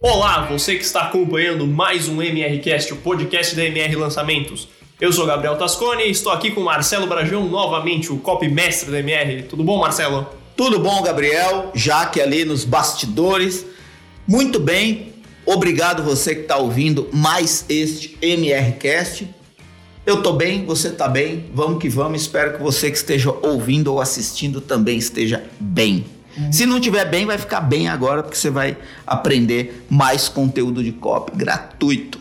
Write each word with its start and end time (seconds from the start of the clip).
Olá, 0.00 0.46
você 0.46 0.76
que 0.76 0.84
está 0.84 1.02
acompanhando 1.02 1.66
mais 1.66 2.06
um 2.06 2.22
MRCast, 2.22 2.92
o 2.92 2.98
podcast 2.98 3.56
da 3.56 3.64
MR 3.64 3.96
Lançamentos. 3.96 4.68
Eu 5.00 5.12
sou 5.12 5.26
Gabriel 5.26 5.56
Tascone 5.56 6.04
e 6.04 6.10
estou 6.12 6.30
aqui 6.30 6.52
com 6.52 6.60
Marcelo 6.60 7.08
Brajão, 7.08 7.48
novamente, 7.48 8.12
o 8.12 8.18
copy 8.18 8.48
mestre 8.48 8.92
da 8.92 9.00
MR. 9.00 9.42
Tudo 9.42 9.64
bom, 9.64 9.80
Marcelo? 9.80 10.28
Tudo 10.56 10.78
bom, 10.78 11.02
Gabriel? 11.02 11.72
Jaque 11.74 12.20
ali 12.20 12.44
nos 12.44 12.62
bastidores. 12.64 13.66
Muito 14.24 14.60
bem. 14.60 15.14
Obrigado 15.44 16.04
você 16.04 16.32
que 16.32 16.42
está 16.42 16.58
ouvindo 16.58 17.08
mais 17.12 17.64
este 17.68 18.16
MRCast. 18.22 19.28
Eu 20.06 20.22
tô 20.22 20.32
bem, 20.32 20.64
você 20.64 20.90
tá 20.90 21.08
bem. 21.08 21.50
Vamos 21.52 21.82
que 21.82 21.88
vamos. 21.88 22.22
Espero 22.22 22.56
que 22.56 22.62
você 22.62 22.88
que 22.88 22.96
esteja 22.96 23.34
ouvindo 23.42 23.92
ou 23.92 24.00
assistindo 24.00 24.60
também 24.60 24.96
esteja 24.96 25.42
bem. 25.58 26.04
Uhum. 26.38 26.52
Se 26.52 26.66
não 26.66 26.76
estiver 26.76 27.04
bem, 27.04 27.26
vai 27.26 27.38
ficar 27.38 27.60
bem 27.60 27.88
agora, 27.88 28.22
porque 28.22 28.36
você 28.36 28.50
vai 28.50 28.76
aprender 29.06 29.84
mais 29.90 30.28
conteúdo 30.28 30.82
de 30.82 30.92
copy 30.92 31.36
gratuito. 31.36 32.20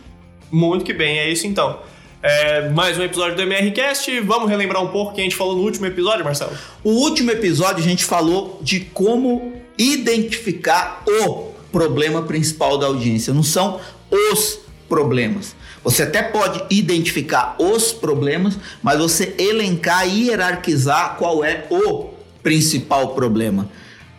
Muito 0.52 0.84
que 0.84 0.94
bem, 0.94 1.20
é 1.20 1.30
isso 1.30 1.46
então. 1.46 1.80
É, 2.22 2.70
mais 2.70 2.98
um 2.98 3.04
episódio 3.04 3.36
do 3.36 3.42
MRCast. 3.44 4.20
Vamos 4.22 4.50
relembrar 4.50 4.84
um 4.84 4.88
pouco 4.88 5.12
o 5.12 5.16
que 5.16 5.22
a 5.22 5.24
gente 5.24 5.36
falou 5.36 5.56
no 5.56 5.62
último 5.62 5.86
episódio, 5.86 6.26
Marcelo? 6.26 6.52
O 6.84 6.92
último 6.92 7.32
episódio 7.32 7.84
a 7.84 7.88
gente 7.88 8.04
falou 8.04 8.60
de 8.62 8.80
como 8.80 9.54
identificar 9.78 11.04
o 11.08 11.52
problema 11.72 12.24
principal 12.24 12.78
da 12.78 12.88
audiência. 12.88 13.34
Não 13.34 13.44
são 13.44 13.80
os 14.10 14.60
problemas. 14.90 15.56
Você 15.84 16.04
até 16.04 16.24
pode 16.24 16.64
identificar 16.70 17.56
os 17.60 17.92
problemas, 17.92 18.58
mas 18.82 18.98
você 18.98 19.36
elencar 19.38 20.08
e 20.08 20.28
hierarquizar 20.28 21.16
qual 21.18 21.44
é 21.44 21.68
o 21.70 22.10
principal 22.42 23.10
problema. 23.10 23.70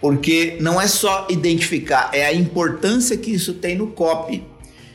Porque 0.00 0.56
não 0.60 0.80
é 0.80 0.86
só 0.86 1.26
identificar, 1.28 2.10
é 2.12 2.24
a 2.24 2.32
importância 2.32 3.16
que 3.16 3.32
isso 3.32 3.54
tem 3.54 3.76
no 3.76 3.88
copy. 3.88 4.44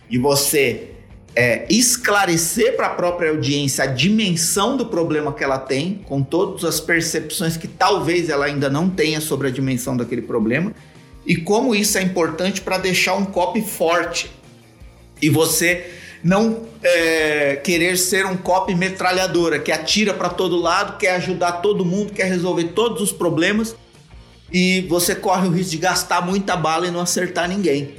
De 0.10 0.18
você 0.18 0.92
é, 1.36 1.66
esclarecer 1.70 2.76
para 2.76 2.88
a 2.88 2.90
própria 2.92 3.32
audiência 3.32 3.84
a 3.84 3.88
dimensão 3.88 4.78
do 4.78 4.86
problema 4.86 5.34
que 5.34 5.44
ela 5.44 5.58
tem, 5.58 6.02
com 6.06 6.22
todas 6.22 6.64
as 6.64 6.80
percepções 6.80 7.58
que 7.58 7.68
talvez 7.68 8.30
ela 8.30 8.46
ainda 8.46 8.70
não 8.70 8.90
tenha 8.90 9.20
sobre 9.20 9.48
a 9.48 9.52
dimensão 9.52 9.98
daquele 9.98 10.22
problema, 10.22 10.74
e 11.26 11.36
como 11.36 11.74
isso 11.74 11.98
é 11.98 12.02
importante 12.02 12.62
para 12.62 12.78
deixar 12.78 13.16
um 13.16 13.26
copy 13.26 13.62
forte. 13.62 14.30
E 15.22 15.30
você 15.30 15.86
não 16.24 16.64
é, 16.82 17.56
querer 17.58 17.98
ser 17.98 18.26
um 18.26 18.38
copy 18.38 18.76
metralhadora, 18.76 19.60
que 19.60 19.72
atira 19.72 20.14
para 20.14 20.30
todo 20.30 20.58
lado, 20.58 20.98
quer 20.98 21.16
ajudar 21.16 21.54
todo 21.54 21.86
mundo, 21.86 22.14
quer 22.14 22.26
resolver 22.26 22.66
todos 22.70 23.02
os 23.02 23.12
problemas, 23.12 23.76
e 24.54 24.82
você 24.82 25.16
corre 25.16 25.48
o 25.48 25.52
risco 25.52 25.72
de 25.72 25.78
gastar 25.78 26.22
muita 26.22 26.56
bala 26.56 26.88
e 26.88 26.92
não 26.92 27.02
acertar 27.02 27.50
ninguém. 27.50 27.96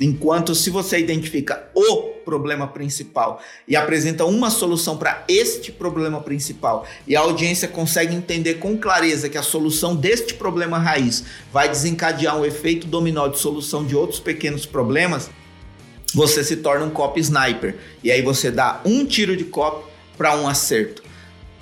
Enquanto 0.00 0.54
se 0.54 0.70
você 0.70 0.98
identifica 0.98 1.68
o 1.74 2.20
problema 2.24 2.66
principal 2.66 3.42
e 3.68 3.76
apresenta 3.76 4.24
uma 4.24 4.48
solução 4.48 4.96
para 4.96 5.24
este 5.28 5.70
problema 5.70 6.22
principal 6.22 6.86
e 7.06 7.14
a 7.14 7.20
audiência 7.20 7.68
consegue 7.68 8.14
entender 8.14 8.54
com 8.54 8.78
clareza 8.78 9.28
que 9.28 9.36
a 9.36 9.42
solução 9.42 9.94
deste 9.94 10.32
problema 10.32 10.78
raiz 10.78 11.24
vai 11.52 11.68
desencadear 11.68 12.38
um 12.38 12.46
efeito 12.46 12.86
dominó 12.86 13.28
de 13.28 13.38
solução 13.38 13.84
de 13.84 13.94
outros 13.94 14.20
pequenos 14.20 14.64
problemas, 14.64 15.28
você 16.14 16.42
se 16.42 16.56
torna 16.56 16.86
um 16.86 16.90
copy 16.90 17.20
sniper. 17.20 17.76
E 18.02 18.10
aí 18.10 18.22
você 18.22 18.50
dá 18.50 18.80
um 18.86 19.04
tiro 19.04 19.36
de 19.36 19.44
copy 19.44 19.84
para 20.16 20.34
um 20.34 20.48
acerto. 20.48 21.09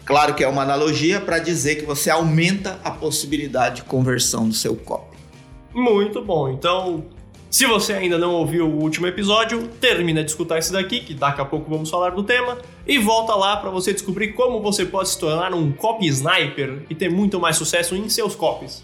Claro 0.09 0.35
que 0.35 0.43
é 0.43 0.49
uma 0.49 0.63
analogia 0.63 1.21
para 1.21 1.39
dizer 1.39 1.75
que 1.75 1.85
você 1.85 2.09
aumenta 2.09 2.81
a 2.83 2.91
possibilidade 2.91 3.77
de 3.77 3.83
conversão 3.83 4.49
do 4.49 4.55
seu 4.55 4.75
copy. 4.75 5.19
Muito 5.75 6.25
bom. 6.25 6.49
Então, 6.49 7.05
se 7.51 7.67
você 7.67 7.93
ainda 7.93 8.17
não 8.17 8.33
ouviu 8.33 8.67
o 8.67 8.81
último 8.81 9.07
episódio, 9.07 9.69
termina 9.79 10.25
de 10.25 10.31
escutar 10.31 10.57
esse 10.57 10.73
daqui, 10.73 11.01
que 11.01 11.13
daqui 11.13 11.43
a 11.43 11.45
pouco 11.45 11.69
vamos 11.69 11.91
falar 11.91 12.13
do 12.13 12.23
tema, 12.23 12.57
e 12.87 12.97
volta 12.97 13.35
lá 13.35 13.59
para 13.59 13.69
você 13.69 13.93
descobrir 13.93 14.33
como 14.33 14.63
você 14.63 14.87
pode 14.87 15.11
se 15.11 15.19
tornar 15.19 15.53
um 15.53 15.71
copy 15.73 16.07
sniper 16.07 16.87
e 16.89 16.95
ter 16.95 17.11
muito 17.11 17.39
mais 17.39 17.57
sucesso 17.57 17.95
em 17.95 18.09
seus 18.09 18.35
copies. 18.35 18.83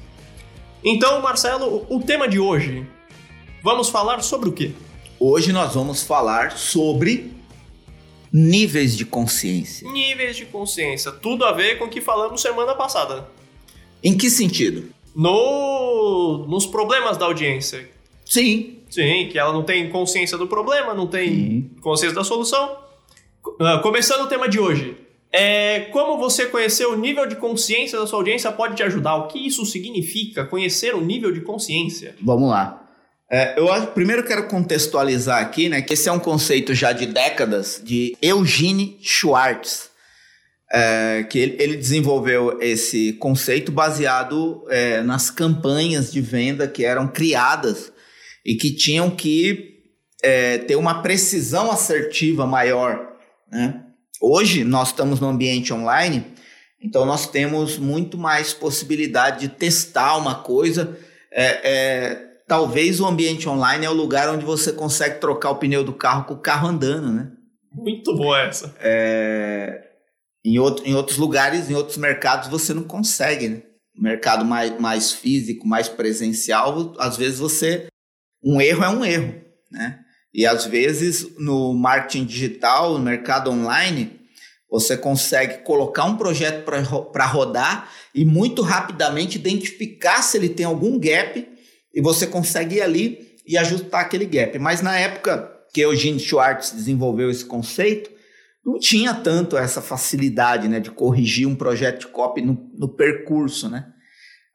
Então, 0.85 1.23
Marcelo, 1.23 1.87
o 1.89 2.01
tema 2.01 2.29
de 2.29 2.39
hoje, 2.39 2.87
vamos 3.63 3.89
falar 3.89 4.23
sobre 4.23 4.51
o 4.51 4.53
quê? 4.53 4.73
Hoje 5.19 5.55
nós 5.55 5.73
vamos 5.73 6.03
falar 6.03 6.53
sobre 6.53 7.34
níveis 8.37 8.97
de 8.97 9.07
consciência. 9.07 9.89
Níveis 9.89 10.37
de 10.37 10.45
consciência, 10.47 11.13
tudo 11.13 11.45
a 11.45 11.53
ver 11.53 11.79
com 11.79 11.85
o 11.85 11.89
que 11.89 12.01
falamos 12.01 12.43
semana 12.43 12.75
passada. 12.75 13.29
Em 14.03 14.17
que 14.17 14.29
sentido? 14.29 14.89
No, 15.15 16.45
nos 16.49 16.67
problemas 16.67 17.17
da 17.17 17.27
audiência. 17.27 17.89
Sim. 18.27 18.81
Sim, 18.91 19.29
que 19.31 19.39
ela 19.39 19.53
não 19.53 19.63
tem 19.63 19.89
consciência 19.89 20.37
do 20.37 20.49
problema, 20.49 20.93
não 20.93 21.07
tem 21.07 21.29
Sim. 21.29 21.71
consciência 21.81 22.17
da 22.17 22.25
solução. 22.25 22.77
Uh, 23.47 23.81
começando 23.83 24.23
o 24.23 24.27
tema 24.27 24.49
de 24.49 24.59
hoje. 24.59 24.97
É, 25.31 25.81
como 25.93 26.19
você 26.19 26.47
conhecer 26.47 26.87
o 26.87 26.97
nível 26.97 27.27
de 27.27 27.37
consciência 27.37 27.99
da 27.99 28.07
sua 28.07 28.19
audiência 28.19 28.51
pode 28.51 28.75
te 28.75 28.83
ajudar? 28.83 29.17
O 29.17 29.29
que 29.29 29.47
isso 29.47 29.65
significa, 29.65 30.45
conhecer 30.45 30.95
o 30.95 31.01
nível 31.01 31.33
de 31.33 31.41
consciência? 31.41 32.17
Vamos 32.21 32.51
lá. 32.51 32.84
É, 33.37 33.59
eu 33.59 33.73
acho, 33.73 33.89
primeiro 33.89 34.23
quero 34.23 34.47
contextualizar 34.47 35.43
aqui, 35.43 35.69
né, 35.69 35.83
que 35.83 35.95
esse 35.95 36.09
é 36.09 36.13
um 36.13 36.21
conceito 36.21 36.73
já 36.73 36.93
de 36.93 37.05
décadas 37.05 37.83
de 37.83 38.17
Eugene 38.23 38.97
Schwartz, 39.03 39.91
é, 40.71 41.27
que 41.29 41.41
ele, 41.41 41.57
ele, 41.59 41.77
desenvolveu 41.77 42.61
esse 42.63 43.15
conceito 43.15 43.73
baseado 43.73 44.65
é, 44.71 45.03
nas 45.03 45.31
campanhas 45.31 46.13
de 46.13 46.21
venda 46.21 46.69
que 46.69 46.85
eram 46.85 47.09
criadas 47.09 47.93
e 48.47 48.55
que 48.55 48.71
tinham 48.71 49.11
que 49.11 49.83
é, 50.23 50.59
ter 50.59 50.77
uma 50.77 51.03
precisão 51.03 51.73
assertiva 51.73 52.47
maior. 52.47 53.17
Né? 53.51 53.83
Hoje 54.21 54.63
nós 54.63 54.91
estamos 54.91 55.19
no 55.19 55.27
ambiente 55.27 55.75
online, 55.75 56.25
então 56.81 57.05
nós 57.05 57.27
temos 57.27 57.79
muito 57.79 58.17
mais 58.17 58.53
possibilidade 58.53 59.41
de 59.41 59.49
testar 59.49 60.19
uma 60.19 60.37
coisa. 60.37 60.97
É, 61.33 61.47
é, 61.65 62.34
talvez 62.47 63.01
o 63.01 63.07
ambiente 63.07 63.49
online 63.49 63.87
é 63.87 63.91
o 63.91 63.95
lugar 63.95 64.29
onde 64.29 64.45
você 64.45 64.73
consegue 64.73 65.21
trocar 65.21 65.51
o 65.51 65.57
pneu 65.57 65.85
do 65.85 65.93
carro 65.93 66.25
com 66.25 66.35
o 66.35 66.41
carro 66.41 66.69
andando, 66.69 67.13
né? 67.13 67.31
Muito 67.73 68.15
boa 68.17 68.41
essa. 68.43 68.75
É, 68.81 69.83
em, 70.45 70.59
outro, 70.59 70.87
em 70.87 70.95
outros 70.95 71.19
lugares, 71.19 71.69
em 71.69 71.75
outros 71.75 71.97
mercados, 71.97 72.49
você 72.49 72.73
não 72.73 72.85
consegue, 72.85 73.49
né? 73.49 73.63
Mercado 73.97 74.45
mais, 74.45 74.79
mais 74.81 75.13
físico, 75.13 75.67
mais 75.67 75.89
presencial, 75.89 76.95
às 76.99 77.17
vezes 77.17 77.39
você. 77.39 77.87
Um 78.43 78.61
erro 78.61 78.85
é 78.85 78.89
um 78.89 79.05
erro, 79.05 79.35
né? 79.71 80.01
E 80.33 80.45
às 80.45 80.67
vezes 80.67 81.37
no 81.39 81.73
marketing 81.73 82.25
digital, 82.25 82.99
no 82.99 83.05
mercado 83.05 83.51
online, 83.51 84.21
você 84.69 84.97
consegue 84.97 85.59
colocar 85.59 86.05
um 86.05 86.17
projeto 86.17 86.65
para 86.65 87.27
rodar 87.27 87.89
e 88.13 88.25
muito 88.25 88.61
rapidamente 88.61 89.39
identificar 89.39 90.21
se 90.23 90.37
ele 90.37 90.49
tem 90.49 90.67
algum 90.67 90.99
gap 90.99 91.54
e 91.95 92.01
você 92.01 92.27
consegue 92.27 92.77
ir 92.77 92.83
ali 92.83 93.37
e 93.47 93.57
ajustar 93.57 94.01
aquele 94.01 94.27
gap. 94.27 94.59
Mas 94.59 94.83
na 94.83 94.99
época 94.99 95.51
que 95.73 95.81
Eugene 95.81 96.19
Schwartz 96.19 96.73
desenvolveu 96.73 97.31
esse 97.31 97.45
conceito, 97.45 98.11
não 98.65 98.79
tinha 98.79 99.13
tanto 99.13 99.57
essa 99.57 99.83
facilidade 99.83 100.69
né, 100.69 100.81
de 100.81 100.91
corrigir 100.91 101.47
um 101.47 101.55
projeto 101.55 102.01
de 102.01 102.07
copy 102.09 102.41
no, 102.41 102.71
no 102.79 102.89
percurso, 102.89 103.69
né? 103.69 103.87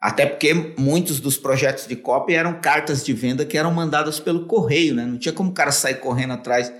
Até 0.01 0.25
porque 0.25 0.53
muitos 0.77 1.19
dos 1.19 1.37
projetos 1.37 1.85
de 1.85 1.95
copy 1.95 2.33
eram 2.33 2.61
cartas 2.61 3.03
de 3.03 3.11
venda 3.11 3.45
que 3.45 3.57
eram 3.57 3.73
mandadas 3.73 4.17
pelo 4.19 4.45
correio, 4.45 4.95
né? 4.95 5.05
Não 5.05 5.17
tinha 5.17 5.33
como 5.33 5.51
o 5.51 5.53
cara 5.53 5.71
sair 5.71 5.95
correndo 5.95 6.33
atrás 6.33 6.71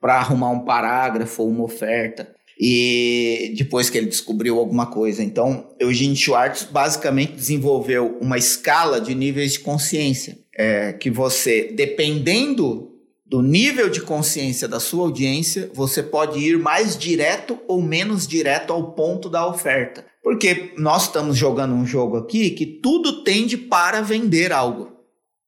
para 0.00 0.14
arrumar 0.14 0.50
um 0.50 0.64
parágrafo 0.64 1.42
ou 1.42 1.50
uma 1.50 1.64
oferta 1.64 2.37
e 2.58 3.54
depois 3.56 3.88
que 3.88 3.96
ele 3.96 4.08
descobriu 4.08 4.58
alguma 4.58 4.86
coisa. 4.86 5.22
Então, 5.22 5.70
Eugene 5.78 6.16
Schwartz 6.16 6.64
basicamente 6.64 7.32
desenvolveu 7.32 8.18
uma 8.20 8.36
escala 8.36 9.00
de 9.00 9.14
níveis 9.14 9.52
de 9.52 9.60
consciência, 9.60 10.38
é, 10.56 10.92
que 10.92 11.08
você, 11.08 11.72
dependendo 11.74 12.88
do 13.24 13.42
nível 13.42 13.88
de 13.88 14.00
consciência 14.00 14.66
da 14.66 14.80
sua 14.80 15.04
audiência, 15.04 15.70
você 15.74 16.02
pode 16.02 16.38
ir 16.40 16.58
mais 16.58 16.96
direto 16.96 17.58
ou 17.68 17.80
menos 17.80 18.26
direto 18.26 18.72
ao 18.72 18.92
ponto 18.92 19.28
da 19.28 19.46
oferta. 19.46 20.04
Porque 20.22 20.72
nós 20.76 21.04
estamos 21.04 21.36
jogando 21.36 21.74
um 21.74 21.86
jogo 21.86 22.16
aqui 22.16 22.50
que 22.50 22.66
tudo 22.66 23.22
tende 23.22 23.56
para 23.56 24.00
vender 24.00 24.50
algo, 24.50 24.92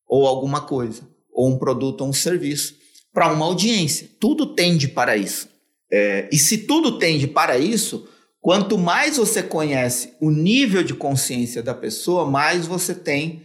ou 0.06 0.26
alguma 0.26 0.60
coisa, 0.60 1.02
ou 1.32 1.48
um 1.48 1.58
produto 1.58 2.02
ou 2.02 2.08
um 2.08 2.12
serviço, 2.12 2.76
para 3.12 3.32
uma 3.32 3.46
audiência. 3.46 4.08
Tudo 4.20 4.54
tende 4.54 4.86
para 4.86 5.16
isso. 5.16 5.48
É, 5.92 6.28
e 6.30 6.38
se 6.38 6.58
tudo 6.58 6.98
tende 6.98 7.26
para 7.26 7.58
isso, 7.58 8.08
quanto 8.40 8.78
mais 8.78 9.16
você 9.16 9.42
conhece 9.42 10.12
o 10.20 10.30
nível 10.30 10.82
de 10.82 10.94
consciência 10.94 11.62
da 11.62 11.74
pessoa, 11.74 12.30
mais 12.30 12.66
você 12.66 12.94
tem 12.94 13.42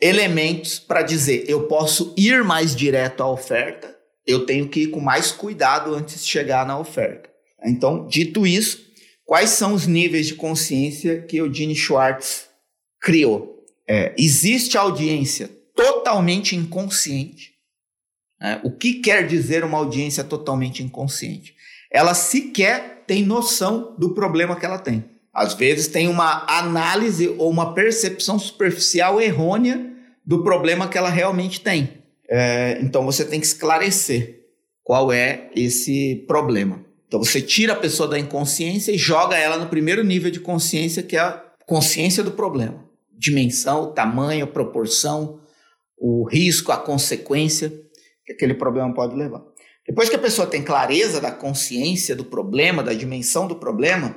elementos 0.00 0.78
para 0.78 1.02
dizer: 1.02 1.44
eu 1.48 1.66
posso 1.66 2.14
ir 2.16 2.44
mais 2.44 2.74
direto 2.74 3.22
à 3.22 3.30
oferta, 3.30 3.96
eu 4.26 4.46
tenho 4.46 4.68
que 4.68 4.80
ir 4.80 4.86
com 4.88 5.00
mais 5.00 5.32
cuidado 5.32 5.94
antes 5.94 6.24
de 6.24 6.30
chegar 6.30 6.66
na 6.66 6.78
oferta. 6.78 7.30
Então, 7.64 8.06
dito 8.06 8.46
isso, 8.46 8.86
quais 9.24 9.50
são 9.50 9.74
os 9.74 9.86
níveis 9.86 10.26
de 10.26 10.34
consciência 10.34 11.22
que 11.22 11.36
Eugene 11.38 11.74
Schwartz 11.74 12.48
criou? 13.00 13.64
É, 13.86 14.14
existe 14.16 14.78
audiência 14.78 15.50
totalmente 15.74 16.54
inconsciente 16.54 17.54
Né? 18.40 18.60
O 18.62 18.70
que 18.70 18.94
quer 18.94 19.26
dizer 19.26 19.64
uma 19.64 19.78
audiência 19.78 20.22
totalmente 20.22 20.82
inconsciente? 20.82 21.54
Ela 21.90 22.14
sequer 22.14 23.04
tem 23.06 23.24
noção 23.24 23.94
do 23.98 24.14
problema 24.14 24.54
que 24.54 24.64
ela 24.64 24.78
tem. 24.78 25.04
Às 25.32 25.54
vezes 25.54 25.88
tem 25.88 26.08
uma 26.08 26.44
análise 26.48 27.28
ou 27.38 27.50
uma 27.50 27.74
percepção 27.74 28.38
superficial 28.38 29.20
errônea 29.20 29.90
do 30.24 30.42
problema 30.42 30.88
que 30.88 30.98
ela 30.98 31.08
realmente 31.08 31.60
tem. 31.60 32.00
É, 32.28 32.78
então 32.80 33.04
você 33.04 33.24
tem 33.24 33.40
que 33.40 33.46
esclarecer 33.46 34.40
qual 34.84 35.12
é 35.12 35.50
esse 35.54 36.24
problema. 36.26 36.84
Então 37.08 37.22
você 37.22 37.42
tira 37.42 37.72
a 37.72 37.76
pessoa 37.76 38.08
da 38.08 38.18
inconsciência 38.18 38.92
e 38.92 38.98
joga 38.98 39.36
ela 39.36 39.56
no 39.56 39.68
primeiro 39.68 40.04
nível 40.04 40.30
de 40.30 40.38
consciência, 40.38 41.02
que 41.02 41.16
é 41.16 41.20
a 41.20 41.42
consciência 41.66 42.22
do 42.22 42.30
problema. 42.30 42.84
Dimensão, 43.18 43.92
tamanho, 43.92 44.46
proporção, 44.46 45.40
o 45.98 46.24
risco, 46.28 46.70
a 46.70 46.76
consequência 46.76 47.72
que 48.24 48.32
aquele 48.32 48.54
problema 48.54 48.94
pode 48.94 49.16
levar. 49.16 49.42
Depois 49.90 50.08
que 50.08 50.14
a 50.14 50.20
pessoa 50.20 50.46
tem 50.46 50.62
clareza 50.62 51.20
da 51.20 51.32
consciência 51.32 52.14
do 52.14 52.24
problema, 52.24 52.80
da 52.80 52.94
dimensão 52.94 53.48
do 53.48 53.56
problema, 53.56 54.14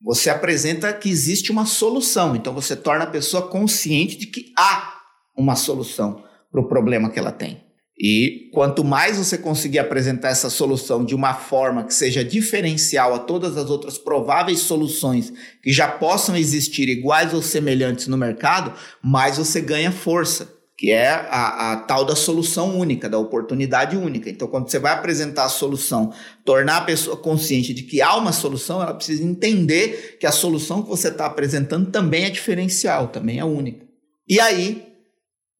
você 0.00 0.30
apresenta 0.30 0.92
que 0.92 1.10
existe 1.10 1.50
uma 1.50 1.66
solução. 1.66 2.36
Então 2.36 2.54
você 2.54 2.76
torna 2.76 3.02
a 3.02 3.10
pessoa 3.10 3.48
consciente 3.48 4.16
de 4.16 4.28
que 4.28 4.52
há 4.56 5.00
uma 5.36 5.56
solução 5.56 6.22
para 6.48 6.60
o 6.60 6.68
problema 6.68 7.10
que 7.10 7.18
ela 7.18 7.32
tem. 7.32 7.60
E 7.98 8.50
quanto 8.54 8.84
mais 8.84 9.18
você 9.18 9.36
conseguir 9.36 9.80
apresentar 9.80 10.28
essa 10.28 10.48
solução 10.48 11.04
de 11.04 11.12
uma 11.12 11.34
forma 11.34 11.82
que 11.82 11.92
seja 11.92 12.24
diferencial 12.24 13.12
a 13.12 13.18
todas 13.18 13.56
as 13.56 13.68
outras 13.68 13.98
prováveis 13.98 14.60
soluções 14.60 15.32
que 15.60 15.72
já 15.72 15.88
possam 15.88 16.36
existir 16.36 16.88
iguais 16.88 17.34
ou 17.34 17.42
semelhantes 17.42 18.06
no 18.06 18.16
mercado, 18.16 18.72
mais 19.02 19.38
você 19.38 19.60
ganha 19.60 19.90
força 19.90 20.59
que 20.80 20.90
é 20.90 21.10
a, 21.10 21.72
a, 21.72 21.76
tal 21.76 22.06
da 22.06 22.16
solução 22.16 22.78
única, 22.78 23.06
da 23.06 23.18
oportunidade 23.18 23.98
única. 23.98 24.30
Então, 24.30 24.48
quando 24.48 24.70
você 24.70 24.78
vai 24.78 24.94
apresentar 24.94 25.44
a 25.44 25.50
solução, 25.50 26.10
tornar 26.42 26.78
a 26.78 26.84
pessoa 26.86 27.18
consciente 27.18 27.74
de 27.74 27.82
que 27.82 28.00
há 28.00 28.16
uma 28.16 28.32
solução, 28.32 28.80
ela 28.82 28.94
precisa 28.94 29.22
entender 29.22 30.16
que 30.18 30.26
a 30.26 30.32
solução 30.32 30.82
que 30.82 30.88
você 30.88 31.08
está 31.08 31.26
apresentando 31.26 31.90
também 31.90 32.24
é 32.24 32.30
diferencial, 32.30 33.08
também 33.08 33.38
é 33.38 33.44
única. 33.44 33.84
E 34.26 34.40
aí, 34.40 34.86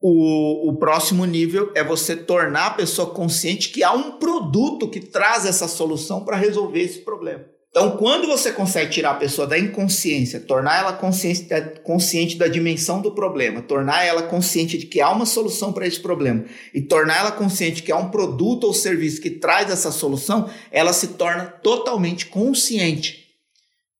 o, 0.00 0.70
o 0.70 0.78
próximo 0.78 1.26
nível 1.26 1.70
é 1.74 1.84
você 1.84 2.16
tornar 2.16 2.68
a 2.68 2.74
pessoa 2.74 3.10
consciente 3.10 3.68
que 3.68 3.84
há 3.84 3.92
um 3.92 4.12
produto 4.12 4.88
que 4.88 5.00
traz 5.00 5.44
essa 5.44 5.68
solução 5.68 6.24
para 6.24 6.38
resolver 6.38 6.80
esse 6.80 7.00
problema. 7.00 7.44
Então, 7.70 7.96
quando 7.96 8.26
você 8.26 8.50
consegue 8.50 8.90
tirar 8.90 9.12
a 9.12 9.14
pessoa 9.14 9.46
da 9.46 9.56
inconsciência, 9.56 10.40
tornar 10.40 10.80
ela 10.80 10.92
consciente, 10.92 11.46
consciente 11.84 12.36
da 12.36 12.48
dimensão 12.48 13.00
do 13.00 13.14
problema, 13.14 13.62
tornar 13.62 14.04
ela 14.04 14.24
consciente 14.24 14.76
de 14.76 14.86
que 14.86 15.00
há 15.00 15.08
uma 15.10 15.24
solução 15.24 15.72
para 15.72 15.86
esse 15.86 16.00
problema 16.00 16.44
e 16.74 16.80
tornar 16.80 17.18
ela 17.18 17.30
consciente 17.30 17.84
que 17.84 17.92
há 17.92 17.96
um 17.96 18.10
produto 18.10 18.64
ou 18.64 18.74
serviço 18.74 19.20
que 19.20 19.30
traz 19.30 19.70
essa 19.70 19.92
solução, 19.92 20.50
ela 20.72 20.92
se 20.92 21.08
torna 21.08 21.46
totalmente 21.46 22.26
consciente. 22.26 23.20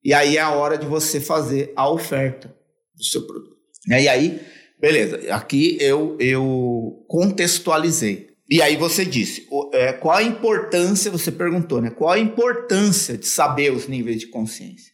E 0.03 0.13
aí 0.13 0.37
é 0.37 0.41
a 0.41 0.51
hora 0.51 0.77
de 0.77 0.87
você 0.87 1.21
fazer 1.21 1.73
a 1.77 1.89
oferta 1.89 2.53
do 2.97 3.05
seu 3.05 3.25
produto. 3.25 3.57
E 3.87 4.09
aí, 4.09 4.41
beleza, 4.81 5.33
aqui 5.33 5.79
eu, 5.81 6.17
eu 6.19 7.05
contextualizei. 7.07 8.30
E 8.51 8.61
aí 8.61 8.77
você 8.77 9.05
disse, 9.05 9.47
é, 9.73 9.93
qual 9.93 10.17
a 10.17 10.23
importância, 10.25 11.09
você 11.09 11.31
perguntou, 11.31 11.81
né? 11.81 11.89
Qual 11.91 12.11
a 12.11 12.19
importância 12.19 13.17
de 13.17 13.27
saber 13.27 13.73
os 13.73 13.87
níveis 13.87 14.19
de 14.19 14.27
consciência? 14.27 14.93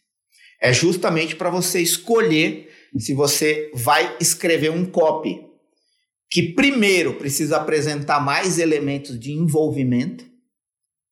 É 0.61 0.71
justamente 0.71 1.35
para 1.35 1.49
você 1.49 1.81
escolher 1.81 2.69
se 2.99 3.15
você 3.15 3.71
vai 3.73 4.15
escrever 4.19 4.69
um 4.69 4.85
copy 4.85 5.43
que 6.29 6.53
primeiro 6.53 7.15
precisa 7.15 7.57
apresentar 7.57 8.23
mais 8.23 8.59
elementos 8.59 9.19
de 9.19 9.31
envolvimento, 9.31 10.25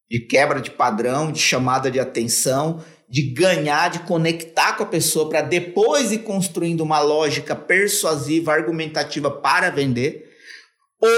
de 0.10 0.20
quebra 0.20 0.62
de 0.62 0.70
padrão, 0.70 1.32
de 1.32 1.40
chamada 1.40 1.90
de 1.90 2.00
atenção, 2.00 2.84
de 3.10 3.24
ganhar, 3.34 3.90
de 3.90 4.00
conectar 4.00 4.74
com 4.74 4.84
a 4.84 4.88
pessoa 4.88 5.30
para 5.30 5.42
depois 5.42 6.12
ir 6.12 6.20
construindo 6.20 6.82
uma 6.82 7.00
lógica 7.00 7.56
persuasiva, 7.56 8.54
argumentativa 8.54 9.32
para 9.32 9.72
vender 9.72 10.25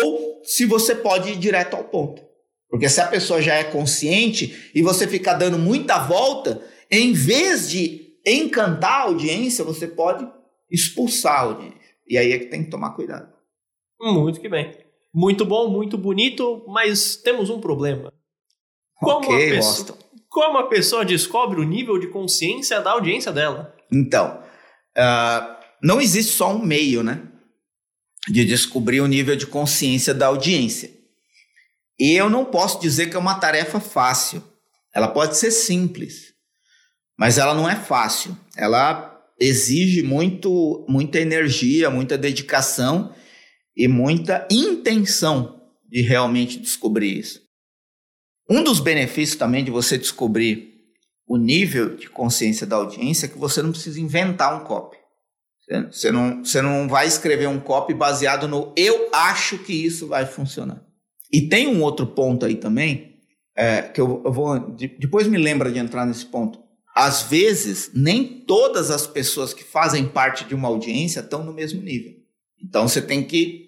ou 0.04 0.42
se 0.44 0.66
você 0.66 0.96
pode 0.96 1.32
ir 1.32 1.38
direto 1.38 1.76
ao 1.76 1.84
ponto. 1.84 2.22
Porque 2.70 2.90
se 2.90 3.00
a 3.00 3.08
pessoa 3.08 3.42
já 3.42 3.56
é 3.56 3.64
consciente 3.64 4.72
e 4.76 4.82
você 4.82 5.08
fica 5.08 5.34
dando 5.34 5.58
muita 5.58 6.00
volta, 6.00 6.62
em 6.92 7.14
vez 7.14 7.70
de 7.70 8.18
encantar 8.26 8.92
a 8.92 9.04
audiência, 9.04 9.64
você 9.64 9.88
pode 9.88 10.28
expulsar 10.70 11.34
a 11.34 11.44
audiência. 11.44 11.78
E 12.08 12.18
aí 12.18 12.32
é 12.32 12.40
que 12.40 12.46
tem 12.46 12.64
que 12.64 12.70
tomar 12.70 12.92
cuidado. 12.92 13.32
Muito 14.00 14.40
que 14.40 14.50
bem. 14.50 14.78
Muito 15.14 15.46
bom, 15.46 15.70
muito 15.70 15.98
bonito, 15.98 16.64
mas 16.68 17.16
temos 17.16 17.50
um 17.50 17.60
problema. 17.60 18.14
Como, 19.00 19.26
okay, 19.26 19.52
a, 19.52 19.56
pessoa, 19.56 19.98
como 20.30 20.58
a 20.58 20.68
pessoa 20.68 21.06
descobre 21.06 21.60
o 21.60 21.64
nível 21.64 21.98
de 21.98 22.08
consciência 22.08 22.82
da 22.82 22.92
audiência 22.92 23.32
dela? 23.32 23.76
Então, 23.92 24.40
uh, 24.98 25.56
não 25.82 26.02
existe 26.02 26.34
só 26.34 26.54
um 26.54 26.60
meio, 26.60 27.04
né? 27.04 27.27
De 28.28 28.46
descobrir 28.46 29.02
o 29.02 29.08
nível 29.08 29.36
de 29.36 29.48
consciência 29.48 30.14
da 30.14 30.28
audiência. 30.28 30.92
E 32.00 32.14
eu 32.14 32.30
não 32.30 32.46
posso 32.46 32.80
dizer 32.80 33.10
que 33.10 33.16
é 33.16 33.20
uma 33.20 33.40
tarefa 33.40 33.80
fácil. 33.80 34.44
Ela 34.94 35.08
pode 35.08 35.38
ser 35.38 35.52
simples, 35.52 36.34
mas 37.18 37.38
ela 37.38 37.54
não 37.54 37.70
é 37.70 37.76
fácil. 37.76 38.38
Ela 38.56 39.14
exige 39.40 40.04
muito, 40.04 40.86
muita 40.90 41.20
energia, 41.20 41.90
muita 41.90 42.18
dedicação 42.18 43.14
e 43.76 43.88
muita 43.88 44.48
intenção 44.52 45.62
de 45.88 46.02
realmente 46.02 46.60
descobrir 46.60 47.20
isso. 47.20 47.42
Um 48.50 48.64
dos 48.64 48.80
benefícios 48.80 49.38
também 49.38 49.64
de 49.64 49.72
você 49.72 49.98
descobrir 49.98 50.74
o 51.28 51.38
nível 51.38 51.96
de 51.96 52.10
consciência 52.10 52.66
da 52.66 52.78
audiência 52.78 53.26
é 53.26 53.30
que 53.30 53.38
você 53.38 53.62
não 53.62 53.72
precisa 53.72 54.00
inventar 54.00 54.56
um 54.56 54.66
copy. 54.66 54.98
Você 55.92 56.12
não, 56.12 56.44
você 56.44 56.62
não 56.62 56.88
vai 56.88 57.08
escrever 57.08 57.48
um 57.48 57.60
copy 57.60 57.94
baseado 57.94 58.48
no 58.48 58.74
eu 58.78 59.10
acho 59.12 59.58
que 59.60 59.74
isso 59.74 60.08
vai 60.08 60.26
funcionar. 60.26 60.82
E 61.32 61.50
tem 61.50 61.68
um 61.68 61.82
outro 61.82 62.08
ponto 62.08 62.46
aí 62.46 62.56
também, 62.56 63.18
é, 63.56 63.82
que 63.82 64.00
eu, 64.00 64.22
eu 64.24 64.32
vou. 64.32 64.58
De, 64.72 64.88
depois 64.88 65.28
me 65.28 65.38
lembra 65.38 65.72
de 65.72 65.80
entrar 65.80 66.06
nesse 66.06 66.26
ponto. 66.26 66.60
Às 66.96 67.24
vezes, 67.24 67.92
nem 67.94 68.24
todas 68.24 68.90
as 68.90 69.06
pessoas 69.06 69.54
que 69.54 69.64
fazem 69.64 70.08
parte 70.08 70.46
de 70.46 70.56
uma 70.56 70.70
audiência 70.70 71.20
estão 71.20 71.44
no 71.44 71.54
mesmo 71.54 71.82
nível. 71.82 72.14
Então 72.64 72.88
você 72.88 73.02
tem 73.02 73.24
que 73.24 73.68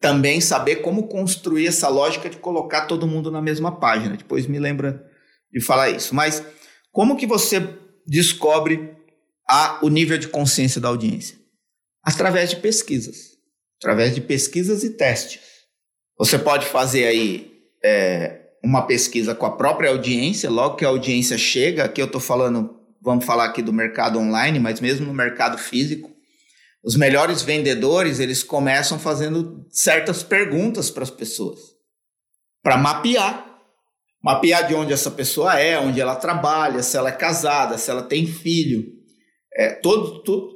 também 0.00 0.40
saber 0.40 0.76
como 0.76 1.08
construir 1.08 1.66
essa 1.66 1.88
lógica 1.88 2.28
de 2.28 2.36
colocar 2.36 2.86
todo 2.86 3.06
mundo 3.06 3.30
na 3.30 3.40
mesma 3.40 3.72
página. 3.72 4.16
Depois 4.16 4.46
me 4.46 4.58
lembra 4.58 5.04
de 5.52 5.60
falar 5.60 5.90
isso. 5.90 6.14
Mas 6.14 6.44
como 6.92 7.16
que 7.16 7.26
você 7.26 7.78
descobre 8.06 8.97
o 9.82 9.88
nível 9.88 10.18
de 10.18 10.28
consciência 10.28 10.80
da 10.80 10.88
audiência? 10.88 11.38
Através 12.02 12.50
de 12.50 12.56
pesquisas. 12.56 13.36
Através 13.80 14.14
de 14.14 14.20
pesquisas 14.20 14.84
e 14.84 14.90
testes. 14.90 15.40
Você 16.18 16.38
pode 16.38 16.66
fazer 16.66 17.06
aí 17.06 17.52
é, 17.82 18.40
uma 18.62 18.86
pesquisa 18.86 19.34
com 19.34 19.46
a 19.46 19.56
própria 19.56 19.90
audiência, 19.90 20.50
logo 20.50 20.76
que 20.76 20.84
a 20.84 20.88
audiência 20.88 21.38
chega, 21.38 21.84
aqui 21.84 22.02
eu 22.02 22.06
estou 22.06 22.20
falando, 22.20 22.76
vamos 23.00 23.24
falar 23.24 23.44
aqui 23.44 23.62
do 23.62 23.72
mercado 23.72 24.18
online, 24.18 24.58
mas 24.58 24.80
mesmo 24.80 25.06
no 25.06 25.14
mercado 25.14 25.56
físico, 25.56 26.10
os 26.82 26.96
melhores 26.96 27.42
vendedores, 27.42 28.18
eles 28.18 28.42
começam 28.42 28.98
fazendo 28.98 29.66
certas 29.70 30.22
perguntas 30.22 30.90
para 30.90 31.02
as 31.02 31.10
pessoas, 31.10 31.60
para 32.62 32.76
mapear. 32.76 33.46
Mapear 34.20 34.66
de 34.66 34.74
onde 34.74 34.92
essa 34.92 35.12
pessoa 35.12 35.60
é, 35.60 35.78
onde 35.78 36.00
ela 36.00 36.16
trabalha, 36.16 36.82
se 36.82 36.96
ela 36.96 37.08
é 37.08 37.12
casada, 37.12 37.78
se 37.78 37.88
ela 37.88 38.02
tem 38.02 38.26
filho, 38.26 38.97
é, 39.58 39.70
todo, 39.70 40.22
tudo, 40.22 40.50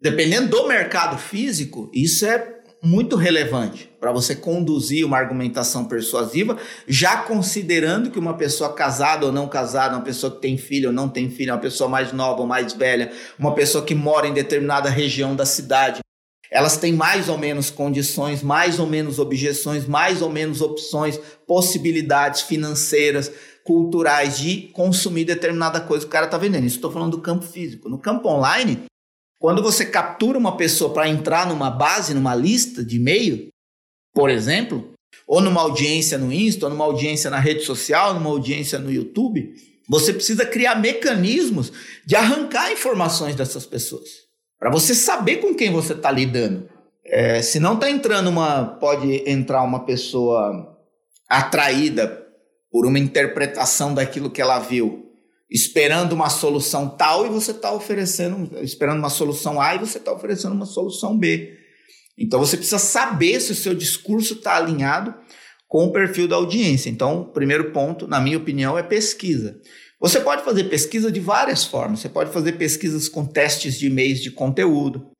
dependendo 0.00 0.48
do 0.48 0.68
mercado 0.68 1.18
físico, 1.18 1.90
isso 1.92 2.24
é 2.24 2.54
muito 2.80 3.16
relevante 3.16 3.90
para 3.98 4.12
você 4.12 4.36
conduzir 4.36 5.04
uma 5.04 5.18
argumentação 5.18 5.86
persuasiva, 5.86 6.56
já 6.86 7.16
considerando 7.16 8.10
que 8.10 8.18
uma 8.18 8.34
pessoa 8.34 8.72
casada 8.72 9.26
ou 9.26 9.32
não 9.32 9.48
casada, 9.48 9.96
uma 9.96 10.04
pessoa 10.04 10.32
que 10.32 10.40
tem 10.40 10.56
filho 10.56 10.90
ou 10.90 10.94
não 10.94 11.08
tem 11.08 11.28
filho, 11.28 11.52
uma 11.52 11.60
pessoa 11.60 11.90
mais 11.90 12.12
nova 12.12 12.42
ou 12.42 12.46
mais 12.46 12.72
velha, 12.72 13.10
uma 13.36 13.52
pessoa 13.52 13.84
que 13.84 13.94
mora 13.94 14.28
em 14.28 14.32
determinada 14.34 14.88
região 14.88 15.34
da 15.34 15.44
cidade, 15.44 15.98
elas 16.48 16.76
têm 16.76 16.92
mais 16.92 17.28
ou 17.28 17.36
menos 17.36 17.70
condições, 17.70 18.42
mais 18.42 18.78
ou 18.78 18.86
menos 18.86 19.18
objeções, 19.18 19.86
mais 19.86 20.22
ou 20.22 20.30
menos 20.30 20.60
opções, 20.60 21.18
possibilidades 21.44 22.42
financeiras, 22.42 23.32
culturais 23.66 24.38
de 24.38 24.68
consumir 24.72 25.24
determinada 25.24 25.80
coisa 25.80 26.04
que 26.04 26.08
o 26.08 26.12
cara 26.12 26.26
está 26.26 26.38
vendendo. 26.38 26.64
Isso 26.64 26.76
estou 26.76 26.92
falando 26.92 27.16
do 27.16 27.20
campo 27.20 27.44
físico. 27.44 27.88
No 27.88 27.98
campo 27.98 28.28
online, 28.28 28.84
quando 29.40 29.60
você 29.60 29.84
captura 29.84 30.38
uma 30.38 30.56
pessoa 30.56 30.94
para 30.94 31.08
entrar 31.08 31.48
numa 31.48 31.68
base, 31.68 32.14
numa 32.14 32.34
lista 32.34 32.84
de 32.84 32.96
e-mail, 32.96 33.48
por 34.14 34.30
exemplo, 34.30 34.92
ou 35.26 35.40
numa 35.40 35.60
audiência 35.60 36.16
no 36.16 36.32
Insta, 36.32 36.66
ou 36.66 36.70
numa 36.70 36.84
audiência 36.84 37.28
na 37.28 37.40
rede 37.40 37.64
social, 37.64 38.14
numa 38.14 38.30
audiência 38.30 38.78
no 38.78 38.90
YouTube, 38.90 39.52
você 39.88 40.12
precisa 40.12 40.46
criar 40.46 40.76
mecanismos 40.76 41.72
de 42.06 42.14
arrancar 42.14 42.72
informações 42.72 43.34
dessas 43.34 43.66
pessoas. 43.66 44.08
Para 44.60 44.70
você 44.70 44.94
saber 44.94 45.38
com 45.38 45.54
quem 45.54 45.72
você 45.72 45.92
está 45.92 46.10
lidando. 46.10 46.68
É, 47.04 47.42
se 47.42 47.58
não 47.60 47.74
está 47.74 47.90
entrando 47.90 48.28
uma. 48.28 48.64
Pode 48.64 49.28
entrar 49.28 49.62
uma 49.62 49.84
pessoa 49.84 50.76
atraída 51.28 52.25
por 52.70 52.86
uma 52.86 52.98
interpretação 52.98 53.94
daquilo 53.94 54.30
que 54.30 54.42
ela 54.42 54.58
viu, 54.58 55.06
esperando 55.50 56.12
uma 56.12 56.28
solução 56.28 56.88
tal 56.88 57.26
e 57.26 57.28
você 57.28 57.52
está 57.52 57.72
oferecendo, 57.72 58.58
esperando 58.60 58.98
uma 58.98 59.10
solução 59.10 59.60
A 59.60 59.74
e 59.74 59.78
você 59.78 59.98
está 59.98 60.12
oferecendo 60.12 60.54
uma 60.54 60.66
solução 60.66 61.16
B. 61.16 61.56
Então 62.18 62.38
você 62.38 62.56
precisa 62.56 62.78
saber 62.78 63.40
se 63.40 63.52
o 63.52 63.56
seu 63.56 63.74
discurso 63.74 64.34
está 64.34 64.56
alinhado 64.56 65.14
com 65.68 65.84
o 65.84 65.92
perfil 65.92 66.28
da 66.28 66.36
audiência. 66.36 66.88
Então, 66.88 67.22
o 67.22 67.32
primeiro 67.32 67.72
ponto, 67.72 68.06
na 68.06 68.20
minha 68.20 68.38
opinião, 68.38 68.78
é 68.78 68.82
pesquisa. 68.82 69.60
Você 70.00 70.20
pode 70.20 70.42
fazer 70.44 70.64
pesquisa 70.64 71.10
de 71.10 71.20
várias 71.20 71.64
formas. 71.64 72.00
Você 72.00 72.08
pode 72.08 72.32
fazer 72.32 72.52
pesquisas 72.52 73.08
com 73.08 73.26
testes 73.26 73.78
de 73.78 73.86
e-mails 73.86 74.20
de 74.20 74.30
conteúdo. 74.30 75.10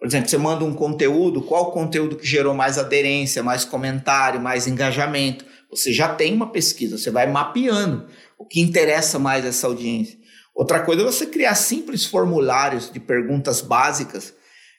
Por 0.00 0.06
exemplo, 0.06 0.30
você 0.30 0.38
manda 0.38 0.64
um 0.64 0.72
conteúdo, 0.72 1.42
qual 1.42 1.64
o 1.64 1.72
conteúdo 1.72 2.16
que 2.16 2.26
gerou 2.26 2.54
mais 2.54 2.78
aderência, 2.78 3.42
mais 3.42 3.66
comentário, 3.66 4.40
mais 4.40 4.66
engajamento? 4.66 5.44
Você 5.68 5.92
já 5.92 6.14
tem 6.14 6.32
uma 6.32 6.50
pesquisa, 6.50 6.96
você 6.96 7.10
vai 7.10 7.30
mapeando 7.30 8.08
o 8.38 8.46
que 8.46 8.60
interessa 8.60 9.18
mais 9.18 9.44
essa 9.44 9.66
audiência. 9.66 10.18
Outra 10.54 10.80
coisa 10.80 11.02
é 11.02 11.04
você 11.04 11.26
criar 11.26 11.54
simples 11.54 12.06
formulários 12.06 12.90
de 12.90 12.98
perguntas 12.98 13.60
básicas, 13.60 14.32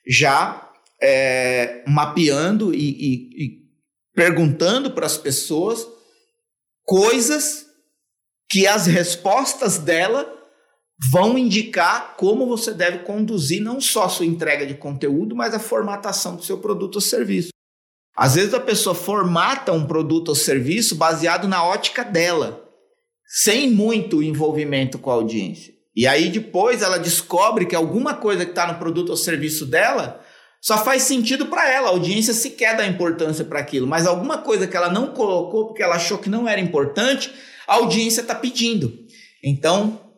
já 0.07 0.69
é, 0.99 1.83
mapeando 1.87 2.73
e, 2.73 2.89
e, 2.89 3.45
e 3.45 3.61
perguntando 4.15 4.89
para 4.89 5.05
as 5.05 5.19
pessoas 5.19 5.85
coisas 6.83 7.67
que 8.49 8.65
as 8.65 8.87
respostas 8.87 9.77
dela 9.77 10.40
vão 11.09 11.37
indicar 11.37 12.15
como 12.15 12.45
você 12.45 12.73
deve 12.73 12.99
conduzir 12.99 13.61
não 13.61 13.81
só 13.81 14.03
a 14.03 14.09
sua 14.09 14.25
entrega 14.25 14.65
de 14.65 14.75
conteúdo, 14.75 15.35
mas 15.35 15.53
a 15.53 15.59
formatação 15.59 16.35
do 16.35 16.43
seu 16.43 16.59
produto 16.59 16.95
ou 16.95 17.01
serviço. 17.01 17.49
Às 18.15 18.35
vezes 18.35 18.53
a 18.53 18.59
pessoa 18.59 18.93
formata 18.93 19.71
um 19.71 19.85
produto 19.85 20.29
ou 20.29 20.35
serviço 20.35 20.95
baseado 20.95 21.47
na 21.47 21.63
ótica 21.63 22.03
dela, 22.03 22.63
sem 23.25 23.71
muito 23.71 24.21
envolvimento 24.21 24.99
com 24.99 25.09
a 25.09 25.15
audiência. 25.15 25.73
E 25.95 26.05
aí 26.05 26.29
depois 26.29 26.81
ela 26.81 26.99
descobre 26.99 27.65
que 27.65 27.75
alguma 27.75 28.13
coisa 28.13 28.45
que 28.45 28.51
está 28.51 28.71
no 28.71 28.77
produto 28.77 29.09
ou 29.09 29.17
serviço 29.17 29.65
dela 29.65 30.23
só 30.61 30.77
faz 30.77 31.01
sentido 31.03 31.47
para 31.47 31.69
ela. 31.69 31.87
A 31.87 31.91
audiência 31.91 32.33
sequer 32.33 32.77
dá 32.77 32.85
importância 32.85 33.43
para 33.43 33.59
aquilo, 33.59 33.87
mas 33.87 34.05
alguma 34.05 34.37
coisa 34.37 34.67
que 34.67 34.77
ela 34.77 34.89
não 34.89 35.07
colocou 35.07 35.67
porque 35.67 35.81
ela 35.81 35.95
achou 35.95 36.19
que 36.19 36.29
não 36.29 36.47
era 36.47 36.61
importante, 36.61 37.33
a 37.67 37.75
audiência 37.75 38.21
está 38.21 38.35
pedindo. 38.35 38.93
Então, 39.43 40.10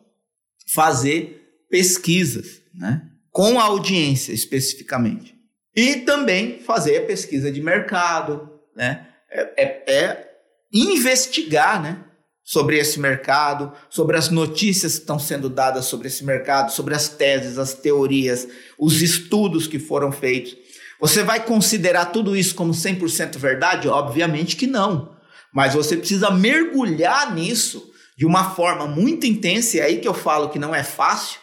fazer 0.74 1.64
pesquisas, 1.70 2.60
né? 2.74 3.02
Com 3.30 3.60
a 3.60 3.64
audiência 3.64 4.32
especificamente. 4.32 5.34
E 5.74 5.96
também 5.96 6.60
fazer 6.60 7.06
pesquisa 7.06 7.50
de 7.50 7.60
mercado, 7.60 8.50
né? 8.76 9.08
É, 9.30 9.64
é, 9.64 9.94
é 9.94 10.30
investigar, 10.72 11.82
né? 11.82 12.04
sobre 12.46 12.78
esse 12.78 13.00
mercado, 13.00 13.72
sobre 13.88 14.18
as 14.18 14.28
notícias 14.28 14.96
que 14.96 15.00
estão 15.00 15.18
sendo 15.18 15.48
dadas 15.48 15.86
sobre 15.86 16.08
esse 16.08 16.22
mercado, 16.22 16.70
sobre 16.70 16.94
as 16.94 17.08
teses, 17.08 17.56
as 17.56 17.72
teorias, 17.72 18.46
os 18.78 19.00
estudos 19.00 19.66
que 19.66 19.78
foram 19.78 20.12
feitos. 20.12 20.54
Você 21.00 21.22
vai 21.22 21.42
considerar 21.42 22.06
tudo 22.06 22.36
isso 22.36 22.54
como 22.54 22.72
100% 22.74 23.38
verdade? 23.38 23.88
Obviamente 23.88 24.56
que 24.56 24.66
não. 24.66 25.16
Mas 25.54 25.72
você 25.72 25.96
precisa 25.96 26.30
mergulhar 26.30 27.34
nisso 27.34 27.93
de 28.16 28.24
uma 28.24 28.50
forma 28.50 28.86
muito 28.86 29.26
intensa, 29.26 29.76
e 29.76 29.80
é 29.80 29.84
aí 29.84 30.00
que 30.00 30.08
eu 30.08 30.14
falo 30.14 30.48
que 30.48 30.58
não 30.58 30.74
é 30.74 30.84
fácil, 30.84 31.40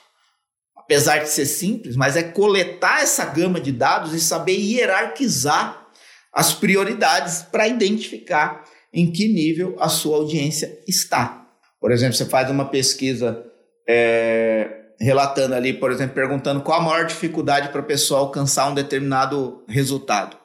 apesar 0.75 1.19
de 1.19 1.29
ser 1.29 1.45
simples, 1.45 1.95
mas 1.95 2.15
é 2.15 2.23
coletar 2.23 3.01
essa 3.01 3.25
gama 3.25 3.59
de 3.59 3.71
dados 3.71 4.13
e 4.13 4.19
saber 4.19 4.57
hierarquizar 4.57 5.87
as 6.33 6.53
prioridades 6.53 7.41
para 7.41 7.67
identificar 7.67 8.63
em 8.93 9.11
que 9.11 9.27
nível 9.27 9.75
a 9.79 9.89
sua 9.89 10.17
audiência 10.17 10.79
está. 10.87 11.47
Por 11.79 11.91
exemplo, 11.91 12.13
você 12.13 12.25
faz 12.25 12.49
uma 12.49 12.65
pesquisa 12.65 13.43
é, 13.87 14.81
relatando 14.99 15.55
ali, 15.55 15.73
por 15.73 15.91
exemplo, 15.91 16.13
perguntando 16.13 16.61
qual 16.61 16.79
a 16.79 16.83
maior 16.83 17.05
dificuldade 17.05 17.69
para 17.69 17.81
a 17.81 17.85
pessoa 17.85 18.19
alcançar 18.19 18.69
um 18.69 18.73
determinado 18.73 19.63
resultado. 19.67 20.37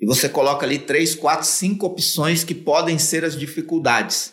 E 0.00 0.06
você 0.06 0.28
coloca 0.28 0.64
ali 0.64 0.78
três, 0.78 1.14
quatro, 1.14 1.46
cinco 1.46 1.86
opções 1.86 2.42
que 2.44 2.54
podem 2.54 2.98
ser 2.98 3.24
as 3.24 3.36
dificuldades. 3.36 4.32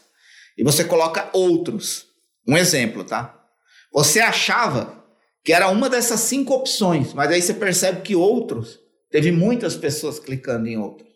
E 0.57 0.63
você 0.63 0.83
coloca 0.83 1.29
outros. 1.33 2.07
Um 2.47 2.57
exemplo, 2.57 3.03
tá? 3.03 3.37
Você 3.93 4.19
achava 4.19 5.05
que 5.43 5.53
era 5.53 5.69
uma 5.69 5.89
dessas 5.89 6.21
cinco 6.21 6.53
opções, 6.53 7.13
mas 7.13 7.31
aí 7.31 7.41
você 7.41 7.53
percebe 7.53 8.01
que 8.01 8.15
outros, 8.15 8.79
teve 9.09 9.31
muitas 9.31 9.75
pessoas 9.75 10.19
clicando 10.19 10.67
em 10.67 10.77
outros. 10.77 11.07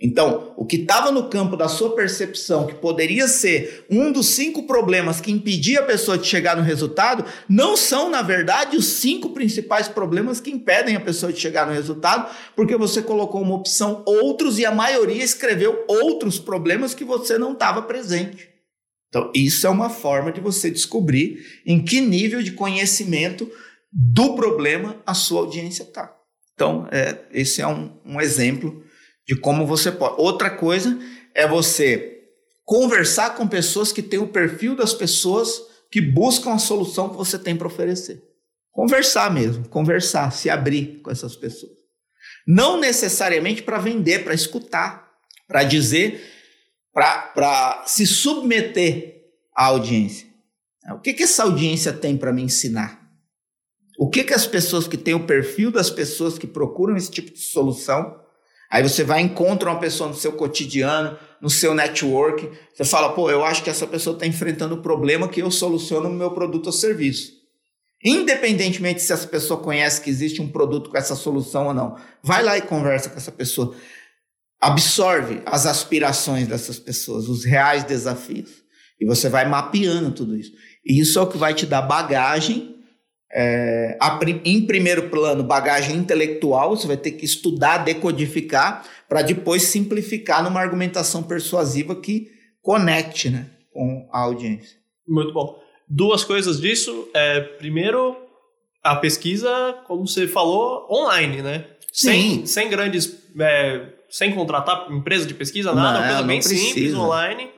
Então, 0.00 0.52
o 0.56 0.66
que 0.66 0.76
estava 0.76 1.12
no 1.12 1.30
campo 1.30 1.56
da 1.56 1.68
sua 1.68 1.94
percepção, 1.94 2.66
que 2.66 2.74
poderia 2.74 3.28
ser 3.28 3.86
um 3.88 4.10
dos 4.10 4.34
cinco 4.34 4.64
problemas 4.64 5.20
que 5.20 5.30
impedia 5.30 5.80
a 5.80 5.84
pessoa 5.84 6.18
de 6.18 6.26
chegar 6.26 6.56
no 6.56 6.62
resultado, 6.62 7.24
não 7.48 7.76
são, 7.76 8.10
na 8.10 8.20
verdade, 8.20 8.76
os 8.76 8.86
cinco 8.86 9.30
principais 9.30 9.86
problemas 9.86 10.40
que 10.40 10.50
impedem 10.50 10.96
a 10.96 11.00
pessoa 11.00 11.32
de 11.32 11.40
chegar 11.40 11.66
no 11.66 11.72
resultado, 11.72 12.28
porque 12.56 12.76
você 12.76 13.00
colocou 13.00 13.40
uma 13.40 13.54
opção 13.54 14.02
outros 14.04 14.58
e 14.58 14.66
a 14.66 14.74
maioria 14.74 15.22
escreveu 15.22 15.84
outros 15.88 16.38
problemas 16.38 16.92
que 16.92 17.04
você 17.04 17.38
não 17.38 17.52
estava 17.52 17.80
presente. 17.80 18.53
Então, 19.14 19.30
isso 19.32 19.64
é 19.64 19.70
uma 19.70 19.88
forma 19.88 20.32
de 20.32 20.40
você 20.40 20.68
descobrir 20.68 21.62
em 21.64 21.84
que 21.84 22.00
nível 22.00 22.42
de 22.42 22.50
conhecimento 22.50 23.48
do 23.92 24.34
problema 24.34 25.00
a 25.06 25.14
sua 25.14 25.42
audiência 25.42 25.84
está. 25.84 26.12
Então, 26.52 26.88
é, 26.90 27.20
esse 27.30 27.62
é 27.62 27.66
um, 27.68 27.96
um 28.04 28.20
exemplo 28.20 28.82
de 29.24 29.36
como 29.36 29.68
você 29.68 29.92
pode. 29.92 30.20
Outra 30.20 30.50
coisa 30.50 30.98
é 31.32 31.46
você 31.46 32.24
conversar 32.64 33.36
com 33.36 33.46
pessoas 33.46 33.92
que 33.92 34.02
têm 34.02 34.18
o 34.18 34.26
perfil 34.26 34.74
das 34.74 34.92
pessoas 34.92 35.62
que 35.92 36.00
buscam 36.00 36.50
a 36.50 36.58
solução 36.58 37.08
que 37.08 37.16
você 37.16 37.38
tem 37.38 37.54
para 37.54 37.68
oferecer. 37.68 38.20
Conversar 38.72 39.32
mesmo, 39.32 39.68
conversar, 39.68 40.32
se 40.32 40.50
abrir 40.50 41.00
com 41.02 41.10
essas 41.12 41.36
pessoas. 41.36 41.70
Não 42.44 42.80
necessariamente 42.80 43.62
para 43.62 43.78
vender, 43.78 44.24
para 44.24 44.34
escutar, 44.34 45.08
para 45.46 45.62
dizer, 45.62 46.33
para 46.94 47.82
se 47.86 48.06
submeter 48.06 49.24
à 49.54 49.66
audiência. 49.66 50.28
O 50.92 51.00
que, 51.00 51.12
que 51.12 51.24
essa 51.24 51.42
audiência 51.42 51.92
tem 51.92 52.16
para 52.16 52.32
me 52.32 52.42
ensinar? 52.42 53.02
O 53.98 54.08
que, 54.08 54.24
que 54.24 54.32
as 54.32 54.46
pessoas 54.46 54.88
que 54.88 54.96
têm 54.96 55.14
o 55.14 55.26
perfil 55.26 55.70
das 55.70 55.90
pessoas 55.90 56.38
que 56.38 56.46
procuram 56.46 56.96
esse 56.96 57.10
tipo 57.10 57.32
de 57.32 57.40
solução 57.40 58.24
Aí 58.74 58.82
você 58.82 59.04
vai 59.04 59.20
encontra 59.20 59.70
uma 59.70 59.78
pessoa 59.78 60.08
no 60.08 60.16
seu 60.16 60.32
cotidiano, 60.32 61.16
no 61.40 61.48
seu 61.48 61.72
network, 61.74 62.50
você 62.74 62.84
fala, 62.84 63.12
pô, 63.12 63.30
eu 63.30 63.44
acho 63.44 63.62
que 63.62 63.70
essa 63.70 63.86
pessoa 63.86 64.14
está 64.14 64.26
enfrentando 64.26 64.74
o 64.74 64.78
um 64.78 64.82
problema 64.82 65.28
que 65.28 65.40
eu 65.40 65.48
soluciono 65.48 66.08
no 66.08 66.16
meu 66.16 66.32
produto 66.32 66.66
ou 66.66 66.72
serviço. 66.72 67.34
Independentemente 68.04 69.00
se 69.00 69.12
essa 69.12 69.28
pessoa 69.28 69.60
conhece 69.60 70.00
que 70.00 70.10
existe 70.10 70.42
um 70.42 70.48
produto 70.48 70.90
com 70.90 70.98
essa 70.98 71.14
solução 71.14 71.68
ou 71.68 71.74
não, 71.74 71.96
vai 72.20 72.42
lá 72.42 72.58
e 72.58 72.62
conversa 72.62 73.08
com 73.08 73.16
essa 73.16 73.30
pessoa. 73.30 73.76
Absorve 74.64 75.42
as 75.44 75.66
aspirações 75.66 76.48
dessas 76.48 76.78
pessoas, 76.78 77.28
os 77.28 77.44
reais 77.44 77.84
desafios. 77.84 78.50
E 78.98 79.04
você 79.04 79.28
vai 79.28 79.46
mapeando 79.46 80.10
tudo 80.12 80.36
isso. 80.36 80.52
E 80.84 81.00
isso 81.00 81.18
é 81.18 81.22
o 81.22 81.26
que 81.26 81.36
vai 81.36 81.52
te 81.52 81.66
dar 81.66 81.82
bagagem 81.82 82.74
é, 83.34 83.98
em 84.44 84.64
primeiro 84.64 85.10
plano, 85.10 85.42
bagagem 85.42 85.96
intelectual, 85.96 86.76
você 86.76 86.86
vai 86.86 86.96
ter 86.96 87.10
que 87.10 87.24
estudar, 87.24 87.78
decodificar, 87.78 88.86
para 89.08 89.22
depois 89.22 89.64
simplificar 89.64 90.42
numa 90.44 90.60
argumentação 90.60 91.20
persuasiva 91.20 91.96
que 91.96 92.30
conecte 92.62 93.28
né, 93.28 93.50
com 93.72 94.08
a 94.12 94.20
audiência. 94.20 94.78
Muito 95.06 95.32
bom. 95.32 95.60
Duas 95.88 96.22
coisas 96.22 96.60
disso. 96.60 97.08
É, 97.12 97.40
primeiro, 97.40 98.16
a 98.82 98.96
pesquisa, 98.96 99.82
como 99.86 100.06
você 100.06 100.28
falou, 100.28 100.86
online, 100.88 101.42
né? 101.42 101.66
Sim. 101.92 102.08
Sem, 102.08 102.46
sem 102.46 102.70
grandes. 102.70 103.18
É, 103.38 103.88
sem 104.14 104.32
contratar 104.32 104.92
empresa 104.92 105.26
de 105.26 105.34
pesquisa, 105.34 105.74
nada, 105.74 105.98
não, 105.98 105.98
uma 105.98 106.06
coisa 106.06 106.22
bem 106.22 106.38
precisa. 106.38 106.62
simples, 106.62 106.94
online. 106.94 107.50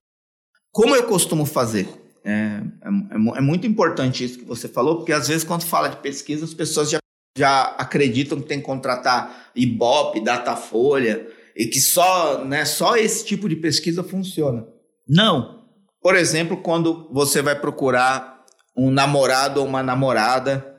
Como 0.72 0.96
eu 0.96 1.02
costumo 1.02 1.44
fazer? 1.44 1.86
É, 2.24 2.62
é, 2.82 3.38
é, 3.38 3.40
muito 3.42 3.66
importante 3.66 4.24
isso 4.24 4.38
que 4.38 4.44
você 4.46 4.66
falou, 4.66 4.96
porque 4.96 5.12
às 5.12 5.28
vezes 5.28 5.44
quando 5.44 5.64
fala 5.64 5.88
de 5.88 5.98
pesquisa, 5.98 6.46
as 6.46 6.54
pessoas 6.54 6.88
já, 6.88 6.98
já 7.36 7.62
acreditam 7.76 8.40
que 8.40 8.48
tem 8.48 8.58
que 8.58 8.64
contratar 8.64 9.50
Ibope, 9.54 10.24
Datafolha, 10.24 11.28
e 11.54 11.66
que 11.66 11.78
só, 11.78 12.42
né, 12.42 12.64
só 12.64 12.96
esse 12.96 13.26
tipo 13.26 13.50
de 13.50 13.56
pesquisa 13.56 14.02
funciona. 14.02 14.66
Não. 15.06 15.62
Por 16.00 16.16
exemplo, 16.16 16.56
quando 16.56 17.06
você 17.12 17.42
vai 17.42 17.60
procurar 17.60 18.46
um 18.74 18.90
namorado 18.90 19.60
ou 19.60 19.66
uma 19.66 19.82
namorada, 19.82 20.74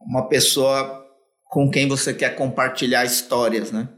uma 0.00 0.28
pessoa 0.28 1.06
com 1.44 1.70
quem 1.70 1.86
você 1.86 2.12
quer 2.12 2.34
compartilhar 2.34 3.04
histórias, 3.04 3.70
né? 3.70 3.90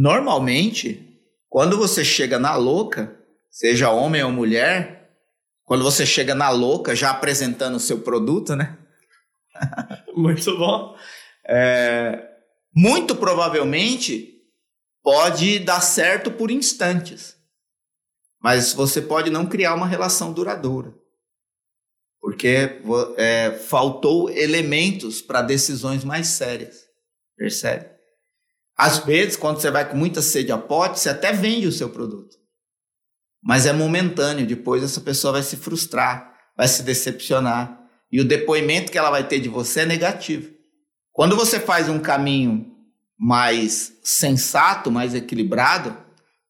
Normalmente, 0.00 1.20
quando 1.48 1.76
você 1.76 2.04
chega 2.04 2.38
na 2.38 2.54
louca, 2.54 3.18
seja 3.50 3.90
homem 3.90 4.22
ou 4.22 4.30
mulher, 4.30 5.10
quando 5.64 5.82
você 5.82 6.06
chega 6.06 6.36
na 6.36 6.50
louca, 6.50 6.94
já 6.94 7.10
apresentando 7.10 7.74
o 7.74 7.80
seu 7.80 8.00
produto, 8.00 8.54
né? 8.54 8.78
Muito 10.14 10.56
bom. 10.56 10.96
É, 11.44 12.28
muito 12.72 13.16
provavelmente 13.16 14.40
pode 15.02 15.58
dar 15.58 15.80
certo 15.80 16.30
por 16.30 16.50
instantes. 16.52 17.36
Mas 18.40 18.72
você 18.72 19.02
pode 19.02 19.30
não 19.30 19.46
criar 19.46 19.74
uma 19.74 19.86
relação 19.86 20.32
duradoura. 20.32 20.94
Porque 22.20 22.80
é, 23.16 23.50
faltou 23.50 24.30
elementos 24.30 25.20
para 25.20 25.42
decisões 25.42 26.04
mais 26.04 26.28
sérias. 26.28 26.84
Percebe? 27.36 27.97
Às 28.78 28.98
vezes, 28.98 29.36
quando 29.36 29.60
você 29.60 29.72
vai 29.72 29.90
com 29.90 29.96
muita 29.96 30.22
sede 30.22 30.52
a 30.52 30.56
pote, 30.56 31.00
você 31.00 31.08
até 31.08 31.32
vende 31.32 31.66
o 31.66 31.72
seu 31.72 31.90
produto. 31.90 32.36
Mas 33.42 33.66
é 33.66 33.72
momentâneo. 33.72 34.46
Depois 34.46 34.84
essa 34.84 35.00
pessoa 35.00 35.32
vai 35.32 35.42
se 35.42 35.56
frustrar, 35.56 36.32
vai 36.56 36.68
se 36.68 36.84
decepcionar. 36.84 37.76
E 38.10 38.20
o 38.20 38.24
depoimento 38.24 38.92
que 38.92 38.96
ela 38.96 39.10
vai 39.10 39.26
ter 39.26 39.40
de 39.40 39.48
você 39.48 39.80
é 39.80 39.86
negativo. 39.86 40.52
Quando 41.12 41.34
você 41.34 41.58
faz 41.58 41.88
um 41.88 41.98
caminho 41.98 42.72
mais 43.18 43.94
sensato, 44.04 44.92
mais 44.92 45.12
equilibrado, 45.12 45.96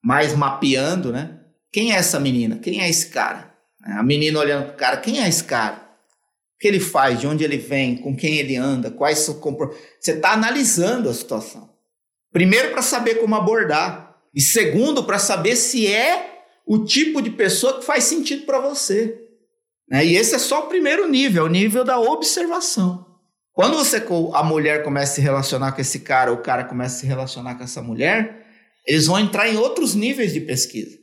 mais 0.05 0.35
mapeando, 0.35 1.11
né? 1.11 1.41
Quem 1.73 1.93
é 1.93 1.97
essa 1.97 2.21
menina? 2.21 2.59
Quem 2.59 2.83
é 2.83 2.91
esse 2.91 3.09
cara? 3.09 3.55
A 3.83 4.03
menina 4.03 4.39
olhando 4.39 4.67
para 4.67 4.75
o 4.75 4.77
cara, 4.77 4.97
quem 4.99 5.23
é 5.23 5.29
esse 5.29 5.45
cara? 5.45 5.77
O 5.77 6.59
que 6.61 6.69
ele 6.69 6.81
faz? 6.81 7.21
De 7.21 7.27
onde 7.27 7.43
ele 7.43 7.57
vem? 7.57 7.97
Com 7.97 8.15
quem 8.15 8.37
ele 8.37 8.57
anda? 8.57 8.91
Quais 8.91 9.21
são 9.21 9.41
Você 9.99 10.13
está 10.13 10.33
analisando 10.33 11.09
a 11.09 11.15
situação. 11.15 11.78
Primeiro, 12.33 12.71
para 12.71 12.83
saber 12.83 13.17
como 13.17 13.35
abordar. 13.35 14.17
E 14.35 14.41
segundo, 14.41 15.05
para 15.05 15.19
saber 15.19 15.57
se 15.57 15.87
é 15.87 16.43
o 16.67 16.85
tipo 16.85 17.23
de 17.23 17.31
pessoa 17.31 17.79
que 17.79 17.85
faz 17.85 18.05
sentido 18.05 18.45
para 18.45 18.61
você. 18.61 19.19
Né? 19.89 20.05
E 20.05 20.17
esse 20.17 20.35
é 20.35 20.39
só 20.39 20.65
o 20.65 20.69
primeiro 20.69 21.09
nível, 21.09 21.45
é 21.45 21.49
o 21.49 21.51
nível 21.51 21.83
da 21.83 21.99
observação. 21.99 23.07
Quando 23.53 23.77
você 23.77 24.05
a 24.35 24.43
mulher 24.45 24.85
começa 24.85 25.13
a 25.13 25.15
se 25.17 25.21
relacionar 25.21 25.73
com 25.73 25.81
esse 25.81 26.01
cara, 26.01 26.33
o 26.33 26.43
cara 26.43 26.65
começa 26.65 26.97
a 26.97 27.01
se 27.01 27.07
relacionar 27.07 27.57
com 27.57 27.65
essa 27.65 27.83
mulher, 27.83 28.47
eles 28.87 29.07
vão 29.07 29.19
entrar 29.19 29.49
em 29.49 29.57
outros 29.57 29.95
níveis 29.95 30.33
de 30.33 30.41
pesquisa, 30.41 30.97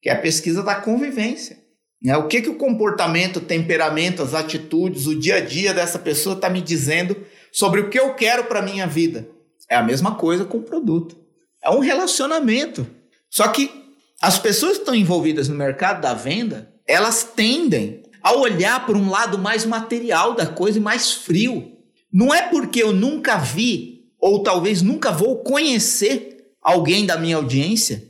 que 0.00 0.08
é 0.08 0.12
a 0.12 0.20
pesquisa 0.20 0.62
da 0.62 0.76
convivência. 0.76 1.58
Né? 2.02 2.16
O 2.16 2.28
que, 2.28 2.40
que 2.40 2.48
o 2.48 2.56
comportamento, 2.56 3.36
o 3.36 3.44
temperamento, 3.44 4.22
as 4.22 4.34
atitudes, 4.34 5.06
o 5.06 5.18
dia 5.18 5.36
a 5.36 5.40
dia 5.40 5.74
dessa 5.74 5.98
pessoa 5.98 6.34
está 6.34 6.48
me 6.48 6.60
dizendo 6.60 7.26
sobre 7.52 7.80
o 7.80 7.90
que 7.90 7.98
eu 7.98 8.14
quero 8.14 8.44
para 8.44 8.62
minha 8.62 8.86
vida? 8.86 9.28
É 9.72 9.74
a 9.74 9.82
mesma 9.82 10.16
coisa 10.16 10.44
com 10.44 10.58
o 10.58 10.62
produto. 10.62 11.16
É 11.64 11.70
um 11.70 11.78
relacionamento. 11.78 12.86
Só 13.30 13.48
que 13.48 13.70
as 14.20 14.38
pessoas 14.38 14.72
que 14.72 14.80
estão 14.80 14.94
envolvidas 14.94 15.48
no 15.48 15.54
mercado 15.54 16.02
da 16.02 16.12
venda, 16.12 16.70
elas 16.86 17.24
tendem 17.24 18.02
a 18.22 18.34
olhar 18.34 18.84
por 18.84 18.98
um 18.98 19.08
lado 19.08 19.38
mais 19.38 19.64
material 19.64 20.34
da 20.34 20.46
coisa 20.46 20.76
e 20.76 20.82
mais 20.82 21.14
frio. 21.14 21.72
Não 22.12 22.34
é 22.34 22.42
porque 22.50 22.82
eu 22.82 22.92
nunca 22.92 23.38
vi, 23.38 24.10
ou 24.20 24.42
talvez 24.42 24.82
nunca 24.82 25.10
vou 25.10 25.42
conhecer 25.42 26.52
alguém 26.60 27.06
da 27.06 27.16
minha 27.16 27.36
audiência, 27.36 28.04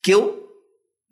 que 0.00 0.14
eu 0.14 0.48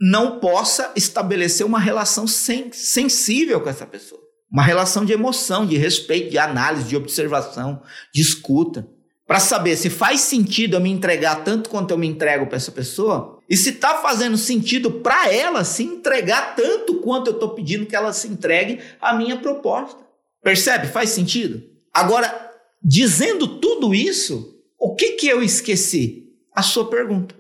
não 0.00 0.38
possa 0.38 0.92
estabelecer 0.94 1.66
uma 1.66 1.80
relação 1.80 2.28
sen 2.28 2.70
sensível 2.72 3.60
com 3.60 3.68
essa 3.68 3.84
pessoa. 3.84 4.20
Uma 4.48 4.62
relação 4.62 5.04
de 5.04 5.12
emoção, 5.12 5.66
de 5.66 5.76
respeito, 5.76 6.30
de 6.30 6.38
análise, 6.38 6.88
de 6.90 6.96
observação, 6.96 7.82
de 8.14 8.22
escuta. 8.22 8.88
Para 9.26 9.40
saber 9.40 9.76
se 9.76 9.90
faz 9.90 10.21
sentido 10.21 10.76
eu 10.76 10.80
me 10.80 10.88
entregar 10.88 11.42
tanto 11.42 11.68
quanto 11.68 11.90
eu 11.90 11.99
me 11.99 12.06
entrego 12.06 12.47
para 12.47 12.56
essa 12.56 12.71
pessoa 12.71 13.40
e 13.49 13.56
se 13.56 13.71
está 13.71 13.99
fazendo 13.99 14.37
sentido 14.37 14.90
para 14.90 15.33
ela 15.33 15.64
se 15.64 15.83
entregar 15.83 16.54
tanto 16.54 17.00
quanto 17.00 17.28
eu 17.28 17.35
estou 17.35 17.50
pedindo 17.50 17.87
que 17.87 17.97
ela 17.97 18.12
se 18.12 18.28
entregue 18.28 18.80
à 19.00 19.14
minha 19.14 19.37
proposta. 19.37 19.99
Percebe? 20.42 20.87
Faz 20.87 21.11
sentido? 21.11 21.61
Agora, 21.92 22.52
dizendo 22.80 23.59
tudo 23.59 23.92
isso, 23.92 24.62
o 24.78 24.95
que, 24.95 25.12
que 25.12 25.26
eu 25.26 25.42
esqueci? 25.42 26.23
A 26.54 26.62
sua 26.62 26.88
pergunta. 26.88 27.35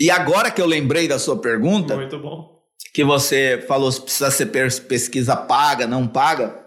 E 0.00 0.10
agora 0.10 0.50
que 0.50 0.60
eu 0.60 0.66
lembrei 0.66 1.06
da 1.06 1.18
sua 1.18 1.38
pergunta, 1.38 1.94
muito 1.94 2.18
bom, 2.18 2.60
que 2.92 3.04
você 3.04 3.64
falou 3.68 3.92
se 3.92 4.00
precisa 4.00 4.30
ser 4.30 4.46
pesquisa 4.46 5.36
paga, 5.36 5.86
não 5.86 6.08
paga. 6.08 6.66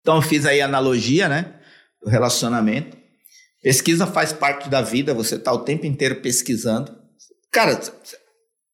Então 0.00 0.16
eu 0.16 0.22
fiz 0.22 0.46
aí 0.46 0.60
a 0.60 0.64
analogia, 0.64 1.28
né, 1.28 1.54
do 2.02 2.08
relacionamento. 2.10 3.01
Pesquisa 3.62 4.06
faz 4.06 4.32
parte 4.32 4.68
da 4.68 4.82
vida, 4.82 5.14
você 5.14 5.36
está 5.36 5.52
o 5.52 5.64
tempo 5.64 5.86
inteiro 5.86 6.20
pesquisando. 6.20 7.00
Cara, 7.50 7.80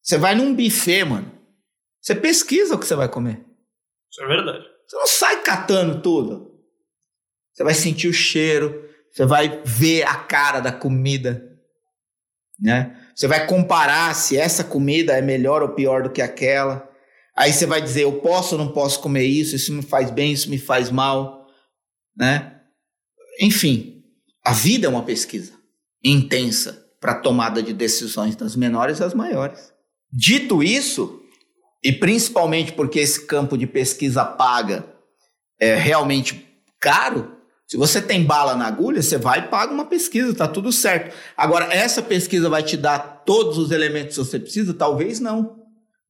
você 0.02 0.16
vai 0.16 0.34
num 0.34 0.54
buffet, 0.54 1.04
mano. 1.04 1.30
Você 2.00 2.14
pesquisa 2.14 2.74
o 2.74 2.78
que 2.78 2.86
você 2.86 2.94
vai 2.94 3.08
comer. 3.08 3.44
Isso 4.10 4.22
é 4.22 4.26
verdade. 4.26 4.64
Você 4.86 4.96
não 4.96 5.06
sai 5.06 5.42
catando 5.42 6.00
tudo. 6.00 6.58
Você 7.52 7.62
vai 7.62 7.74
sentir 7.74 8.08
o 8.08 8.14
cheiro, 8.14 8.88
você 9.12 9.26
vai 9.26 9.62
ver 9.64 10.04
a 10.04 10.14
cara 10.14 10.60
da 10.60 10.72
comida, 10.72 11.44
né? 12.58 12.96
Você 13.14 13.26
vai 13.26 13.46
comparar 13.46 14.14
se 14.14 14.38
essa 14.38 14.64
comida 14.64 15.12
é 15.12 15.20
melhor 15.20 15.62
ou 15.62 15.74
pior 15.74 16.04
do 16.04 16.10
que 16.10 16.22
aquela. 16.22 16.88
Aí 17.36 17.52
você 17.52 17.66
vai 17.66 17.82
dizer, 17.82 18.04
eu 18.04 18.20
posso 18.20 18.56
ou 18.56 18.64
não 18.64 18.72
posso 18.72 19.00
comer 19.00 19.24
isso, 19.24 19.56
isso 19.56 19.72
me 19.72 19.82
faz 19.82 20.10
bem, 20.10 20.32
isso 20.32 20.48
me 20.48 20.58
faz 20.58 20.88
mal, 20.90 21.46
né? 22.16 22.60
Enfim, 23.40 23.97
a 24.48 24.52
vida 24.52 24.86
é 24.86 24.88
uma 24.88 25.02
pesquisa 25.02 25.52
intensa 26.02 26.82
para 26.98 27.16
tomada 27.16 27.62
de 27.62 27.74
decisões 27.74 28.34
das 28.34 28.56
menores 28.56 29.02
às 29.02 29.12
maiores. 29.12 29.74
Dito 30.10 30.62
isso, 30.62 31.20
e 31.84 31.92
principalmente 31.92 32.72
porque 32.72 32.98
esse 32.98 33.26
campo 33.26 33.58
de 33.58 33.66
pesquisa 33.66 34.24
paga 34.24 34.86
é 35.60 35.74
realmente 35.74 36.48
caro, 36.80 37.30
se 37.66 37.76
você 37.76 38.00
tem 38.00 38.24
bala 38.24 38.56
na 38.56 38.66
agulha, 38.66 39.02
você 39.02 39.18
vai 39.18 39.40
e 39.40 39.48
paga 39.48 39.70
uma 39.70 39.84
pesquisa, 39.84 40.34
tá 40.34 40.48
tudo 40.48 40.72
certo. 40.72 41.14
Agora, 41.36 41.66
essa 41.70 42.00
pesquisa 42.00 42.48
vai 42.48 42.62
te 42.62 42.78
dar 42.78 43.22
todos 43.26 43.58
os 43.58 43.70
elementos 43.70 44.16
que 44.16 44.24
você 44.24 44.38
precisa? 44.38 44.72
Talvez 44.72 45.20
não. 45.20 45.58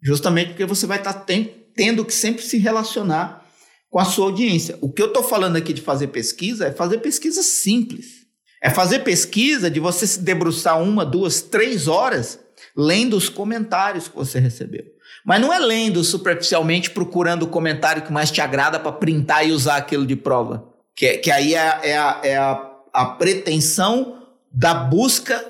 Justamente 0.01 0.51
porque 0.51 0.65
você 0.65 0.87
vai 0.87 0.99
estar 0.99 1.13
tá 1.13 1.27
tendo 1.75 2.05
que 2.05 2.15
sempre 2.15 2.45
se 2.45 2.57
relacionar 2.57 3.45
com 3.91 3.99
a 3.99 4.05
sua 4.05 4.27
audiência. 4.27 4.79
O 4.81 4.93
que 4.93 5.03
eu 5.03 5.09
estou 5.09 5.25
falando 5.25 5.57
aqui 5.57 5.73
de 5.73 5.83
fazer 5.83 6.07
pesquisa 6.07 6.69
é 6.69 6.73
fazer 6.73 6.99
pesquisa 6.99 7.43
simples. 7.43 8.18
É 8.63 8.71
fazer 8.71 9.01
pesquisa 9.01 9.71
de 9.71 9.79
você 9.79 10.07
se 10.07 10.21
debruçar 10.21 10.83
uma, 10.83 11.05
duas, 11.05 11.41
três 11.41 11.87
horas 11.87 12.41
lendo 12.77 13.17
os 13.17 13.29
comentários 13.29 14.09
que 14.09 14.17
você 14.17 14.39
recebeu. 14.39 14.85
Mas 15.25 15.41
não 15.41 15.53
é 15.53 15.59
lendo 15.59 16.03
superficialmente, 16.03 16.91
procurando 16.91 17.43
o 17.43 17.49
comentário 17.49 18.03
que 18.03 18.13
mais 18.13 18.31
te 18.31 18.41
agrada 18.41 18.79
para 18.79 18.93
printar 18.93 19.47
e 19.47 19.53
usar 19.53 19.77
aquilo 19.77 20.07
de 20.07 20.17
prova. 20.17 20.65
Que, 20.95 21.19
que 21.19 21.31
aí 21.31 21.55
é, 21.55 21.81
é, 21.91 21.99
a, 21.99 22.21
é 22.23 22.37
a, 22.37 22.71
a 22.93 23.07
pretensão 23.07 24.23
da 24.51 24.75
busca 24.75 25.45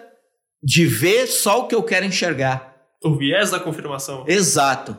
de 0.62 0.84
ver 0.84 1.26
só 1.26 1.60
o 1.60 1.66
que 1.66 1.74
eu 1.74 1.82
quero 1.82 2.04
enxergar. 2.04 2.76
O 3.02 3.16
viés 3.16 3.50
da 3.50 3.60
confirmação. 3.60 4.24
Exato. 4.26 4.96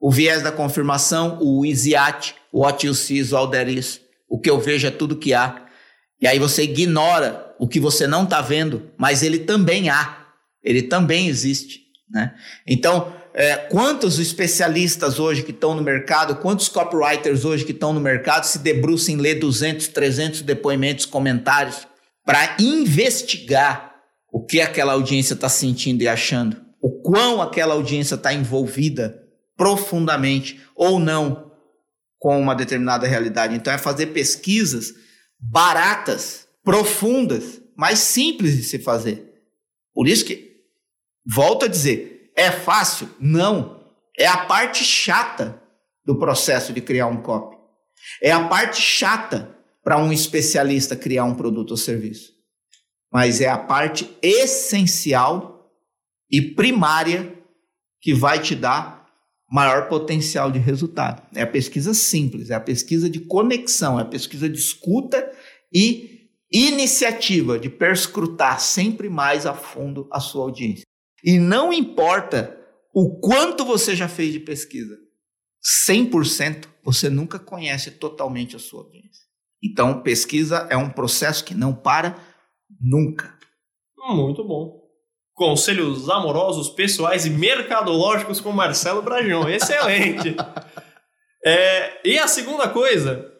O 0.00 0.10
viés 0.10 0.42
da 0.42 0.52
confirmação, 0.52 1.38
o 1.40 1.66
easy-at, 1.66 2.34
what 2.52 2.86
you 2.86 2.94
see 2.94 3.18
is 3.18 3.32
all 3.32 3.48
there 3.48 3.72
is. 3.72 4.00
O 4.28 4.38
que 4.38 4.48
eu 4.48 4.60
vejo 4.60 4.86
é 4.86 4.90
tudo 4.90 5.16
que 5.16 5.34
há. 5.34 5.66
E 6.20 6.26
aí 6.26 6.38
você 6.38 6.62
ignora 6.62 7.49
o 7.60 7.68
que 7.68 7.78
você 7.78 8.06
não 8.06 8.24
está 8.24 8.40
vendo, 8.40 8.90
mas 8.96 9.22
ele 9.22 9.40
também 9.40 9.90
há. 9.90 10.28
Ele 10.64 10.80
também 10.80 11.28
existe. 11.28 11.82
Né? 12.10 12.34
Então, 12.66 13.14
é, 13.34 13.54
quantos 13.56 14.18
especialistas 14.18 15.20
hoje 15.20 15.42
que 15.42 15.50
estão 15.50 15.74
no 15.74 15.82
mercado, 15.82 16.36
quantos 16.36 16.68
copywriters 16.68 17.44
hoje 17.44 17.66
que 17.66 17.72
estão 17.72 17.92
no 17.92 18.00
mercado 18.00 18.44
se 18.44 18.58
debruçam 18.58 19.14
em 19.14 19.18
ler 19.18 19.34
200, 19.34 19.88
300 19.88 20.40
depoimentos, 20.40 21.04
comentários 21.04 21.86
para 22.24 22.56
investigar 22.58 23.94
o 24.32 24.42
que 24.42 24.62
aquela 24.62 24.94
audiência 24.94 25.34
está 25.34 25.48
sentindo 25.48 26.02
e 26.02 26.08
achando, 26.08 26.56
o 26.80 27.02
quão 27.02 27.42
aquela 27.42 27.74
audiência 27.74 28.14
está 28.14 28.32
envolvida 28.32 29.22
profundamente 29.54 30.58
ou 30.74 30.98
não 30.98 31.50
com 32.18 32.40
uma 32.40 32.54
determinada 32.54 33.06
realidade. 33.06 33.54
Então 33.54 33.70
é 33.70 33.76
fazer 33.76 34.06
pesquisas 34.06 34.94
baratas, 35.38 36.46
profundas, 36.62 37.60
mais 37.76 37.98
simples 37.98 38.56
de 38.56 38.64
se 38.64 38.78
fazer. 38.78 39.42
Por 39.94 40.06
isso 40.06 40.24
que 40.24 40.62
volto 41.26 41.64
a 41.64 41.68
dizer, 41.68 42.32
é 42.36 42.50
fácil? 42.50 43.08
Não. 43.18 43.80
É 44.18 44.26
a 44.26 44.44
parte 44.44 44.84
chata 44.84 45.62
do 46.04 46.18
processo 46.18 46.72
de 46.72 46.80
criar 46.80 47.06
um 47.06 47.22
copy. 47.22 47.56
É 48.22 48.30
a 48.30 48.48
parte 48.48 48.80
chata 48.80 49.56
para 49.82 49.98
um 49.98 50.12
especialista 50.12 50.96
criar 50.96 51.24
um 51.24 51.34
produto 51.34 51.72
ou 51.72 51.76
serviço. 51.76 52.32
Mas 53.12 53.40
é 53.40 53.48
a 53.48 53.58
parte 53.58 54.16
essencial 54.22 55.70
e 56.30 56.40
primária 56.40 57.36
que 58.00 58.14
vai 58.14 58.40
te 58.40 58.54
dar 58.54 59.06
maior 59.50 59.88
potencial 59.88 60.50
de 60.50 60.58
resultado. 60.58 61.26
É 61.34 61.42
a 61.42 61.46
pesquisa 61.46 61.92
simples, 61.92 62.50
é 62.50 62.54
a 62.54 62.60
pesquisa 62.60 63.10
de 63.10 63.20
conexão, 63.20 63.98
é 63.98 64.02
a 64.02 64.06
pesquisa 64.06 64.48
de 64.48 64.58
escuta 64.58 65.30
e 65.72 66.19
iniciativa 66.52 67.58
de 67.58 67.70
perscrutar 67.70 68.60
sempre 68.60 69.08
mais 69.08 69.46
a 69.46 69.54
fundo 69.54 70.08
a 70.10 70.18
sua 70.18 70.42
audiência. 70.42 70.84
E 71.22 71.38
não 71.38 71.72
importa 71.72 72.58
o 72.92 73.20
quanto 73.20 73.64
você 73.64 73.94
já 73.94 74.08
fez 74.08 74.32
de 74.32 74.40
pesquisa, 74.40 74.98
100% 75.88 76.66
você 76.82 77.08
nunca 77.08 77.38
conhece 77.38 77.92
totalmente 77.92 78.56
a 78.56 78.58
sua 78.58 78.82
audiência. 78.82 79.24
Então, 79.62 80.02
pesquisa 80.02 80.66
é 80.70 80.76
um 80.76 80.90
processo 80.90 81.44
que 81.44 81.54
não 81.54 81.74
para 81.74 82.18
nunca. 82.80 83.38
Muito 84.08 84.42
bom. 84.42 84.80
Conselhos 85.34 86.08
amorosos, 86.08 86.70
pessoais 86.70 87.26
e 87.26 87.30
mercadológicos 87.30 88.40
com 88.40 88.52
Marcelo 88.52 89.02
Bragion. 89.02 89.48
Excelente! 89.48 90.34
é, 91.44 92.08
e 92.08 92.18
a 92.18 92.26
segunda 92.26 92.68
coisa 92.68 93.30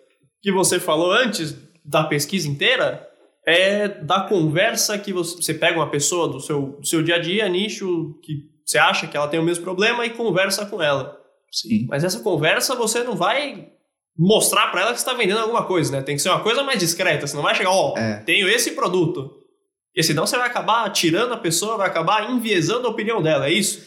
que 0.43 0.53
você 0.53 0.79
falou 0.79 1.11
antes 1.13 1.57
da 1.85 2.05
pesquisa 2.05 2.49
inteira 2.49 3.09
é 3.47 3.89
da 3.89 4.23
conversa 4.23 4.99
que 4.99 5.13
você, 5.13 5.37
você 5.37 5.55
pega 5.55 5.79
uma 5.79 5.91
pessoa 5.91 6.29
do 6.29 6.41
seu, 6.41 6.79
do 6.81 6.87
seu 6.87 7.03
dia 7.03 7.17
a 7.17 7.19
dia, 7.19 7.49
nicho, 7.49 8.19
que 8.23 8.49
você 8.65 8.79
acha 8.79 9.07
que 9.07 9.17
ela 9.17 9.29
tem 9.29 9.41
o 9.41 9.43
mesmo 9.43 9.65
problema 9.65 10.05
e 10.07 10.11
conversa 10.11 10.67
com 10.67 10.81
ela. 10.81 11.19
Sim. 11.51 11.87
Mas 11.89 12.05
essa 12.05 12.21
conversa 12.21 12.77
você 12.77 13.03
não 13.03 13.17
vai 13.17 13.69
mostrar 14.17 14.69
para 14.69 14.83
ela 14.83 14.93
que 14.93 14.99
está 14.99 15.15
vendendo 15.15 15.41
alguma 15.41 15.65
coisa, 15.65 15.91
né? 15.91 16.03
Tem 16.03 16.15
que 16.15 16.23
ser 16.23 16.29
uma 16.29 16.43
coisa 16.43 16.63
mais 16.63 16.79
discreta. 16.79 17.27
Você 17.27 17.35
não 17.35 17.43
vai 17.43 17.55
chegar, 17.55 17.71
ó, 17.71 17.95
oh, 17.95 17.99
é. 17.99 18.19
tenho 18.19 18.49
esse 18.49 18.73
produto. 18.73 19.41
Porque 19.89 20.03
senão 20.03 20.27
você 20.27 20.37
vai 20.37 20.47
acabar 20.47 20.89
tirando 20.91 21.33
a 21.33 21.39
pessoa, 21.39 21.77
vai 21.77 21.89
acabar 21.89 22.31
enviesando 22.31 22.87
a 22.87 22.91
opinião 22.91 23.21
dela, 23.21 23.47
é 23.47 23.53
isso? 23.53 23.83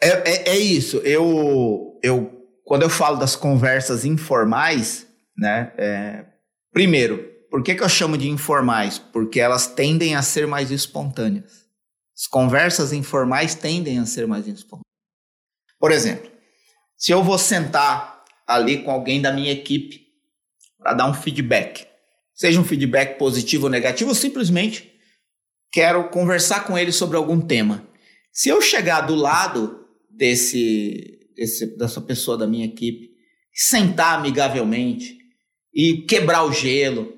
É, 0.00 0.08
é, 0.08 0.48
é 0.50 0.56
isso. 0.56 0.98
Eu, 0.98 1.98
eu, 2.02 2.30
quando 2.64 2.82
eu 2.82 2.88
falo 2.88 3.18
das 3.18 3.36
conversas 3.36 4.04
informais, 4.04 5.06
né? 5.36 5.72
É, 5.76 6.24
primeiro, 6.72 7.38
por 7.50 7.62
que, 7.62 7.74
que 7.74 7.82
eu 7.82 7.88
chamo 7.88 8.18
de 8.18 8.28
informais? 8.28 8.98
Porque 8.98 9.40
elas 9.40 9.66
tendem 9.66 10.14
a 10.14 10.22
ser 10.22 10.46
mais 10.46 10.70
espontâneas. 10.70 11.66
As 12.16 12.26
conversas 12.26 12.92
informais 12.92 13.54
tendem 13.54 13.98
a 13.98 14.06
ser 14.06 14.26
mais 14.26 14.46
espontâneas. 14.46 14.84
Por 15.78 15.92
exemplo, 15.92 16.30
se 16.96 17.12
eu 17.12 17.22
vou 17.22 17.38
sentar 17.38 18.24
ali 18.46 18.82
com 18.82 18.90
alguém 18.90 19.22
da 19.22 19.32
minha 19.32 19.52
equipe 19.52 20.00
para 20.78 20.94
dar 20.94 21.08
um 21.08 21.14
feedback, 21.14 21.86
seja 22.34 22.60
um 22.60 22.64
feedback 22.64 23.18
positivo 23.18 23.64
ou 23.64 23.70
negativo, 23.70 24.10
ou 24.10 24.16
simplesmente 24.16 24.92
quero 25.72 26.08
conversar 26.08 26.64
com 26.64 26.76
ele 26.76 26.92
sobre 26.92 27.16
algum 27.16 27.40
tema. 27.40 27.86
Se 28.32 28.48
eu 28.48 28.60
chegar 28.60 29.02
do 29.02 29.14
lado 29.14 29.86
desse, 30.10 31.20
desse 31.36 31.76
dessa 31.76 32.00
pessoa 32.00 32.36
da 32.36 32.46
minha 32.46 32.66
equipe, 32.66 33.10
sentar 33.52 34.18
amigavelmente 34.18 35.17
e 35.78 36.02
quebrar 36.02 36.42
o 36.42 36.52
gelo 36.52 37.14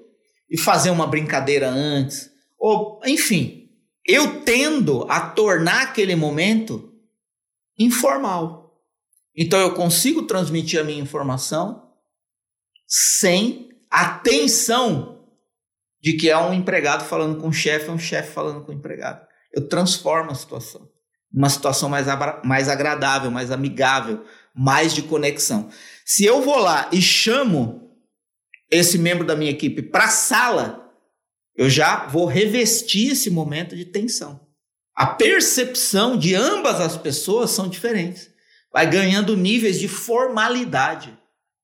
e 0.51 0.59
fazer 0.59 0.91
uma 0.91 1.07
brincadeira 1.07 1.71
antes, 1.71 2.31
ou 2.59 3.01
enfim, 3.07 3.71
eu 4.07 4.43
tendo 4.43 5.07
a 5.09 5.19
tornar 5.19 5.81
aquele 5.81 6.15
momento 6.15 6.93
informal. 7.79 8.79
Então 9.35 9.59
eu 9.59 9.73
consigo 9.73 10.25
transmitir 10.25 10.79
a 10.79 10.85
minha 10.85 11.01
informação 11.01 11.91
sem 12.87 13.71
a 13.91 14.19
tensão 14.19 15.25
de 16.03 16.19
que 16.19 16.29
é 16.29 16.37
um 16.37 16.53
empregado 16.53 17.05
falando 17.05 17.41
com 17.41 17.49
o 17.49 17.53
chefe, 17.53 17.89
é 17.89 17.93
um 17.93 17.99
chefe 17.99 18.31
falando 18.31 18.63
com 18.63 18.73
o 18.73 18.75
empregado. 18.75 19.27
Eu 19.55 19.69
transformo 19.69 20.33
a 20.33 20.35
situação. 20.35 20.87
Uma 21.33 21.49
situação 21.49 21.89
mais, 21.89 22.07
mais 22.45 22.69
agradável, 22.69 23.31
mais 23.31 23.51
amigável, 23.51 24.23
mais 24.55 24.93
de 24.93 25.03
conexão. 25.03 25.71
Se 26.05 26.27
eu 26.27 26.43
vou 26.43 26.59
lá 26.59 26.91
e 26.93 27.01
chamo 27.01 27.90
esse 28.71 28.99
membro 28.99 29.27
da 29.27 29.35
minha 29.35 29.51
equipe 29.51 29.83
para 29.83 30.05
a 30.05 30.09
sala, 30.09 30.91
eu 31.57 31.69
já 31.69 32.07
vou 32.07 32.27
revestir 32.27 33.13
esse 33.13 33.31
momento 33.31 33.75
de 33.75 33.85
tensão. 33.85 34.41
A 34.95 35.07
percepção 35.07 36.17
de 36.17 36.35
ambas 36.35 36.81
as 36.81 36.97
pessoas 36.97 37.51
são 37.51 37.69
diferentes. 37.69 38.31
Vai 38.73 38.89
ganhando 38.89 39.37
níveis 39.37 39.79
de 39.81 39.89
formalidade. 39.89 41.17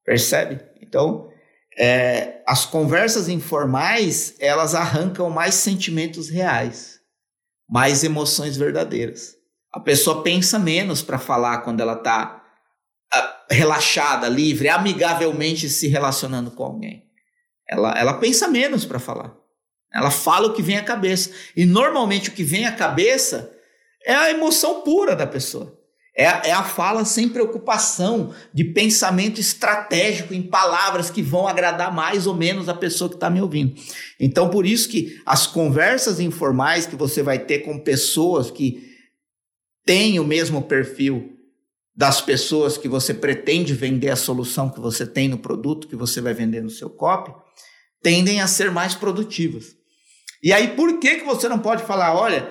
Percebe? 0.05 0.61
Então, 0.81 1.31
é, 1.79 2.42
as 2.47 2.64
conversas 2.64 3.29
informais 3.29 4.35
elas 4.38 4.75
arrancam 4.75 5.29
mais 5.29 5.55
sentimentos 5.55 6.29
reais, 6.29 7.01
mais 7.69 8.03
emoções 8.03 8.57
verdadeiras. 8.57 9.37
A 9.73 9.81
pessoa 9.81 10.23
pensa 10.23 10.59
menos 10.59 11.03
para 11.03 11.19
falar 11.19 11.59
quando 11.59 11.81
ela 11.81 11.95
está 11.95 12.46
relaxada, 13.51 14.29
livre, 14.29 14.69
amigavelmente 14.69 15.69
se 15.69 15.89
relacionando 15.89 16.51
com 16.51 16.65
alguém. 16.65 17.05
Ela, 17.69 17.99
ela 17.99 18.15
pensa 18.15 18.49
menos 18.49 18.85
para 18.85 18.99
falar. 18.99 19.35
Ela 19.93 20.11
fala 20.11 20.49
o 20.49 20.53
que 20.53 20.63
vem 20.63 20.77
à 20.77 20.85
cabeça. 20.85 21.31
E 21.57 21.65
normalmente 21.65 22.29
o 22.29 22.33
que 22.33 22.45
vem 22.45 22.67
à 22.67 22.73
cabeça 22.73 23.53
é 24.05 24.15
a 24.15 24.31
emoção 24.31 24.83
pura 24.83 25.17
da 25.17 25.27
pessoa. 25.27 25.77
É, 26.19 26.25
é 26.25 26.53
a 26.53 26.65
fala 26.65 27.05
sem 27.05 27.29
preocupação 27.29 28.33
de 28.53 28.65
pensamento 28.65 29.39
estratégico 29.39 30.33
em 30.33 30.43
palavras 30.43 31.11
que 31.11 31.21
vão 31.21 31.47
agradar 31.47 31.95
mais 31.95 32.27
ou 32.27 32.35
menos 32.35 32.71
a 32.71 32.75
pessoa 32.75 33.11
que 33.11 33.17
está 33.17 33.29
me 33.29 33.41
ouvindo. 33.41 33.75
Então, 34.19 34.49
por 34.49 34.65
isso 34.65 34.89
que 34.89 35.21
as 35.27 35.47
conversas 35.47 36.19
informais 36.19 36.87
que 36.87 36.97
você 36.97 37.23
vai 37.23 37.39
ter 37.39 37.61
com 37.61 37.79
pessoas 37.79 38.51
que 38.51 38.97
têm 39.85 40.19
o 40.19 40.25
mesmo 40.25 40.63
perfil 40.63 41.36
das 41.97 42.21
pessoas 42.21 42.77
que 42.77 42.89
você 42.89 43.15
pretende 43.15 43.73
vender 43.73 44.11
a 44.11 44.17
solução 44.17 44.69
que 44.69 44.79
você 44.79 45.07
tem 45.07 45.29
no 45.29 45.39
produto 45.39 45.89
que 45.89 45.97
você 45.97 46.21
vai 46.21 46.35
vender 46.35 46.63
no 46.63 46.69
seu 46.69 46.91
copy, 46.91 47.33
tendem 48.03 48.41
a 48.41 48.47
ser 48.47 48.71
mais 48.71 48.95
produtivas. 48.95 49.75
E 50.43 50.53
aí, 50.53 50.69
por 50.77 50.99
que, 51.01 51.17
que 51.17 51.25
você 51.25 51.49
não 51.49 51.59
pode 51.59 51.85
falar, 51.85 52.15
olha, 52.15 52.51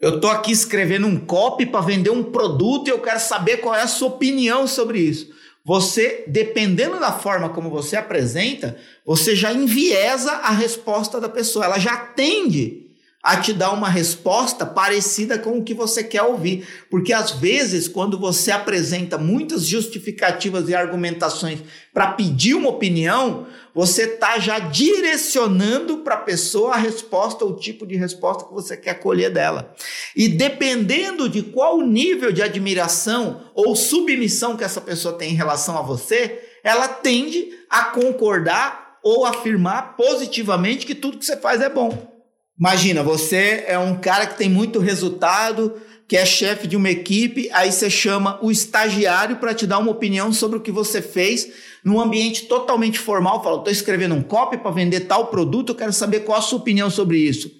eu 0.00 0.16
estou 0.16 0.30
aqui 0.30 0.50
escrevendo 0.50 1.06
um 1.06 1.18
copy 1.18 1.66
para 1.66 1.82
vender 1.82 2.10
um 2.10 2.24
produto 2.24 2.88
e 2.88 2.90
eu 2.90 2.98
quero 2.98 3.20
saber 3.20 3.58
qual 3.58 3.74
é 3.74 3.82
a 3.82 3.86
sua 3.86 4.08
opinião 4.08 4.66
sobre 4.66 4.98
isso. 4.98 5.30
Você, 5.64 6.24
dependendo 6.26 6.98
da 6.98 7.12
forma 7.12 7.50
como 7.50 7.70
você 7.70 7.94
apresenta, 7.94 8.76
você 9.06 9.36
já 9.36 9.52
enviesa 9.52 10.32
a 10.32 10.50
resposta 10.50 11.20
da 11.20 11.28
pessoa. 11.28 11.66
Ela 11.66 11.78
já 11.78 11.96
tende 11.96 12.81
a 13.22 13.36
te 13.36 13.52
dar 13.52 13.70
uma 13.72 13.88
resposta 13.88 14.66
parecida 14.66 15.38
com 15.38 15.56
o 15.56 15.62
que 15.62 15.72
você 15.72 16.02
quer 16.02 16.22
ouvir. 16.22 16.66
Porque 16.90 17.12
às 17.12 17.30
vezes, 17.30 17.86
quando 17.86 18.18
você 18.18 18.50
apresenta 18.50 19.16
muitas 19.16 19.64
justificativas 19.64 20.68
e 20.68 20.74
argumentações 20.74 21.60
para 21.94 22.08
pedir 22.08 22.54
uma 22.54 22.70
opinião, 22.70 23.46
você 23.72 24.02
está 24.02 24.40
já 24.40 24.58
direcionando 24.58 25.98
para 25.98 26.16
a 26.16 26.20
pessoa 26.20 26.74
a 26.74 26.78
resposta, 26.78 27.44
o 27.44 27.54
tipo 27.54 27.86
de 27.86 27.94
resposta 27.94 28.44
que 28.44 28.52
você 28.52 28.76
quer 28.76 28.94
colher 28.94 29.30
dela. 29.30 29.72
E 30.16 30.26
dependendo 30.26 31.28
de 31.28 31.42
qual 31.42 31.80
nível 31.80 32.32
de 32.32 32.42
admiração 32.42 33.44
ou 33.54 33.76
submissão 33.76 34.56
que 34.56 34.64
essa 34.64 34.80
pessoa 34.80 35.16
tem 35.16 35.30
em 35.30 35.36
relação 35.36 35.78
a 35.78 35.82
você, 35.82 36.40
ela 36.64 36.88
tende 36.88 37.50
a 37.70 37.84
concordar 37.84 38.98
ou 39.02 39.24
afirmar 39.24 39.96
positivamente 39.96 40.86
que 40.86 40.94
tudo 40.94 41.18
que 41.18 41.24
você 41.24 41.36
faz 41.36 41.60
é 41.60 41.68
bom. 41.68 42.11
Imagina, 42.58 43.02
você 43.02 43.64
é 43.66 43.78
um 43.78 43.96
cara 43.96 44.26
que 44.26 44.38
tem 44.38 44.48
muito 44.48 44.78
resultado, 44.78 45.80
que 46.06 46.16
é 46.16 46.26
chefe 46.26 46.66
de 46.66 46.76
uma 46.76 46.90
equipe, 46.90 47.48
aí 47.52 47.72
você 47.72 47.88
chama 47.88 48.38
o 48.42 48.50
estagiário 48.50 49.36
para 49.36 49.54
te 49.54 49.66
dar 49.66 49.78
uma 49.78 49.90
opinião 49.90 50.32
sobre 50.32 50.58
o 50.58 50.60
que 50.60 50.70
você 50.70 51.00
fez 51.00 51.50
num 51.84 52.00
ambiente 52.00 52.44
totalmente 52.44 52.98
formal. 52.98 53.42
Fala, 53.42 53.58
estou 53.58 53.72
escrevendo 53.72 54.14
um 54.14 54.22
copy 54.22 54.58
para 54.58 54.70
vender 54.70 55.00
tal 55.00 55.28
produto, 55.28 55.70
eu 55.70 55.74
quero 55.74 55.92
saber 55.92 56.20
qual 56.20 56.38
a 56.38 56.42
sua 56.42 56.58
opinião 56.58 56.90
sobre 56.90 57.18
isso. 57.18 57.50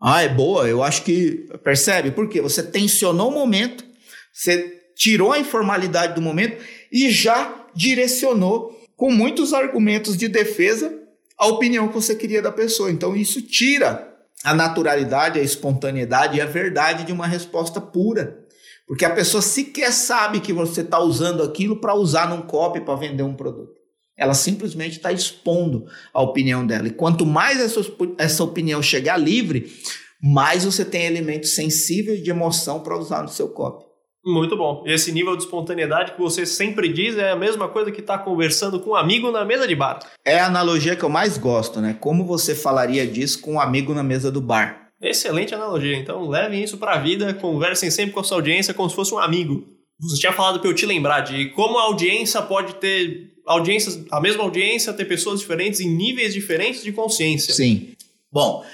Ah, 0.00 0.22
é 0.22 0.28
boa, 0.28 0.66
eu 0.66 0.82
acho 0.82 1.02
que. 1.02 1.46
Percebe? 1.62 2.10
Por 2.10 2.26
quê? 2.26 2.40
Você 2.40 2.62
tensionou 2.62 3.28
o 3.28 3.34
momento, 3.34 3.84
você 4.32 4.80
tirou 4.96 5.32
a 5.32 5.38
informalidade 5.38 6.14
do 6.14 6.22
momento 6.22 6.56
e 6.90 7.10
já 7.10 7.66
direcionou 7.74 8.74
com 8.96 9.12
muitos 9.12 9.52
argumentos 9.52 10.16
de 10.16 10.26
defesa 10.26 10.98
a 11.38 11.46
opinião 11.46 11.88
que 11.88 11.94
você 11.94 12.14
queria 12.14 12.40
da 12.40 12.50
pessoa. 12.50 12.90
Então, 12.90 13.14
isso 13.14 13.42
tira 13.42 14.09
a 14.44 14.54
naturalidade, 14.54 15.38
a 15.38 15.42
espontaneidade 15.42 16.36
e 16.36 16.40
a 16.40 16.46
verdade 16.46 17.04
de 17.04 17.12
uma 17.12 17.26
resposta 17.26 17.80
pura. 17.80 18.38
Porque 18.86 19.04
a 19.04 19.14
pessoa 19.14 19.42
sequer 19.42 19.92
sabe 19.92 20.40
que 20.40 20.52
você 20.52 20.80
está 20.80 20.98
usando 20.98 21.42
aquilo 21.42 21.80
para 21.80 21.94
usar 21.94 22.28
num 22.28 22.42
copy 22.42 22.80
para 22.80 22.96
vender 22.96 23.22
um 23.22 23.34
produto. 23.34 23.78
Ela 24.16 24.34
simplesmente 24.34 24.96
está 24.96 25.12
expondo 25.12 25.86
a 26.12 26.20
opinião 26.20 26.66
dela. 26.66 26.88
E 26.88 26.92
quanto 26.92 27.24
mais 27.24 27.60
essa, 27.60 27.80
essa 28.18 28.42
opinião 28.42 28.82
chegar 28.82 29.16
livre, 29.16 29.72
mais 30.20 30.64
você 30.64 30.84
tem 30.84 31.06
elementos 31.06 31.54
sensíveis 31.54 32.22
de 32.22 32.30
emoção 32.30 32.80
para 32.80 32.98
usar 32.98 33.22
no 33.22 33.28
seu 33.28 33.48
copy. 33.48 33.89
Muito 34.24 34.56
bom. 34.56 34.84
Esse 34.86 35.12
nível 35.12 35.34
de 35.34 35.44
espontaneidade 35.44 36.12
que 36.12 36.20
você 36.20 36.44
sempre 36.44 36.92
diz 36.92 37.16
é 37.16 37.30
a 37.30 37.36
mesma 37.36 37.68
coisa 37.68 37.90
que 37.90 38.00
está 38.00 38.18
conversando 38.18 38.78
com 38.78 38.90
um 38.90 38.96
amigo 38.96 39.30
na 39.30 39.44
mesa 39.44 39.66
de 39.66 39.74
bar. 39.74 40.00
É 40.24 40.38
a 40.38 40.46
analogia 40.46 40.94
que 40.94 41.02
eu 41.02 41.08
mais 41.08 41.38
gosto, 41.38 41.80
né? 41.80 41.96
Como 41.98 42.24
você 42.24 42.54
falaria 42.54 43.06
disso 43.06 43.40
com 43.40 43.54
um 43.54 43.60
amigo 43.60 43.94
na 43.94 44.02
mesa 44.02 44.30
do 44.30 44.40
bar? 44.40 44.90
Excelente 45.00 45.54
analogia. 45.54 45.96
Então 45.96 46.28
levem 46.28 46.62
isso 46.62 46.76
para 46.76 46.94
a 46.94 46.98
vida, 46.98 47.32
conversem 47.32 47.90
sempre 47.90 48.12
com 48.12 48.20
a 48.20 48.24
sua 48.24 48.36
audiência 48.36 48.74
como 48.74 48.90
se 48.90 48.96
fosse 48.96 49.14
um 49.14 49.18
amigo. 49.18 49.66
Você 49.98 50.18
tinha 50.18 50.32
falado 50.32 50.60
para 50.60 50.68
eu 50.68 50.74
te 50.74 50.84
lembrar 50.84 51.20
de 51.20 51.46
como 51.50 51.78
a 51.78 51.82
audiência 51.84 52.42
pode 52.42 52.74
ter 52.74 53.30
audiências, 53.46 54.04
a 54.10 54.20
mesma 54.20 54.42
audiência 54.42 54.92
ter 54.92 55.06
pessoas 55.06 55.40
diferentes 55.40 55.80
em 55.80 55.88
níveis 55.88 56.34
diferentes 56.34 56.82
de 56.82 56.92
consciência. 56.92 57.54
Sim. 57.54 57.94
Bom, 58.30 58.64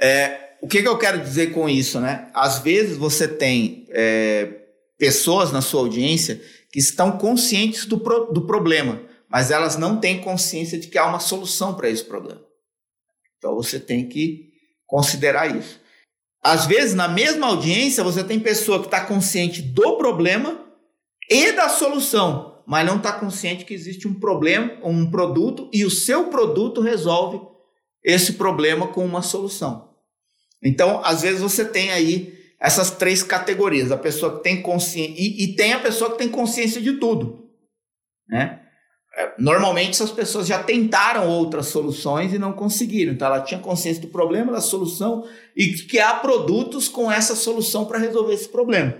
é, 0.00 0.48
o 0.60 0.66
que, 0.66 0.82
que, 0.82 0.88
eu 0.88 0.98
quero 0.98 1.20
dizer 1.20 1.52
com 1.52 1.68
isso, 1.68 2.00
né? 2.00 2.28
Às 2.34 2.58
vezes 2.58 2.96
você 2.96 3.26
tem 3.26 3.86
é, 3.90 4.57
pessoas 4.98 5.52
na 5.52 5.62
sua 5.62 5.80
audiência 5.80 6.42
que 6.70 6.78
estão 6.78 7.16
conscientes 7.16 7.86
do, 7.86 8.00
pro, 8.00 8.32
do 8.32 8.46
problema, 8.46 9.00
mas 9.30 9.50
elas 9.50 9.76
não 9.76 10.00
têm 10.00 10.20
consciência 10.20 10.78
de 10.78 10.88
que 10.88 10.98
há 10.98 11.06
uma 11.06 11.20
solução 11.20 11.74
para 11.74 11.88
esse 11.88 12.04
problema. 12.04 12.42
Então 13.38 13.54
você 13.54 13.78
tem 13.78 14.08
que 14.08 14.50
considerar 14.86 15.56
isso. 15.56 15.80
Às 16.42 16.66
vezes, 16.66 16.94
na 16.94 17.08
mesma 17.08 17.46
audiência, 17.46 18.02
você 18.02 18.22
tem 18.24 18.40
pessoa 18.40 18.80
que 18.80 18.86
está 18.86 19.04
consciente 19.04 19.60
do 19.60 19.96
problema 19.96 20.66
e 21.30 21.52
da 21.52 21.68
solução, 21.68 22.62
mas 22.66 22.86
não 22.86 22.96
está 22.96 23.12
consciente 23.12 23.64
que 23.64 23.74
existe 23.74 24.06
um 24.06 24.14
problema, 24.14 24.78
um 24.82 25.10
produto, 25.10 25.68
e 25.72 25.84
o 25.84 25.90
seu 25.90 26.28
produto 26.28 26.80
resolve 26.80 27.40
esse 28.04 28.34
problema 28.34 28.88
com 28.88 29.04
uma 29.04 29.20
solução. 29.20 29.90
Então, 30.62 31.02
às 31.04 31.22
vezes, 31.22 31.40
você 31.40 31.64
tem 31.64 31.90
aí 31.90 32.37
essas 32.60 32.90
três 32.90 33.22
categorias: 33.22 33.92
a 33.92 33.96
pessoa 33.96 34.36
que 34.36 34.42
tem 34.42 34.62
consciência, 34.62 35.14
e, 35.16 35.44
e 35.44 35.56
tem 35.56 35.72
a 35.72 35.80
pessoa 35.80 36.10
que 36.12 36.18
tem 36.18 36.28
consciência 36.28 36.80
de 36.80 36.94
tudo. 36.94 37.48
Né? 38.28 38.60
É, 39.16 39.34
normalmente 39.38 39.90
essas 39.90 40.10
pessoas 40.10 40.46
já 40.46 40.62
tentaram 40.62 41.28
outras 41.28 41.66
soluções 41.66 42.32
e 42.32 42.38
não 42.38 42.52
conseguiram. 42.52 43.12
Então 43.12 43.26
ela 43.26 43.40
tinha 43.40 43.60
consciência 43.60 44.02
do 44.02 44.08
problema, 44.08 44.52
da 44.52 44.60
solução 44.60 45.28
e 45.56 45.72
que 45.72 45.98
há 45.98 46.14
produtos 46.14 46.88
com 46.88 47.10
essa 47.10 47.34
solução 47.34 47.84
para 47.84 47.98
resolver 47.98 48.34
esse 48.34 48.48
problema. 48.48 48.94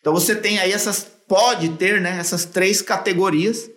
Então 0.00 0.12
você 0.12 0.34
tem 0.34 0.58
aí 0.58 0.72
essas, 0.72 1.04
pode 1.28 1.68
ter 1.76 2.00
né, 2.00 2.18
essas 2.18 2.44
três 2.44 2.80
categorias, 2.82 3.70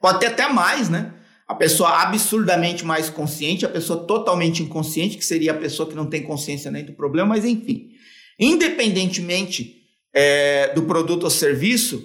pode 0.00 0.20
ter 0.20 0.26
até 0.26 0.48
mais, 0.48 0.88
né? 0.88 1.12
A 1.46 1.54
pessoa 1.54 2.02
absurdamente 2.02 2.84
mais 2.84 3.08
consciente, 3.08 3.64
a 3.64 3.68
pessoa 3.68 4.04
totalmente 4.04 4.62
inconsciente, 4.62 5.16
que 5.16 5.24
seria 5.24 5.52
a 5.52 5.56
pessoa 5.56 5.88
que 5.88 5.94
não 5.94 6.06
tem 6.06 6.22
consciência 6.22 6.70
nem 6.70 6.84
do 6.84 6.92
problema, 6.92 7.28
mas 7.28 7.44
enfim. 7.44 7.90
Independentemente 8.38 9.82
é, 10.12 10.72
do 10.74 10.82
produto 10.82 11.24
ou 11.24 11.30
serviço, 11.30 12.04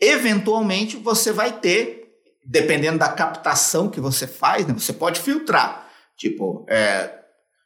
eventualmente 0.00 0.96
você 0.96 1.32
vai 1.32 1.58
ter, 1.58 2.04
dependendo 2.44 2.98
da 2.98 3.08
captação 3.08 3.88
que 3.88 4.00
você 4.00 4.26
faz, 4.26 4.66
né, 4.66 4.74
você 4.74 4.92
pode 4.92 5.20
filtrar. 5.20 5.88
Tipo, 6.16 6.66
é, 6.68 7.10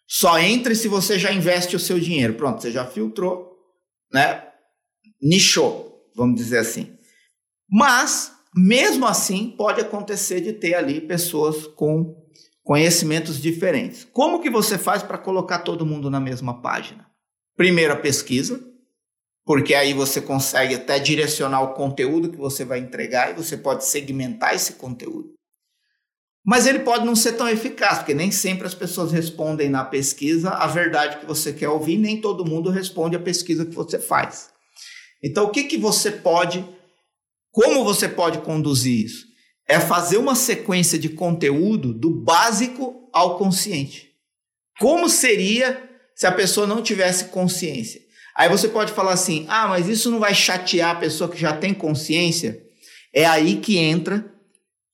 só 0.06 0.38
entre 0.38 0.74
se 0.74 0.88
você 0.88 1.18
já 1.18 1.32
investe 1.32 1.76
o 1.76 1.80
seu 1.80 2.00
dinheiro. 2.00 2.34
Pronto, 2.34 2.62
você 2.62 2.70
já 2.70 2.86
filtrou, 2.86 3.54
né? 4.12 4.42
Nichou, 5.20 6.10
vamos 6.14 6.36
dizer 6.36 6.58
assim. 6.58 6.96
Mas, 7.68 8.32
mesmo 8.58 9.06
assim, 9.06 9.54
pode 9.56 9.80
acontecer 9.80 10.40
de 10.40 10.52
ter 10.52 10.74
ali 10.74 11.00
pessoas 11.00 11.66
com 11.66 12.16
conhecimentos 12.64 13.40
diferentes. 13.40 14.06
Como 14.12 14.40
que 14.40 14.50
você 14.50 14.76
faz 14.76 15.02
para 15.02 15.16
colocar 15.16 15.60
todo 15.60 15.86
mundo 15.86 16.10
na 16.10 16.20
mesma 16.20 16.60
página? 16.60 17.06
Primeiro 17.56 17.92
a 17.92 17.96
pesquisa, 17.96 18.60
porque 19.44 19.74
aí 19.74 19.94
você 19.94 20.20
consegue 20.20 20.74
até 20.74 20.98
direcionar 20.98 21.62
o 21.62 21.74
conteúdo 21.74 22.30
que 22.30 22.36
você 22.36 22.64
vai 22.64 22.78
entregar 22.78 23.30
e 23.30 23.34
você 23.34 23.56
pode 23.56 23.84
segmentar 23.84 24.54
esse 24.54 24.74
conteúdo. 24.74 25.32
Mas 26.44 26.66
ele 26.66 26.80
pode 26.80 27.04
não 27.04 27.14
ser 27.14 27.32
tão 27.32 27.48
eficaz, 27.48 27.98
porque 27.98 28.14
nem 28.14 28.30
sempre 28.30 28.66
as 28.66 28.74
pessoas 28.74 29.12
respondem 29.12 29.68
na 29.68 29.84
pesquisa 29.84 30.50
a 30.50 30.66
verdade 30.66 31.18
que 31.18 31.26
você 31.26 31.52
quer 31.52 31.68
ouvir, 31.68 31.96
nem 31.96 32.20
todo 32.20 32.44
mundo 32.44 32.70
responde 32.70 33.16
a 33.16 33.20
pesquisa 33.20 33.66
que 33.66 33.74
você 33.74 33.98
faz. 33.98 34.50
Então, 35.22 35.44
o 35.44 35.50
que, 35.50 35.64
que 35.64 35.76
você 35.76 36.10
pode, 36.10 36.64
como 37.58 37.82
você 37.82 38.08
pode 38.08 38.38
conduzir 38.42 39.04
isso? 39.04 39.26
É 39.66 39.80
fazer 39.80 40.16
uma 40.16 40.36
sequência 40.36 40.96
de 40.96 41.08
conteúdo 41.08 41.92
do 41.92 42.08
básico 42.08 43.10
ao 43.12 43.36
consciente. 43.36 44.12
Como 44.78 45.08
seria 45.08 45.90
se 46.14 46.24
a 46.24 46.30
pessoa 46.30 46.68
não 46.68 46.80
tivesse 46.80 47.24
consciência? 47.30 48.00
Aí 48.36 48.48
você 48.48 48.68
pode 48.68 48.92
falar 48.92 49.12
assim: 49.12 49.44
ah, 49.48 49.66
mas 49.66 49.88
isso 49.88 50.08
não 50.08 50.20
vai 50.20 50.36
chatear 50.36 50.90
a 50.90 51.00
pessoa 51.00 51.28
que 51.28 51.36
já 51.36 51.52
tem 51.52 51.74
consciência? 51.74 52.62
É 53.12 53.26
aí 53.26 53.56
que 53.56 53.76
entra 53.76 54.32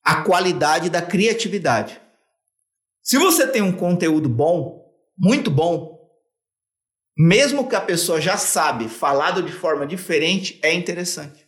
a 0.03 0.23
qualidade 0.23 0.89
da 0.89 1.03
criatividade. 1.03 2.01
Se 3.03 3.19
você 3.19 3.47
tem 3.47 3.61
um 3.61 3.73
conteúdo 3.77 4.27
bom, 4.27 4.91
muito 5.19 5.51
bom, 5.51 5.99
mesmo 7.15 7.69
que 7.69 7.77
a 7.77 7.81
pessoa 7.83 8.23
já 8.23 8.39
sabe 8.39 8.89
falado 8.89 9.43
de 9.43 9.53
forma 9.53 9.87
diferente, 9.87 10.59
é 10.63 10.73
interessante. 10.73 11.44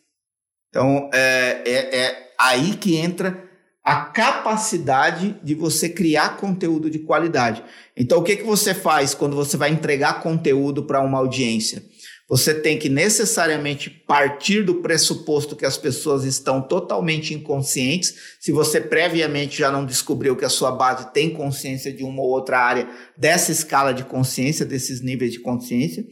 Então 0.69 1.11
é, 1.13 1.63
é, 1.65 1.97
é 1.97 2.33
aí 2.39 2.77
que 2.77 2.97
entra 2.97 3.45
a 3.87 4.01
capacidade 4.01 5.37
de 5.45 5.55
você 5.55 5.89
criar 5.89 6.37
conteúdo 6.39 6.91
de 6.91 6.99
qualidade. 6.99 7.63
Então, 7.97 8.19
o 8.19 8.23
que, 8.23 8.35
que 8.35 8.43
você 8.43 8.75
faz 8.75 9.15
quando 9.15 9.37
você 9.37 9.57
vai 9.57 9.71
entregar 9.71 10.23
conteúdo 10.23 10.83
para 10.83 11.01
uma 11.01 11.19
audiência? 11.19 11.85
Você 12.29 12.53
tem 12.53 12.77
que 12.77 12.89
necessariamente 12.89 13.89
partir 13.89 14.65
do 14.65 14.83
pressuposto 14.83 15.55
que 15.55 15.65
as 15.65 15.79
pessoas 15.79 16.25
estão 16.25 16.61
totalmente 16.61 17.33
inconscientes. 17.33 18.13
Se 18.41 18.51
você 18.51 18.81
previamente 18.81 19.59
já 19.59 19.71
não 19.71 19.87
descobriu 19.87 20.35
que 20.35 20.45
a 20.45 20.49
sua 20.49 20.73
base 20.73 21.13
tem 21.13 21.31
consciência 21.31 21.93
de 21.93 22.03
uma 22.03 22.21
ou 22.21 22.31
outra 22.31 22.59
área 22.59 22.89
dessa 23.17 23.53
escala 23.53 23.95
de 23.95 24.03
consciência, 24.03 24.67
desses 24.67 25.01
níveis 25.01 25.31
de 25.31 25.39
consciência. 25.39 26.05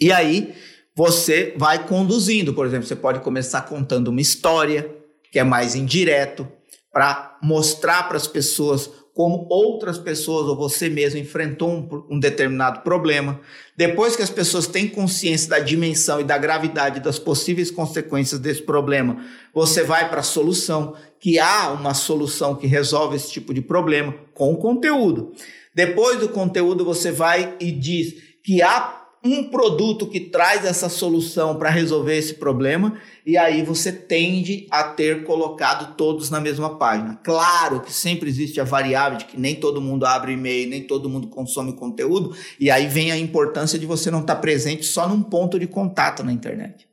E 0.00 0.10
aí 0.10 0.54
você 0.94 1.54
vai 1.56 1.86
conduzindo. 1.86 2.54
Por 2.54 2.66
exemplo, 2.66 2.86
você 2.86 2.96
pode 2.96 3.20
começar 3.20 3.62
contando 3.62 4.08
uma 4.08 4.20
história 4.20 4.94
que 5.30 5.38
é 5.38 5.44
mais 5.44 5.74
indireto, 5.74 6.46
para 6.92 7.36
mostrar 7.42 8.04
para 8.04 8.16
as 8.16 8.28
pessoas 8.28 8.88
como 9.12 9.46
outras 9.50 9.98
pessoas 9.98 10.46
ou 10.46 10.56
você 10.56 10.88
mesmo 10.88 11.18
enfrentou 11.18 11.68
um, 11.70 12.14
um, 12.16 12.20
determinado 12.20 12.82
problema. 12.82 13.40
Depois 13.76 14.14
que 14.14 14.22
as 14.22 14.30
pessoas 14.30 14.68
têm 14.68 14.88
consciência 14.88 15.48
da 15.48 15.58
dimensão 15.58 16.20
e 16.20 16.24
da 16.24 16.38
gravidade 16.38 17.00
das 17.00 17.18
possíveis 17.18 17.68
consequências 17.68 18.40
desse 18.40 18.62
problema, 18.62 19.24
você 19.52 19.82
vai 19.82 20.08
para 20.08 20.20
a 20.20 20.24
solução, 20.24 20.94
que 21.18 21.38
há 21.38 21.70
uma 21.72 21.94
solução 21.94 22.54
que 22.54 22.68
resolve 22.68 23.16
esse 23.16 23.32
tipo 23.32 23.52
de 23.52 23.60
problema 23.60 24.14
com 24.32 24.54
conteúdo. 24.56 25.32
Depois 25.74 26.20
do 26.20 26.28
conteúdo, 26.28 26.84
você 26.84 27.10
vai 27.10 27.56
e 27.58 27.72
diz 27.72 28.14
que 28.42 28.62
há 28.62 29.03
um 29.24 29.44
produto 29.44 30.06
que 30.06 30.20
traz 30.20 30.66
essa 30.66 30.90
solução 30.90 31.56
para 31.56 31.70
resolver 31.70 32.14
esse 32.14 32.34
problema, 32.34 32.98
e 33.24 33.38
aí 33.38 33.62
você 33.62 33.90
tende 33.90 34.66
a 34.70 34.84
ter 34.84 35.24
colocado 35.24 35.96
todos 35.96 36.28
na 36.28 36.40
mesma 36.40 36.76
página. 36.76 37.18
Claro 37.24 37.80
que 37.80 37.90
sempre 37.90 38.28
existe 38.28 38.60
a 38.60 38.64
variável 38.64 39.16
de 39.18 39.24
que 39.24 39.40
nem 39.40 39.54
todo 39.54 39.80
mundo 39.80 40.04
abre 40.04 40.34
e-mail, 40.34 40.68
nem 40.68 40.82
todo 40.82 41.08
mundo 41.08 41.28
consome 41.28 41.72
conteúdo, 41.72 42.36
e 42.60 42.70
aí 42.70 42.86
vem 42.86 43.10
a 43.10 43.16
importância 43.16 43.78
de 43.78 43.86
você 43.86 44.10
não 44.10 44.20
estar 44.20 44.34
tá 44.34 44.40
presente 44.40 44.84
só 44.84 45.08
num 45.08 45.22
ponto 45.22 45.58
de 45.58 45.66
contato 45.66 46.22
na 46.22 46.32
internet. 46.32 46.86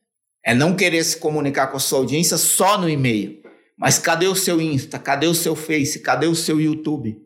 É 0.44 0.56
não 0.56 0.74
querer 0.74 1.04
se 1.04 1.18
comunicar 1.18 1.68
com 1.68 1.78
a 1.78 1.82
sua 1.82 2.00
audiência 2.00 2.38
só 2.38 2.78
no 2.78 2.90
e-mail. 2.90 3.42
Mas 3.78 4.00
cadê 4.00 4.28
o 4.28 4.36
seu 4.36 4.62
Insta? 4.62 4.98
Cadê 4.98 5.28
o 5.28 5.36
seu 5.36 5.56
Face? 5.56 6.00
Cadê 6.00 6.28
o 6.28 6.36
seu 6.36 6.62
YouTube? 6.62 7.20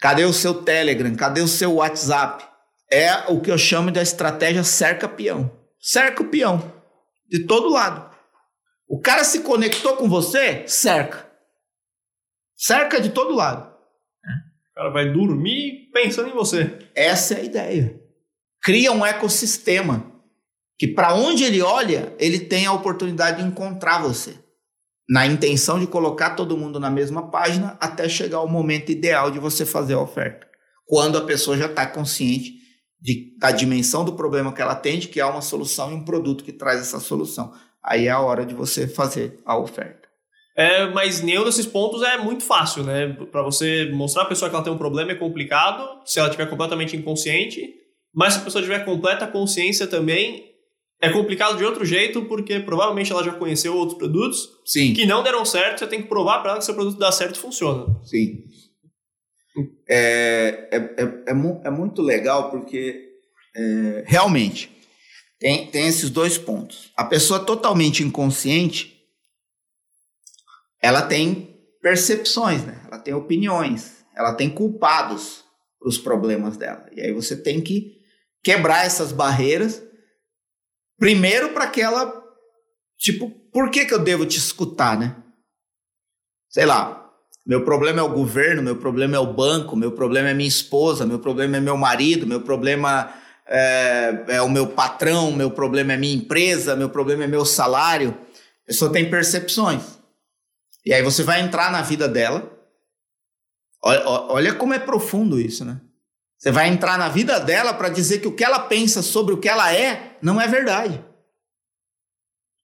Cadê 0.00 0.24
o 0.24 0.32
seu 0.32 0.54
Telegram? 0.54 1.14
Cadê 1.14 1.40
o 1.40 1.48
seu 1.48 1.74
WhatsApp? 1.74 2.51
É 2.92 3.24
o 3.28 3.40
que 3.40 3.50
eu 3.50 3.56
chamo 3.56 3.90
da 3.90 4.02
estratégia 4.02 4.62
cerca-peão. 4.62 5.50
Cerca 5.80 6.22
o 6.22 6.28
peão, 6.28 6.72
de 7.28 7.46
todo 7.46 7.72
lado. 7.72 8.14
O 8.86 9.00
cara 9.00 9.24
se 9.24 9.40
conectou 9.40 9.96
com 9.96 10.08
você, 10.08 10.68
cerca. 10.68 11.26
Cerca 12.54 13.00
de 13.00 13.08
todo 13.08 13.34
lado. 13.34 13.72
O 14.70 14.74
cara 14.74 14.90
vai 14.90 15.10
dormir 15.10 15.90
pensando 15.92 16.28
em 16.28 16.34
você. 16.34 16.78
Essa 16.94 17.34
é 17.34 17.40
a 17.40 17.44
ideia. 17.44 18.00
Cria 18.62 18.92
um 18.92 19.04
ecossistema 19.04 20.12
que 20.78 20.86
para 20.86 21.14
onde 21.14 21.44
ele 21.44 21.62
olha, 21.62 22.14
ele 22.18 22.40
tem 22.40 22.66
a 22.66 22.72
oportunidade 22.72 23.42
de 23.42 23.48
encontrar 23.48 24.02
você. 24.02 24.38
Na 25.08 25.26
intenção 25.26 25.80
de 25.80 25.86
colocar 25.86 26.30
todo 26.30 26.56
mundo 26.56 26.78
na 26.78 26.90
mesma 26.90 27.30
página 27.30 27.76
até 27.80 28.08
chegar 28.08 28.40
o 28.42 28.48
momento 28.48 28.92
ideal 28.92 29.30
de 29.30 29.38
você 29.38 29.64
fazer 29.64 29.94
a 29.94 30.00
oferta. 30.00 30.46
Quando 30.86 31.16
a 31.16 31.24
pessoa 31.24 31.56
já 31.56 31.66
está 31.66 31.86
consciente 31.86 32.61
de, 33.02 33.36
da 33.36 33.50
dimensão 33.50 34.04
do 34.04 34.12
problema 34.12 34.52
que 34.52 34.62
ela 34.62 34.76
tem, 34.76 34.98
de 34.98 35.08
que 35.08 35.20
há 35.20 35.28
uma 35.28 35.42
solução 35.42 35.90
e 35.90 35.94
um 35.94 36.04
produto 36.04 36.44
que 36.44 36.52
traz 36.52 36.80
essa 36.80 37.00
solução. 37.00 37.52
Aí 37.82 38.06
é 38.06 38.10
a 38.10 38.20
hora 38.20 38.46
de 38.46 38.54
você 38.54 38.86
fazer 38.86 39.40
a 39.44 39.58
oferta. 39.58 40.08
É, 40.56 40.86
mas 40.90 41.20
nenhum 41.20 41.44
desses 41.44 41.66
pontos 41.66 42.02
é 42.02 42.16
muito 42.18 42.44
fácil, 42.44 42.84
né? 42.84 43.08
Para 43.32 43.42
você 43.42 43.90
mostrar 43.92 44.22
a 44.22 44.26
pessoa 44.26 44.48
que 44.48 44.54
ela 44.54 44.64
tem 44.64 44.72
um 44.72 44.78
problema 44.78 45.10
é 45.10 45.14
complicado, 45.16 46.00
se 46.04 46.20
ela 46.20 46.28
estiver 46.28 46.48
completamente 46.48 46.96
inconsciente, 46.96 47.74
mas 48.14 48.34
se 48.34 48.40
a 48.40 48.42
pessoa 48.42 48.62
tiver 48.62 48.84
completa 48.84 49.26
consciência 49.26 49.86
também, 49.86 50.44
é 51.00 51.10
complicado 51.10 51.56
de 51.56 51.64
outro 51.64 51.84
jeito, 51.84 52.22
porque 52.26 52.60
provavelmente 52.60 53.10
ela 53.10 53.24
já 53.24 53.32
conheceu 53.32 53.74
outros 53.74 53.98
produtos 53.98 54.48
Sim. 54.64 54.92
que 54.92 55.06
não 55.06 55.22
deram 55.24 55.44
certo, 55.44 55.80
você 55.80 55.86
tem 55.88 56.02
que 56.02 56.08
provar 56.08 56.40
para 56.40 56.50
ela 56.50 56.58
que 56.60 56.64
seu 56.64 56.74
produto 56.74 56.98
dá 56.98 57.10
certo 57.10 57.36
e 57.36 57.40
funciona. 57.40 57.86
Sim. 58.04 58.44
É, 59.94 60.68
é, 60.70 60.76
é, 60.76 61.22
é, 61.26 61.34
mu 61.34 61.60
é 61.62 61.68
muito 61.68 62.00
legal 62.00 62.50
porque 62.50 63.10
é, 63.54 64.04
realmente 64.06 64.74
tem, 65.38 65.70
tem 65.70 65.86
esses 65.86 66.08
dois 66.08 66.38
pontos. 66.38 66.90
A 66.96 67.04
pessoa 67.04 67.44
totalmente 67.44 68.02
inconsciente, 68.02 68.98
ela 70.80 71.02
tem 71.02 71.60
percepções, 71.82 72.64
né? 72.64 72.80
ela 72.86 72.98
tem 72.98 73.12
opiniões, 73.12 74.02
ela 74.16 74.32
tem 74.32 74.48
culpados 74.48 75.44
para 75.78 75.90
os 75.90 75.98
problemas 75.98 76.56
dela. 76.56 76.88
E 76.96 77.02
aí 77.02 77.12
você 77.12 77.36
tem 77.36 77.60
que 77.60 78.00
quebrar 78.42 78.86
essas 78.86 79.12
barreiras, 79.12 79.82
primeiro 80.96 81.52
para 81.52 81.66
que 81.66 81.82
ela, 81.82 82.18
tipo, 82.96 83.28
por 83.52 83.70
que, 83.70 83.84
que 83.84 83.92
eu 83.92 84.02
devo 84.02 84.24
te 84.24 84.38
escutar, 84.38 84.98
né? 84.98 85.22
Sei 86.48 86.64
lá, 86.64 87.01
Meu 87.44 87.64
problema 87.64 88.00
é 88.00 88.02
o 88.02 88.08
governo, 88.08 88.62
meu 88.62 88.76
problema 88.76 89.16
é 89.16 89.18
o 89.18 89.32
banco, 89.32 89.74
meu 89.74 89.92
problema 89.92 90.28
é 90.28 90.34
minha 90.34 90.48
esposa, 90.48 91.04
meu 91.04 91.18
problema 91.18 91.56
é 91.56 91.60
meu 91.60 91.76
marido, 91.76 92.26
meu 92.26 92.40
problema 92.40 93.12
é, 93.46 94.24
é 94.28 94.42
o 94.42 94.48
meu 94.48 94.68
patrão, 94.68 95.32
meu 95.32 95.50
problema 95.50 95.92
é 95.92 95.96
minha 95.96 96.14
empresa, 96.14 96.76
meu 96.76 96.88
problema 96.88 97.24
é 97.24 97.26
meu 97.26 97.44
salário. 97.44 98.16
A 98.64 98.66
pessoa 98.68 98.92
tem 98.92 99.10
percepções. 99.10 99.82
E 100.86 100.94
aí 100.94 101.02
você 101.02 101.22
vai 101.22 101.40
entrar 101.40 101.72
na 101.72 101.82
vida 101.82 102.08
dela. 102.08 102.50
Olha, 103.82 104.08
olha 104.08 104.54
como 104.54 104.74
é 104.74 104.78
profundo 104.78 105.40
isso, 105.40 105.64
né? 105.64 105.80
Você 106.38 106.50
vai 106.50 106.68
entrar 106.68 106.98
na 106.98 107.08
vida 107.08 107.38
dela 107.38 107.74
para 107.74 107.88
dizer 107.88 108.20
que 108.20 108.28
o 108.28 108.34
que 108.34 108.44
ela 108.44 108.60
pensa 108.60 109.02
sobre 109.02 109.34
o 109.34 109.38
que 109.38 109.48
ela 109.48 109.72
é 109.74 110.16
não 110.22 110.40
é 110.40 110.46
verdade. 110.46 111.04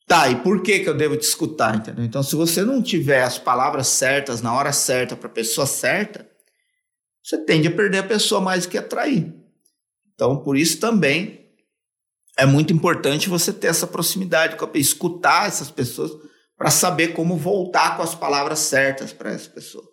Tá, 0.09 0.31
e 0.31 0.37
por 0.37 0.63
que, 0.63 0.81
que 0.81 0.89
eu 0.89 0.97
devo 0.97 1.19
te 1.19 1.25
escutar, 1.25 1.77
entendeu? 1.77 2.03
Então, 2.03 2.23
se 2.23 2.35
você 2.35 2.65
não 2.65 2.83
tiver 2.83 3.23
as 3.23 3.39
palavras 3.39 3.89
certas 3.89 4.41
na 4.41 4.55
hora 4.55 4.73
certa 4.73 5.15
para 5.15 5.29
a 5.29 5.33
pessoa 5.33 5.67
certa, 5.67 6.27
você 7.23 7.37
tende 7.45 7.69
a 7.69 7.71
perder 7.71 7.99
a 7.99 8.03
pessoa 8.03 8.41
mais 8.41 8.65
do 8.65 8.71
que 8.71 8.79
atrair. 8.79 9.35
Então, 10.15 10.43
por 10.43 10.57
isso 10.57 10.81
também 10.81 11.47
é 12.39 12.47
muito 12.47 12.73
importante 12.73 13.29
você 13.29 13.53
ter 13.53 13.67
essa 13.67 13.87
proximidade 13.87 14.57
com 14.57 14.65
a 14.65 14.71
escutar 14.79 15.47
essas 15.47 15.71
pessoas 15.71 16.11
para 16.57 16.71
saber 16.71 17.09
como 17.09 17.37
voltar 17.37 17.97
com 17.97 18.03
as 18.03 18.15
palavras 18.15 18.61
certas 18.61 19.13
para 19.13 19.31
essa 19.31 19.51
pessoa. 19.51 19.85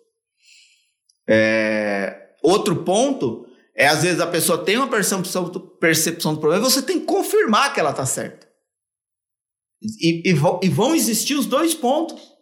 É... 1.28 2.30
Outro 2.42 2.84
ponto 2.84 3.46
é, 3.76 3.86
às 3.86 4.02
vezes, 4.02 4.20
a 4.20 4.26
pessoa 4.26 4.64
tem 4.64 4.78
uma 4.78 4.88
percepção 4.88 5.44
do, 5.44 5.60
percepção 5.60 6.32
do 6.32 6.40
problema 6.40 6.66
e 6.66 6.70
você 6.70 6.80
tem 6.80 6.98
que 6.98 7.04
confirmar 7.04 7.74
que 7.74 7.78
ela 7.78 7.90
está 7.90 8.06
certa. 8.06 8.45
E, 10.00 10.30
e, 10.30 10.34
e 10.62 10.68
vão 10.68 10.94
existir 10.94 11.34
os 11.34 11.46
dois 11.46 11.74
pontos. 11.74 12.36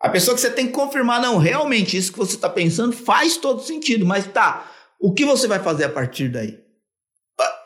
A 0.00 0.08
pessoa 0.08 0.34
que 0.34 0.40
você 0.40 0.50
tem 0.50 0.66
que 0.66 0.72
confirmar, 0.72 1.20
não, 1.20 1.38
realmente 1.38 1.96
isso 1.96 2.12
que 2.12 2.18
você 2.18 2.36
está 2.36 2.48
pensando 2.48 2.92
faz 2.92 3.36
todo 3.36 3.62
sentido, 3.62 4.04
mas 4.04 4.26
tá, 4.26 4.70
o 5.00 5.12
que 5.12 5.24
você 5.24 5.46
vai 5.46 5.58
fazer 5.58 5.84
a 5.84 5.88
partir 5.88 6.28
daí? 6.28 6.58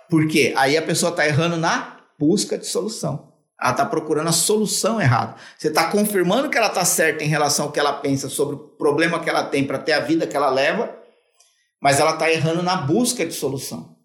Por 0.08 0.26
quê? 0.26 0.52
Aí 0.56 0.76
a 0.76 0.82
pessoa 0.82 1.10
está 1.10 1.26
errando 1.26 1.56
na 1.56 2.00
busca 2.18 2.58
de 2.58 2.66
solução. 2.66 3.32
Ela 3.60 3.72
está 3.72 3.86
procurando 3.86 4.28
a 4.28 4.32
solução 4.32 5.00
errada. 5.00 5.36
Você 5.56 5.68
está 5.68 5.90
confirmando 5.90 6.48
que 6.48 6.56
ela 6.56 6.68
está 6.68 6.84
certa 6.84 7.22
em 7.22 7.28
relação 7.28 7.66
ao 7.66 7.72
que 7.72 7.78
ela 7.78 7.92
pensa 7.92 8.28
sobre 8.28 8.56
o 8.56 8.58
problema 8.58 9.20
que 9.20 9.28
ela 9.28 9.44
tem 9.44 9.64
para 9.64 9.78
ter 9.78 9.92
a 9.92 10.00
vida 10.00 10.26
que 10.26 10.36
ela 10.36 10.50
leva, 10.50 10.96
mas 11.80 12.00
ela 12.00 12.12
está 12.12 12.30
errando 12.30 12.62
na 12.62 12.76
busca 12.76 13.24
de 13.24 13.32
solução. 13.32 13.96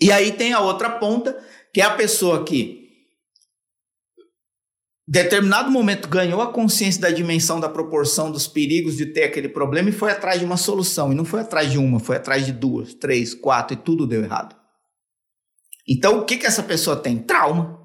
E 0.00 0.12
aí 0.12 0.32
tem 0.32 0.52
a 0.52 0.60
outra 0.60 0.90
ponta, 0.90 1.38
que 1.72 1.80
é 1.80 1.84
a 1.84 1.94
pessoa 1.94 2.44
que 2.44 2.87
determinado 5.10 5.70
momento 5.70 6.06
ganhou 6.06 6.42
a 6.42 6.52
consciência 6.52 7.00
da 7.00 7.10
dimensão 7.10 7.58
da 7.58 7.68
proporção 7.68 8.30
dos 8.30 8.46
perigos 8.46 8.94
de 8.94 9.06
ter 9.06 9.24
aquele 9.24 9.48
problema 9.48 9.88
e 9.88 9.92
foi 9.92 10.12
atrás 10.12 10.38
de 10.38 10.44
uma 10.44 10.58
solução. 10.58 11.10
E 11.10 11.14
não 11.14 11.24
foi 11.24 11.40
atrás 11.40 11.70
de 11.70 11.78
uma, 11.78 11.98
foi 11.98 12.16
atrás 12.16 12.44
de 12.44 12.52
duas, 12.52 12.92
três, 12.92 13.34
quatro 13.34 13.74
e 13.74 13.80
tudo 13.80 14.06
deu 14.06 14.22
errado. 14.22 14.54
Então 15.88 16.18
o 16.18 16.24
que, 16.26 16.36
que 16.36 16.46
essa 16.46 16.62
pessoa 16.62 16.94
tem? 16.94 17.18
Trauma. 17.18 17.78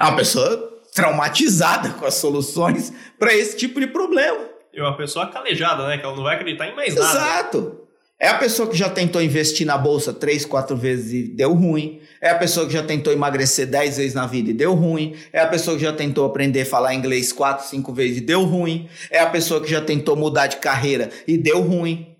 É 0.00 0.04
uma 0.04 0.16
pessoa 0.16 0.82
traumatizada 0.94 1.90
com 1.92 2.06
as 2.06 2.14
soluções 2.14 2.90
para 3.18 3.34
esse 3.34 3.58
tipo 3.58 3.78
de 3.78 3.86
problema. 3.86 4.48
É 4.72 4.80
uma 4.80 4.96
pessoa 4.96 5.30
calejada, 5.30 5.86
né? 5.86 5.98
Que 5.98 6.04
ela 6.06 6.16
não 6.16 6.22
vai 6.22 6.36
acreditar 6.36 6.66
em 6.66 6.74
mais 6.74 6.94
nada. 6.94 7.10
Exato. 7.10 7.79
É 8.22 8.28
a 8.28 8.36
pessoa 8.36 8.68
que 8.68 8.76
já 8.76 8.90
tentou 8.90 9.22
investir 9.22 9.66
na 9.66 9.78
bolsa 9.78 10.12
três, 10.12 10.44
quatro 10.44 10.76
vezes 10.76 11.10
e 11.10 11.22
deu 11.22 11.54
ruim. 11.54 12.02
É 12.20 12.28
a 12.28 12.34
pessoa 12.34 12.66
que 12.66 12.72
já 12.74 12.82
tentou 12.82 13.10
emagrecer 13.10 13.66
dez 13.66 13.96
vezes 13.96 14.12
na 14.12 14.26
vida 14.26 14.50
e 14.50 14.52
deu 14.52 14.74
ruim. 14.74 15.16
É 15.32 15.40
a 15.40 15.46
pessoa 15.46 15.74
que 15.74 15.82
já 15.82 15.92
tentou 15.92 16.26
aprender 16.26 16.60
a 16.60 16.66
falar 16.66 16.94
inglês 16.94 17.32
quatro, 17.32 17.66
cinco 17.66 17.94
vezes 17.94 18.18
e 18.18 18.20
deu 18.20 18.44
ruim. 18.44 18.90
É 19.10 19.20
a 19.20 19.30
pessoa 19.30 19.62
que 19.62 19.70
já 19.70 19.80
tentou 19.80 20.16
mudar 20.16 20.48
de 20.48 20.58
carreira 20.58 21.10
e 21.26 21.38
deu 21.38 21.62
ruim. 21.62 22.14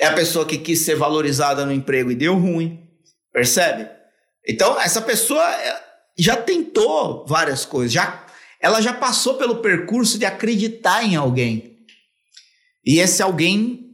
É 0.00 0.06
a 0.06 0.14
pessoa 0.14 0.46
que 0.46 0.56
quis 0.56 0.80
ser 0.80 0.94
valorizada 0.94 1.66
no 1.66 1.72
emprego 1.72 2.10
e 2.10 2.14
deu 2.14 2.34
ruim. 2.34 2.80
Percebe? 3.30 3.90
Então, 4.48 4.80
essa 4.80 5.02
pessoa 5.02 5.44
é, 5.44 5.78
já 6.18 6.36
tentou 6.36 7.26
várias 7.28 7.66
coisas. 7.66 7.92
Já, 7.92 8.24
ela 8.58 8.80
já 8.80 8.94
passou 8.94 9.34
pelo 9.34 9.56
percurso 9.56 10.18
de 10.18 10.24
acreditar 10.24 11.04
em 11.04 11.16
alguém. 11.16 11.76
E 12.82 12.98
esse 12.98 13.22
alguém 13.22 13.91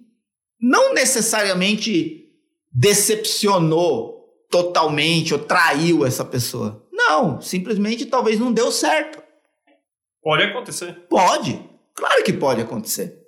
não 0.61 0.95
necessariamente 0.95 2.29
decepcionou 2.73 4.19
totalmente 4.51 5.35
ou 5.35 5.41
traiu 5.41 6.05
essa 6.05 6.25
pessoa. 6.25 6.87
Não, 6.93 7.41
simplesmente 7.41 8.07
talvez 8.07 8.39
não 8.41 8.53
deu 8.53 8.73
certo. 8.73 9.23
Pode 10.23 10.43
acontecer. 10.43 11.07
Pode, 11.09 11.63
claro 11.95 12.25
que 12.25 12.33
pode 12.33 12.61
acontecer. 12.61 13.19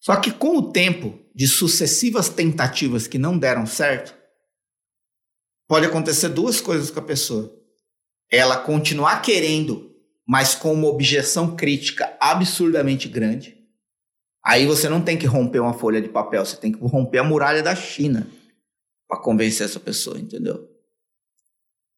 Só 0.00 0.16
que 0.16 0.32
com 0.32 0.56
o 0.56 0.72
tempo 0.72 1.18
de 1.34 1.46
sucessivas 1.46 2.28
tentativas 2.28 3.06
que 3.06 3.18
não 3.18 3.38
deram 3.38 3.66
certo, 3.66 4.14
pode 5.68 5.86
acontecer 5.86 6.30
duas 6.30 6.60
coisas 6.60 6.90
com 6.90 6.98
a 6.98 7.04
pessoa. 7.04 7.54
Ela 8.30 8.56
continuar 8.56 9.20
querendo, 9.20 9.94
mas 10.26 10.54
com 10.54 10.72
uma 10.72 10.88
objeção 10.88 11.54
crítica 11.54 12.16
absurdamente 12.20 13.08
grande, 13.08 13.59
Aí 14.44 14.66
você 14.66 14.88
não 14.88 15.02
tem 15.02 15.18
que 15.18 15.26
romper 15.26 15.60
uma 15.60 15.74
folha 15.74 16.00
de 16.00 16.08
papel, 16.08 16.44
você 16.44 16.56
tem 16.56 16.72
que 16.72 16.78
romper 16.78 17.18
a 17.18 17.24
muralha 17.24 17.62
da 17.62 17.74
China 17.76 18.26
para 19.06 19.20
convencer 19.20 19.66
essa 19.66 19.78
pessoa, 19.78 20.18
entendeu? 20.18 20.68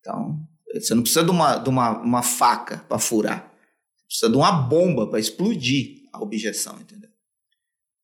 Então, 0.01 0.41
você 0.75 0.95
não 0.95 1.03
precisa 1.03 1.25
de 1.25 1.31
uma, 1.31 1.57
de 1.57 1.69
uma, 1.69 1.99
uma 1.99 2.23
faca 2.23 2.79
para 2.89 2.99
furar. 2.99 3.53
Você 3.99 4.07
precisa 4.07 4.31
de 4.31 4.37
uma 4.37 4.51
bomba 4.51 5.07
para 5.07 5.21
explodir 5.21 6.09
a 6.13 6.21
objeção, 6.21 6.77
entendeu? 6.81 7.11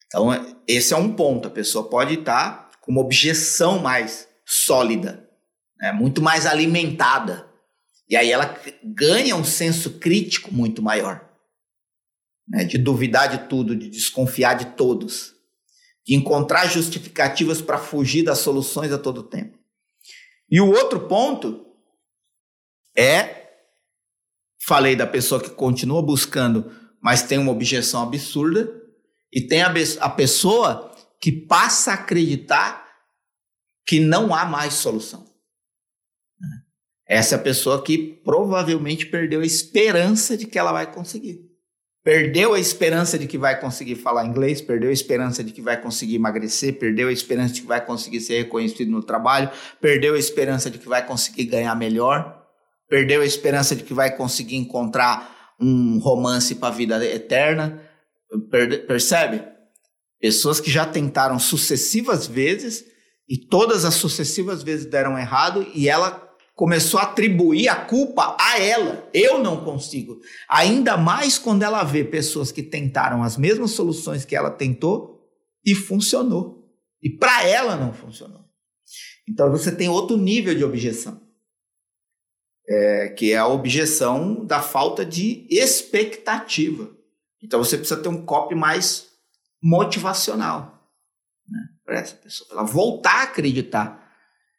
Então, 0.06 0.30
esse 0.66 0.94
é 0.94 0.96
um 0.96 1.12
ponto. 1.12 1.48
A 1.48 1.50
pessoa 1.50 1.88
pode 1.88 2.14
estar 2.14 2.70
com 2.80 2.92
uma 2.92 3.00
objeção 3.00 3.80
mais 3.80 4.28
sólida, 4.46 5.28
né? 5.78 5.92
muito 5.92 6.22
mais 6.22 6.46
alimentada. 6.46 7.46
E 8.08 8.16
aí 8.16 8.30
ela 8.30 8.56
ganha 8.82 9.34
um 9.36 9.44
senso 9.44 9.98
crítico 9.98 10.54
muito 10.54 10.80
maior 10.80 11.27
né, 12.48 12.64
de 12.64 12.78
duvidar 12.78 13.28
de 13.28 13.48
tudo, 13.48 13.76
de 13.76 13.90
desconfiar 13.90 14.54
de 14.54 14.76
todos, 14.76 15.34
de 16.06 16.14
encontrar 16.14 16.66
justificativas 16.66 17.60
para 17.60 17.78
fugir 17.78 18.24
das 18.24 18.38
soluções 18.38 18.92
a 18.92 18.98
todo 18.98 19.22
tempo. 19.22 19.58
E 20.50 20.60
o 20.60 20.70
outro 20.70 21.06
ponto 21.06 21.66
é, 22.96 23.48
falei 24.66 24.96
da 24.96 25.06
pessoa 25.06 25.42
que 25.42 25.50
continua 25.50 26.02
buscando, 26.02 26.72
mas 27.00 27.22
tem 27.22 27.38
uma 27.38 27.52
objeção 27.52 28.02
absurda, 28.02 28.72
e 29.32 29.46
tem 29.46 29.62
a, 29.62 29.72
a 30.00 30.08
pessoa 30.08 30.90
que 31.20 31.30
passa 31.30 31.90
a 31.90 31.94
acreditar 31.94 32.88
que 33.86 34.00
não 34.00 34.34
há 34.34 34.44
mais 34.44 34.74
solução. 34.74 35.26
Essa 37.06 37.36
é 37.36 37.38
a 37.38 37.42
pessoa 37.42 37.82
que 37.82 38.20
provavelmente 38.22 39.06
perdeu 39.06 39.40
a 39.40 39.46
esperança 39.46 40.36
de 40.36 40.46
que 40.46 40.58
ela 40.58 40.72
vai 40.72 40.92
conseguir. 40.92 41.47
Perdeu 42.04 42.54
a 42.54 42.60
esperança 42.60 43.18
de 43.18 43.26
que 43.26 43.36
vai 43.36 43.60
conseguir 43.60 43.96
falar 43.96 44.24
inglês, 44.24 44.62
perdeu 44.62 44.88
a 44.88 44.92
esperança 44.92 45.42
de 45.44 45.52
que 45.52 45.60
vai 45.60 45.80
conseguir 45.80 46.14
emagrecer, 46.14 46.78
perdeu 46.78 47.08
a 47.08 47.12
esperança 47.12 47.54
de 47.54 47.60
que 47.62 47.66
vai 47.66 47.84
conseguir 47.84 48.20
ser 48.20 48.38
reconhecido 48.38 48.90
no 48.90 49.02
trabalho, 49.02 49.50
perdeu 49.80 50.14
a 50.14 50.18
esperança 50.18 50.70
de 50.70 50.78
que 50.78 50.88
vai 50.88 51.04
conseguir 51.04 51.44
ganhar 51.44 51.74
melhor, 51.74 52.46
perdeu 52.88 53.20
a 53.20 53.26
esperança 53.26 53.76
de 53.76 53.82
que 53.82 53.92
vai 53.92 54.16
conseguir 54.16 54.56
encontrar 54.56 55.54
um 55.60 55.98
romance 55.98 56.54
para 56.54 56.68
a 56.68 56.76
vida 56.76 57.04
eterna. 57.04 57.82
Percebe? 58.86 59.44
Pessoas 60.20 60.60
que 60.60 60.70
já 60.70 60.86
tentaram 60.86 61.38
sucessivas 61.38 62.26
vezes 62.26 62.84
e 63.28 63.36
todas 63.36 63.84
as 63.84 63.94
sucessivas 63.94 64.62
vezes 64.62 64.86
deram 64.86 65.18
errado 65.18 65.66
e 65.74 65.88
ela 65.88 66.27
começou 66.58 66.98
a 66.98 67.04
atribuir 67.04 67.68
a 67.68 67.76
culpa 67.76 68.36
a 68.36 68.58
ela. 68.58 69.08
Eu 69.14 69.38
não 69.38 69.64
consigo. 69.64 70.20
Ainda 70.48 70.96
mais 70.96 71.38
quando 71.38 71.62
ela 71.62 71.84
vê 71.84 72.02
pessoas 72.02 72.50
que 72.50 72.64
tentaram 72.64 73.22
as 73.22 73.36
mesmas 73.36 73.70
soluções 73.70 74.24
que 74.24 74.34
ela 74.34 74.50
tentou 74.50 75.24
e 75.64 75.72
funcionou. 75.72 76.68
E 77.00 77.08
para 77.08 77.46
ela 77.46 77.76
não 77.76 77.92
funcionou. 77.92 78.44
Então 79.28 79.52
você 79.52 79.70
tem 79.70 79.88
outro 79.88 80.16
nível 80.16 80.52
de 80.52 80.64
objeção. 80.64 81.22
É, 82.68 83.08
que 83.10 83.32
é 83.32 83.38
a 83.38 83.46
objeção 83.46 84.44
da 84.44 84.60
falta 84.60 85.04
de 85.04 85.46
expectativa. 85.48 86.90
Então 87.40 87.62
você 87.62 87.78
precisa 87.78 88.02
ter 88.02 88.08
um 88.08 88.26
copy 88.26 88.56
mais 88.56 89.06
motivacional 89.62 90.92
né, 91.48 91.60
para 91.84 92.00
essa 92.00 92.16
pessoa, 92.16 92.48
ela 92.50 92.64
voltar 92.64 93.20
a 93.20 93.22
acreditar 93.22 94.12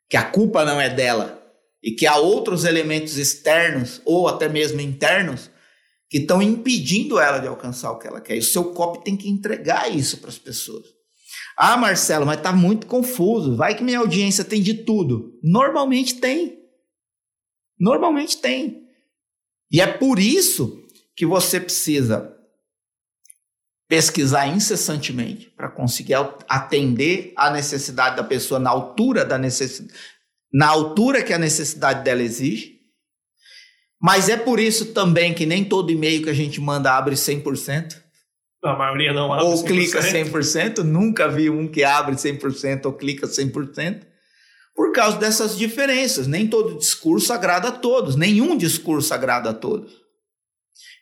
que 0.10 0.18
a 0.18 0.24
culpa 0.24 0.66
não 0.66 0.82
é 0.82 0.90
dela, 0.90 1.39
e 1.84 1.92
que 1.92 2.06
há 2.06 2.18
outros 2.18 2.66
elementos 2.66 3.18
externos 3.18 4.02
ou 4.06 4.28
até 4.28 4.50
mesmo 4.50 4.82
internos 4.82 5.50
que 6.10 6.18
estão 6.18 6.42
impedindo 6.42 7.20
ela 7.20 7.40
de 7.40 7.48
alcançar 7.48 7.92
o 7.92 8.00
que 8.00 8.08
ela 8.08 8.20
quer. 8.20 8.36
E 8.36 8.40
o 8.40 8.44
seu 8.44 8.74
copy 8.74 9.04
tem 9.04 9.16
que 9.16 9.30
entregar 9.30 9.94
isso 9.94 10.18
para 10.18 10.30
as 10.30 10.38
pessoas. 10.38 10.86
Ah, 11.56 11.78
Marcelo, 11.78 12.26
mas 12.26 12.38
está 12.38 12.52
muito 12.52 12.88
confuso. 12.88 13.56
Vai 13.56 13.76
que 13.76 13.84
minha 13.84 14.00
audiência 14.00 14.44
tem 14.44 14.62
de 14.62 14.74
tudo. 14.74 15.38
Normalmente 15.44 16.16
tem. 16.16 16.58
Normalmente 17.80 18.38
tem. 18.38 18.88
E 19.72 19.80
é 19.80 19.88
por 19.88 20.20
isso 20.20 20.84
que 21.16 21.26
você 21.26 21.60
precisa 21.60 22.36
pesquisar 23.88 24.48
incessantemente 24.48 25.50
para 25.50 25.70
conseguir 25.70 26.14
atender 26.48 27.34
a 27.36 27.52
necessidade 27.52 28.16
da 28.16 28.24
pessoa 28.24 28.60
na 28.60 28.70
altura 28.70 29.26
da 29.26 29.38
necessidade, 29.38 29.94
na 30.52 30.68
altura 30.68 31.24
que 31.24 31.34
a 31.34 31.38
necessidade 31.38 32.04
dela 32.04 32.22
exige. 32.22 32.80
Mas 34.02 34.30
é 34.30 34.38
por 34.38 34.60
isso 34.60 34.94
também 34.94 35.34
que 35.34 35.46
nem 35.46 35.64
todo 35.64 35.92
e-mail 35.92 36.24
que 36.24 36.30
a 36.30 36.34
gente 36.34 36.62
manda 36.62 36.96
abre 36.96 37.16
100%. 37.16 37.96
A 38.64 38.76
maioria 38.76 39.14
não 39.14 39.32
abre 39.32 39.46
ou 39.46 39.54
100%. 39.56 39.68
clica 39.68 40.02
100%. 40.02 40.78
Nunca 40.80 41.28
vi 41.28 41.50
um 41.50 41.68
que 41.68 41.84
abre 41.84 42.16
100% 42.16 42.86
ou 42.86 42.94
clica 42.94 43.28
100%. 43.28 44.08
Por 44.74 44.94
causa 44.94 45.18
dessas 45.18 45.58
diferenças. 45.58 46.28
Nem 46.28 46.48
todo 46.48 46.78
discurso 46.78 47.34
agrada 47.34 47.70
a 47.70 47.72
todos. 47.72 48.16
Nenhum 48.16 48.58
discurso 48.58 49.14
agrada 49.14 49.50
a 49.50 49.54
todos. 49.54 49.92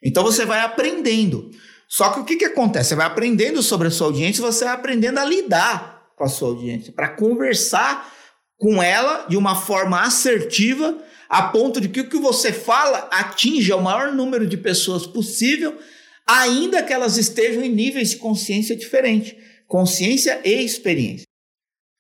Então 0.04 0.24
você 0.24 0.46
vai 0.46 0.62
aprendendo. 0.62 1.52
Só 1.88 2.10
que 2.10 2.20
o 2.20 2.26
que, 2.26 2.36
que 2.36 2.46
acontece? 2.46 2.90
Você 2.90 2.96
vai 2.96 3.06
aprendendo 3.06 3.62
sobre 3.64 3.88
a 3.88 3.92
sua 3.92 4.08
audiência, 4.08 4.44
você 4.44 4.66
vai 4.66 4.74
aprendendo 4.74 5.20
a 5.20 5.26
lidar 5.26 6.12
com 6.18 6.24
a 6.24 6.30
sua 6.30 6.50
audiência, 6.50 6.92
para 6.92 7.10
conversar 7.10 8.12
com 8.58 8.82
ela 8.82 9.26
de 9.28 9.38
uma 9.38 9.56
forma 9.56 10.02
assertiva, 10.02 10.98
a 11.30 11.44
ponto 11.44 11.80
de 11.80 11.90
que 11.90 12.02
o 12.02 12.10
que 12.10 12.18
você 12.18 12.52
fala 12.52 13.08
atinja 13.12 13.76
o 13.76 13.82
maior 13.82 14.12
número 14.12 14.48
de 14.48 14.58
pessoas 14.58 15.06
possível, 15.06 15.78
ainda 16.26 16.82
que 16.84 16.94
elas 16.94 17.18
estejam 17.18 17.64
em 17.64 17.70
níveis 17.70 18.12
de 18.12 18.18
consciência 18.18 18.76
diferentes 18.76 19.36
consciência 19.68 20.42
e 20.46 20.64
experiência. 20.64 21.28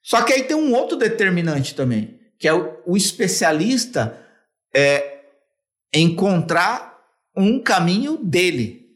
Só 0.01 0.23
que 0.23 0.33
aí 0.33 0.43
tem 0.43 0.55
um 0.55 0.73
outro 0.73 0.97
determinante 0.97 1.75
também, 1.75 2.17
que 2.39 2.47
é 2.47 2.53
o, 2.53 2.81
o 2.85 2.97
especialista 2.97 4.17
é, 4.73 5.19
encontrar 5.93 6.97
um 7.35 7.61
caminho 7.61 8.17
dele 8.17 8.87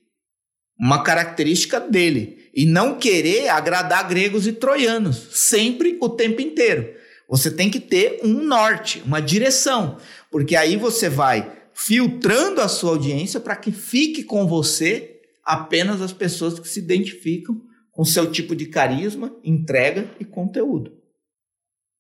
uma 0.80 1.04
característica 1.04 1.80
dele 1.80 2.50
e 2.56 2.66
não 2.66 2.98
querer 2.98 3.50
agradar 3.50 4.08
gregos 4.08 4.48
e 4.48 4.52
troianos 4.52 5.28
sempre 5.32 5.96
o 6.02 6.10
tempo 6.10 6.42
inteiro. 6.42 6.96
Você 7.32 7.50
tem 7.50 7.72
que 7.72 7.80
ter 7.80 8.20
um 8.24 8.44
norte, 8.44 9.02
uma 9.06 9.22
direção, 9.22 9.98
porque 10.30 10.56
aí 10.56 10.76
você 10.76 11.10
vai 11.10 11.60
filtrando 11.74 12.60
a 12.62 12.68
sua 12.68 12.92
audiência 12.92 13.40
para 13.40 13.56
que 13.56 13.72
fique 13.72 14.24
com 14.24 14.46
você 14.46 15.22
apenas 15.44 16.02
as 16.02 16.14
pessoas 16.14 16.60
que 16.60 16.68
se 16.68 16.80
identificam 16.80 17.60
com 17.92 18.06
seu 18.06 18.30
tipo 18.30 18.56
de 18.56 18.68
carisma, 18.68 19.34
entrega 19.44 20.14
e 20.20 20.26
conteúdo. 20.26 20.92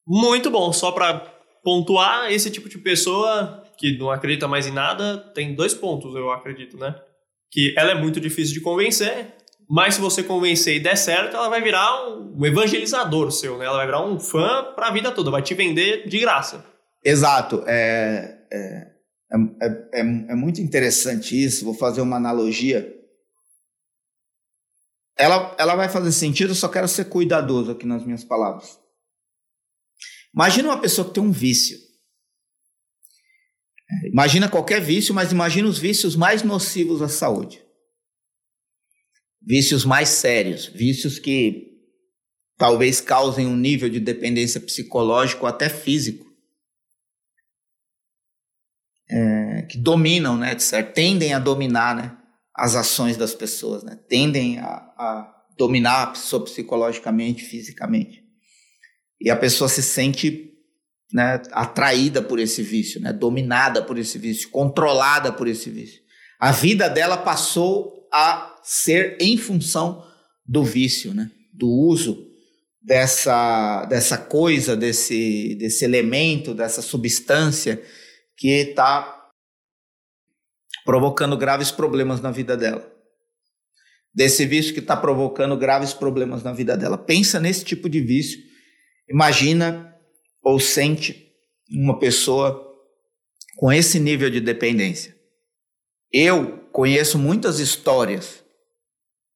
Muito 0.05 0.51
bom, 0.51 0.71
só 0.73 0.91
para 0.91 1.19
pontuar, 1.63 2.31
esse 2.31 2.51
tipo 2.51 2.67
de 2.67 2.77
pessoa 2.77 3.63
que 3.77 3.97
não 3.97 4.11
acredita 4.11 4.47
mais 4.47 4.67
em 4.67 4.71
nada 4.71 5.17
tem 5.33 5.55
dois 5.55 5.73
pontos, 5.73 6.13
eu 6.13 6.29
acredito, 6.29 6.77
né? 6.77 6.93
que 7.51 7.73
ela 7.77 7.91
é 7.91 7.95
muito 7.95 8.19
difícil 8.19 8.53
de 8.53 8.61
convencer, 8.61 9.35
mas 9.73 9.95
se 9.95 10.01
você 10.01 10.21
convencer 10.21 10.75
e 10.75 10.79
der 10.81 10.97
certo, 10.97 11.37
ela 11.37 11.47
vai 11.47 11.61
virar 11.61 12.09
um 12.09 12.45
evangelizador 12.45 13.31
seu, 13.31 13.57
né? 13.57 13.63
Ela 13.63 13.77
vai 13.77 13.85
virar 13.85 14.05
um 14.05 14.19
fã 14.19 14.73
para 14.75 14.89
a 14.89 14.91
vida 14.91 15.13
toda, 15.13 15.31
vai 15.31 15.41
te 15.41 15.53
vender 15.53 16.09
de 16.09 16.19
graça. 16.19 16.65
Exato. 17.01 17.63
É, 17.65 18.37
é, 18.51 18.91
é, 19.31 19.67
é, 19.93 19.99
é 20.01 20.35
muito 20.35 20.59
interessante 20.59 21.41
isso. 21.41 21.63
Vou 21.63 21.73
fazer 21.73 22.01
uma 22.01 22.17
analogia. 22.17 22.85
Ela, 25.17 25.55
ela 25.57 25.75
vai 25.75 25.87
fazer 25.87 26.11
sentido, 26.11 26.49
eu 26.49 26.55
só 26.55 26.67
quero 26.67 26.89
ser 26.89 27.05
cuidadoso 27.05 27.71
aqui 27.71 27.85
nas 27.85 28.03
minhas 28.03 28.25
palavras. 28.25 28.77
Imagina 30.35 30.67
uma 30.67 30.81
pessoa 30.81 31.07
que 31.07 31.13
tem 31.13 31.23
um 31.23 31.31
vício. 31.31 31.77
Imagina 34.03 34.49
qualquer 34.49 34.81
vício, 34.81 35.15
mas 35.15 35.31
imagina 35.31 35.69
os 35.69 35.79
vícios 35.79 36.13
mais 36.13 36.43
nocivos 36.43 37.01
à 37.01 37.07
saúde. 37.07 37.60
Vícios 39.41 39.83
mais 39.83 40.09
sérios, 40.09 40.67
vícios 40.67 41.17
que 41.17 41.71
talvez 42.57 43.01
causem 43.01 43.47
um 43.47 43.55
nível 43.55 43.89
de 43.89 43.99
dependência 43.99 44.61
psicológico 44.61 45.47
até 45.47 45.67
físico. 45.67 46.29
É, 49.09 49.63
que 49.63 49.77
dominam, 49.79 50.37
né, 50.37 50.57
certo? 50.59 50.93
tendem 50.93 51.33
a 51.33 51.39
dominar 51.39 51.95
né, 51.95 52.17
as 52.55 52.75
ações 52.75 53.17
das 53.17 53.33
pessoas, 53.33 53.83
né? 53.83 53.99
tendem 54.07 54.59
a, 54.59 54.67
a 54.67 55.43
dominar 55.57 56.03
a 56.03 56.07
pessoa 56.07 56.43
psicologicamente, 56.43 57.43
fisicamente. 57.43 58.23
E 59.19 59.29
a 59.29 59.35
pessoa 59.35 59.67
se 59.67 59.81
sente 59.81 60.51
né, 61.11 61.41
atraída 61.51 62.21
por 62.21 62.39
esse 62.39 62.61
vício, 62.61 63.01
né, 63.01 63.11
dominada 63.11 63.83
por 63.83 63.97
esse 63.97 64.17
vício, 64.17 64.49
controlada 64.49 65.31
por 65.31 65.47
esse 65.47 65.69
vício. 65.69 66.01
A 66.39 66.51
vida 66.51 66.87
dela 66.87 67.17
passou 67.17 68.07
a 68.13 68.50
ser 68.63 69.17
em 69.19 69.37
função 69.37 70.05
do 70.45 70.63
vício, 70.63 71.13
né, 71.13 71.31
do 71.53 71.67
uso 71.67 72.31
dessa, 72.81 73.85
dessa 73.85 74.17
coisa, 74.17 74.75
desse, 74.75 75.55
desse 75.55 75.85
elemento, 75.85 76.53
dessa 76.53 76.81
substância 76.81 77.81
que 78.35 78.49
está 78.49 79.29
provocando 80.83 81.37
graves 81.37 81.71
problemas 81.71 82.21
na 82.21 82.31
vida 82.31 82.57
dela. 82.57 82.89
Desse 84.13 84.45
vício 84.45 84.73
que 84.73 84.79
está 84.79 84.97
provocando 84.97 85.55
graves 85.55 85.93
problemas 85.93 86.43
na 86.43 86.51
vida 86.51 86.75
dela. 86.75 86.97
Pensa 86.97 87.39
nesse 87.39 87.63
tipo 87.63 87.87
de 87.87 88.01
vício. 88.01 88.39
Imagina 89.09 89.95
ou 90.43 90.59
sente 90.59 91.31
uma 91.69 91.97
pessoa 91.99 92.67
com 93.55 93.71
esse 93.71 93.99
nível 93.99 94.29
de 94.29 94.41
dependência. 94.41 95.15
Eu 96.11 96.57
conheço 96.73 97.17
muitas 97.17 97.59
histórias 97.59 98.43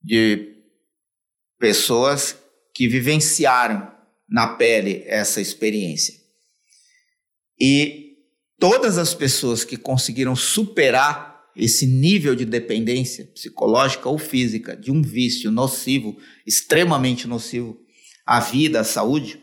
de 0.05 0.55
pessoas 1.57 2.37
que 2.73 2.87
vivenciaram 2.87 3.91
na 4.29 4.55
pele 4.55 5.03
essa 5.07 5.41
experiência. 5.41 6.13
E 7.59 8.17
todas 8.59 8.99
as 8.99 9.15
pessoas 9.15 9.63
que 9.63 9.77
conseguiram 9.77 10.35
superar 10.35 11.49
esse 11.55 11.87
nível 11.87 12.35
de 12.35 12.45
dependência 12.45 13.25
psicológica 13.33 14.07
ou 14.07 14.19
física 14.19 14.75
de 14.75 14.91
um 14.91 15.01
vício 15.01 15.49
nocivo, 15.49 16.15
extremamente 16.45 17.27
nocivo 17.27 17.79
à 18.25 18.39
vida, 18.39 18.81
à 18.81 18.83
saúde, 18.83 19.41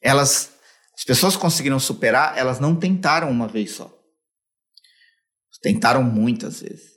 elas 0.00 0.52
as 0.96 1.04
pessoas 1.04 1.36
conseguiram 1.36 1.80
superar, 1.80 2.38
elas 2.38 2.60
não 2.60 2.76
tentaram 2.76 3.30
uma 3.30 3.48
vez 3.48 3.72
só. 3.72 3.92
Tentaram 5.60 6.02
muitas 6.02 6.60
vezes. 6.60 6.92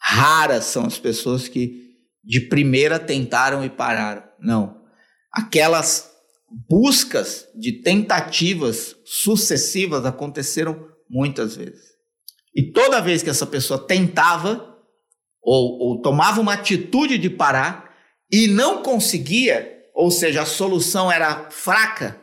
Raras 0.00 0.64
são 0.64 0.84
as 0.84 0.98
pessoas 0.98 1.48
que 1.48 1.89
de 2.22 2.40
primeira 2.48 2.98
tentaram 2.98 3.64
e 3.64 3.70
pararam. 3.70 4.22
Não. 4.38 4.80
Aquelas 5.32 6.10
buscas 6.68 7.46
de 7.54 7.82
tentativas 7.82 8.96
sucessivas 9.04 10.04
aconteceram 10.04 10.88
muitas 11.08 11.56
vezes. 11.56 11.90
E 12.54 12.72
toda 12.72 13.00
vez 13.00 13.22
que 13.22 13.30
essa 13.30 13.46
pessoa 13.46 13.86
tentava 13.86 14.76
ou, 15.42 15.78
ou 15.78 16.02
tomava 16.02 16.40
uma 16.40 16.54
atitude 16.54 17.16
de 17.16 17.30
parar 17.30 17.94
e 18.30 18.46
não 18.46 18.82
conseguia, 18.82 19.84
ou 19.94 20.10
seja, 20.10 20.42
a 20.42 20.46
solução 20.46 21.10
era 21.10 21.50
fraca, 21.50 22.20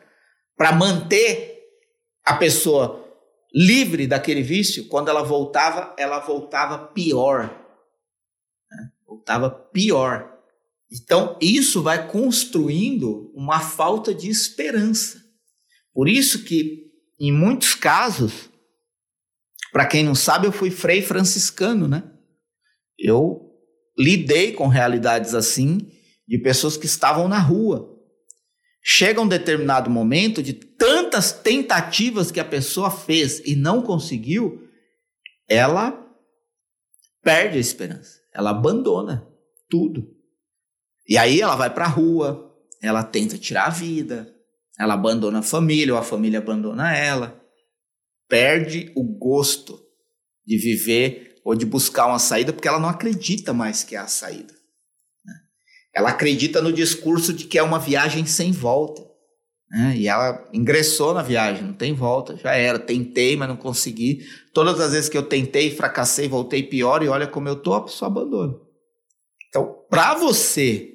para 0.55 0.71
manter 0.71 1.61
a 2.25 2.35
pessoa 2.35 3.05
livre 3.53 4.07
daquele 4.07 4.41
vício, 4.41 4.87
quando 4.87 5.09
ela 5.09 5.23
voltava, 5.23 5.95
ela 5.97 6.19
voltava 6.19 6.77
pior. 6.77 7.66
Né? 9.07 9.15
Voltava 9.15 9.49
pior. 9.49 10.33
Então, 10.91 11.37
isso 11.41 11.81
vai 11.81 12.07
construindo 12.09 13.31
uma 13.35 13.59
falta 13.59 14.13
de 14.13 14.29
esperança. 14.29 15.21
Por 15.93 16.07
isso 16.07 16.43
que, 16.43 16.91
em 17.19 17.31
muitos 17.31 17.75
casos, 17.75 18.49
para 19.71 19.85
quem 19.85 20.03
não 20.03 20.15
sabe, 20.15 20.47
eu 20.47 20.51
fui 20.51 20.71
frei 20.71 21.01
franciscano, 21.01 21.87
né? 21.87 22.03
Eu 22.97 23.47
lidei 23.97 24.53
com 24.53 24.67
realidades 24.67 25.33
assim 25.33 25.91
de 26.27 26.37
pessoas 26.37 26.77
que 26.77 26.85
estavam 26.85 27.27
na 27.27 27.39
rua, 27.39 27.95
chega 28.83 29.21
um 29.21 29.27
determinado 29.27 29.89
momento 29.89 30.43
de 30.43 30.53
tantas 30.53 31.31
tentativas 31.31 32.31
que 32.31 32.39
a 32.39 32.45
pessoa 32.45 32.91
fez 32.91 33.39
e 33.45 33.55
não 33.55 33.81
conseguiu, 33.81 34.67
ela 35.47 36.05
perde 37.23 37.57
a 37.57 37.61
esperança, 37.61 38.16
ela 38.37 38.51
abandona 38.51 39.27
tudo. 39.67 40.15
E 41.09 41.17
aí 41.17 41.41
ela 41.41 41.55
vai 41.55 41.73
para 41.73 41.85
a 41.85 41.89
rua, 41.89 42.55
ela 42.81 43.03
tenta 43.03 43.37
tirar 43.37 43.65
a 43.65 43.71
vida, 43.71 44.31
ela 44.77 44.93
abandona 44.93 45.39
a 45.39 45.43
família 45.43 45.93
ou 45.93 45.99
a 45.99 46.03
família 46.03 46.37
abandona 46.37 46.95
ela, 46.95 47.43
perde 48.29 48.91
o 48.95 49.03
gosto 49.03 49.81
de 50.45 50.55
viver 50.57 51.41
ou 51.43 51.55
de 51.55 51.65
buscar 51.65 52.05
uma 52.05 52.19
saída 52.19 52.53
porque 52.53 52.67
ela 52.67 52.79
não 52.79 52.89
acredita 52.89 53.53
mais 53.53 53.83
que 53.83 53.95
é 53.95 53.99
a 53.99 54.07
saída. 54.07 54.53
Ela 55.95 56.09
acredita 56.09 56.61
no 56.61 56.71
discurso 56.71 57.33
de 57.33 57.45
que 57.45 57.57
é 57.57 57.63
uma 57.63 57.79
viagem 57.79 58.23
sem 58.27 58.51
volta. 58.51 59.03
Né? 59.69 59.97
E 59.97 60.07
ela 60.07 60.47
ingressou 60.53 61.13
na 61.13 61.21
viagem, 61.21 61.63
não 61.63 61.73
tem 61.73 61.93
volta, 61.93 62.35
já 62.37 62.53
era. 62.53 62.79
Tentei, 62.79 63.35
mas 63.35 63.49
não 63.49 63.57
consegui. 63.57 64.25
Todas 64.53 64.79
as 64.79 64.93
vezes 64.93 65.09
que 65.09 65.17
eu 65.17 65.23
tentei, 65.23 65.75
fracassei, 65.75 66.27
voltei 66.27 66.63
pior 66.63 67.03
e 67.03 67.07
olha 67.07 67.27
como 67.27 67.49
eu 67.49 67.55
tô, 67.55 67.73
a 67.73 67.83
pessoa 67.83 68.09
abandona. 68.09 68.55
Então, 69.49 69.85
para 69.89 70.15
você 70.15 70.93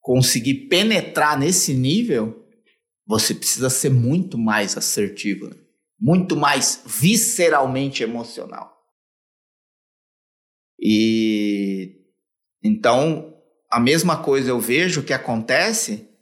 conseguir 0.00 0.68
penetrar 0.68 1.38
nesse 1.38 1.74
nível, 1.74 2.44
você 3.06 3.34
precisa 3.34 3.70
ser 3.70 3.90
muito 3.90 4.36
mais 4.36 4.76
assertivo, 4.76 5.48
né? 5.48 5.56
muito 5.98 6.36
mais 6.36 6.82
visceralmente 6.84 8.02
emocional. 8.02 8.74
E 10.78 12.02
então, 12.62 13.34
a 13.70 13.78
mesma 13.78 14.22
coisa 14.22 14.50
eu 14.50 14.60
vejo 14.60 15.02
que 15.02 15.12
acontece 15.12 16.13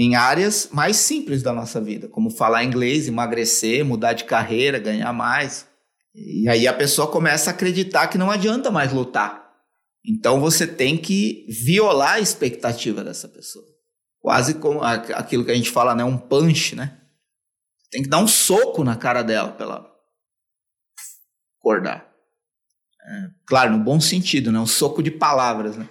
em 0.00 0.14
áreas 0.14 0.68
mais 0.72 0.96
simples 0.96 1.42
da 1.42 1.52
nossa 1.52 1.80
vida, 1.80 2.08
como 2.08 2.30
falar 2.30 2.62
inglês, 2.62 3.08
emagrecer, 3.08 3.84
mudar 3.84 4.12
de 4.12 4.22
carreira, 4.22 4.78
ganhar 4.78 5.12
mais. 5.12 5.66
E 6.14 6.48
aí 6.48 6.68
a 6.68 6.72
pessoa 6.72 7.10
começa 7.10 7.50
a 7.50 7.52
acreditar 7.52 8.06
que 8.06 8.16
não 8.16 8.30
adianta 8.30 8.70
mais 8.70 8.92
lutar. 8.92 9.52
Então 10.06 10.38
você 10.38 10.68
tem 10.68 10.96
que 10.96 11.44
violar 11.48 12.12
a 12.12 12.20
expectativa 12.20 13.02
dessa 13.02 13.28
pessoa. 13.28 13.66
Quase 14.20 14.54
como 14.54 14.80
aquilo 14.82 15.44
que 15.44 15.50
a 15.50 15.56
gente 15.56 15.70
fala, 15.70 15.96
né, 15.96 16.04
um 16.04 16.16
punch, 16.16 16.76
né? 16.76 16.96
Tem 17.90 18.00
que 18.00 18.08
dar 18.08 18.18
um 18.18 18.28
soco 18.28 18.84
na 18.84 18.94
cara 18.94 19.22
dela 19.22 19.50
para 19.50 19.66
ela 19.66 19.90
acordar. 21.58 22.08
É, 23.04 23.30
claro, 23.46 23.72
no 23.72 23.82
bom 23.82 24.00
sentido, 24.00 24.52
né? 24.52 24.60
Um 24.60 24.66
soco 24.66 25.02
de 25.02 25.10
palavras, 25.10 25.76
né? 25.76 25.88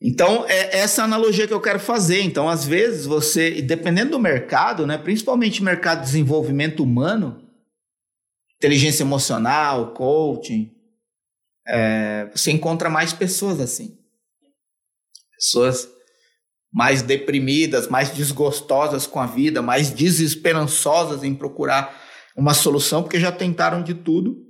Então, 0.00 0.44
é 0.46 0.78
essa 0.78 1.02
analogia 1.02 1.46
que 1.46 1.54
eu 1.54 1.60
quero 1.60 1.80
fazer. 1.80 2.20
Então, 2.20 2.48
às 2.48 2.66
vezes, 2.66 3.06
você, 3.06 3.62
dependendo 3.62 4.12
do 4.12 4.18
mercado, 4.18 4.86
né, 4.86 4.98
principalmente 4.98 5.62
mercado 5.62 6.00
de 6.00 6.06
desenvolvimento 6.06 6.82
humano, 6.82 7.42
inteligência 8.56 9.02
emocional, 9.02 9.94
coaching, 9.94 10.70
é, 11.66 12.30
você 12.34 12.50
encontra 12.50 12.88
mais 12.90 13.12
pessoas 13.12 13.60
assim. 13.60 13.98
Pessoas 15.34 15.88
mais 16.72 17.00
deprimidas, 17.00 17.88
mais 17.88 18.10
desgostosas 18.10 19.06
com 19.06 19.18
a 19.18 19.26
vida, 19.26 19.62
mais 19.62 19.90
desesperançosas 19.90 21.24
em 21.24 21.34
procurar 21.34 22.04
uma 22.36 22.52
solução, 22.52 23.02
porque 23.02 23.18
já 23.18 23.32
tentaram 23.32 23.82
de 23.82 23.94
tudo 23.94 24.44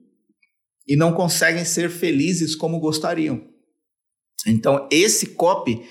e 0.89 0.97
não 0.97 1.13
conseguem 1.13 1.65
ser 1.65 1.89
felizes 1.89 2.57
como 2.57 2.81
gostariam. 2.81 3.56
Então, 4.45 4.89
esse 4.91 5.29
copy, 5.29 5.87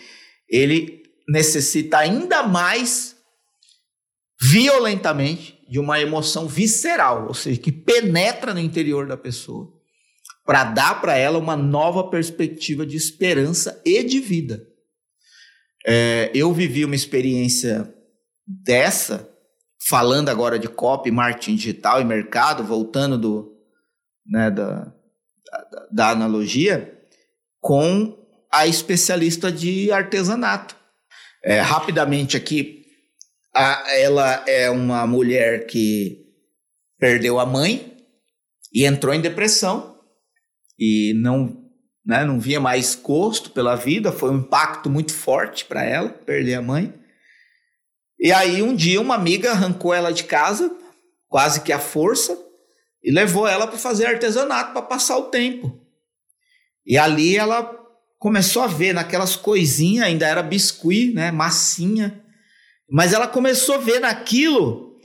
ele 0.50 1.04
necessita 1.28 2.00
ainda 2.00 2.43
mais 2.43 3.16
violentamente 4.41 5.56
de 5.68 5.80
uma 5.80 6.00
emoção 6.00 6.48
visceral, 6.48 7.28
ou 7.28 7.34
seja, 7.34 7.60
que 7.60 7.72
penetra 7.72 8.54
no 8.54 8.60
interior 8.60 9.08
da 9.08 9.18
pessoa, 9.18 9.74
para 10.46 10.64
dar 10.64 11.02
para 11.02 11.18
ela 11.18 11.39
uma 11.39 11.58
nova 11.58 12.10
perspectiva 12.10 12.86
de 12.86 12.96
esperança 12.96 13.82
e 13.84 14.04
de 14.04 14.20
vida. 14.20 14.66
É, 15.88 16.32
eu 16.36 16.54
vivi 16.54 16.86
uma 16.86 16.96
experiência 16.96 17.91
dessa, 18.46 19.28
falando 19.88 20.30
agora 20.30 20.60
de 20.60 20.68
copy, 20.68 21.10
marketing 21.10 21.56
digital 21.56 22.00
e 22.00 22.06
mercado, 22.06 22.64
voltando 22.64 23.18
do, 23.18 23.56
né, 24.26 24.52
da, 24.52 24.93
da, 25.52 25.88
da 25.91 26.10
analogia, 26.10 26.96
com 27.60 28.24
a 28.56 28.66
especialista 28.66 29.51
de 29.51 29.91
artesanato. 29.91 30.76
É, 31.43 31.60
rapidamente 31.60 32.38
aqui, 32.38 32.86
a, 33.53 33.84
ela 33.93 34.43
é 34.47 34.70
uma 34.70 35.06
mulher 35.06 35.68
que 35.68 36.26
perdeu 36.97 37.39
a 37.39 37.45
mãe 37.45 37.97
e 38.74 38.86
entrou 38.86 39.14
em 39.14 39.22
depressão 39.22 39.99
e 40.80 41.14
não, 41.16 41.70
né, 42.06 42.24
não 42.24 42.39
via 42.39 42.60
mais 42.60 42.95
gosto 42.95 43.51
pela 43.51 43.76
vida, 43.76 44.12
foi 44.12 44.32
um 44.32 44.39
impacto 44.39 44.89
muito 44.89 45.14
forte 45.14 45.66
para 45.66 45.84
ela 45.84 46.10
perder 46.10 46.56
a 46.56 46.62
mãe. 46.62 46.93
E 48.18 48.32
aí 48.32 48.62
um 48.62 48.74
dia 48.74 49.01
uma 49.01 49.16
amiga 49.16 49.51
arrancou 49.51 49.93
ela 49.93 50.12
de 50.12 50.24
casa, 50.24 50.74
quase 51.28 51.62
que 51.62 51.74
à 51.74 51.80
força, 51.80 52.38
e 53.03 53.12
levou 53.12 53.45
ela 53.47 53.68
para 53.68 53.78
fazer 53.78 54.06
artesanato 54.06 54.72
para 54.72 54.82
passar 54.82 55.18
o 55.18 55.30
tempo. 55.30 55.80
E 56.86 56.97
ali 56.97 57.36
ela 57.36 57.84
começou 58.26 58.63
a 58.63 58.67
ver 58.67 58.91
naquelas 58.91 59.36
coisinhas, 59.36 60.07
ainda 60.07 60.28
era 60.28 60.41
biscuit, 60.41 61.13
né, 61.13 61.30
massinha, 61.30 62.26
mas 62.89 63.13
ela 63.13 63.28
começou 63.28 63.76
a 63.76 63.78
ver 63.78 63.99
naquilo 63.99 64.97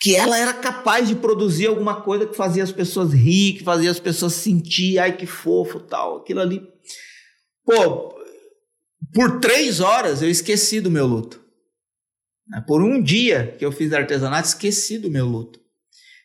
que 0.00 0.16
ela 0.16 0.36
era 0.36 0.52
capaz 0.52 1.06
de 1.06 1.14
produzir 1.14 1.68
alguma 1.68 2.00
coisa 2.00 2.26
que 2.26 2.34
fazia 2.36 2.64
as 2.64 2.72
pessoas 2.72 3.12
rir, 3.12 3.58
que 3.58 3.62
fazia 3.62 3.88
as 3.88 4.00
pessoas 4.00 4.32
sentir, 4.32 4.98
ai 4.98 5.16
que 5.16 5.26
fofo, 5.26 5.78
tal, 5.78 6.16
aquilo 6.16 6.40
ali. 6.40 6.60
Pô, 7.64 8.12
por 9.14 9.38
três 9.38 9.78
horas 9.78 10.20
eu 10.20 10.28
esqueci 10.28 10.80
do 10.80 10.90
meu 10.90 11.06
luto. 11.06 11.40
Por 12.66 12.82
um 12.82 13.00
dia 13.00 13.54
que 13.56 13.64
eu 13.64 13.70
fiz 13.70 13.92
artesanato, 13.92 14.48
esqueci 14.48 14.98
do 14.98 15.08
meu 15.08 15.24
luto. 15.24 15.60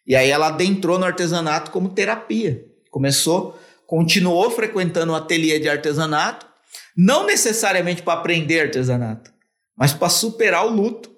E 0.07 0.15
aí 0.15 0.31
ela 0.31 0.47
adentrou 0.47 0.97
no 0.97 1.05
artesanato 1.05 1.69
como 1.69 1.93
terapia. 1.93 2.65
Começou 2.89 3.59
continuou 3.93 4.49
frequentando 4.49 5.11
o 5.11 5.15
ateliê 5.15 5.59
de 5.59 5.69
artesanato, 5.69 6.47
não 6.97 7.27
necessariamente 7.27 8.01
para 8.01 8.19
aprender 8.19 8.61
artesanato, 8.61 9.31
mas 9.77 9.93
para 9.93 10.09
superar 10.09 10.65
o 10.65 10.71
luto. 10.71 11.15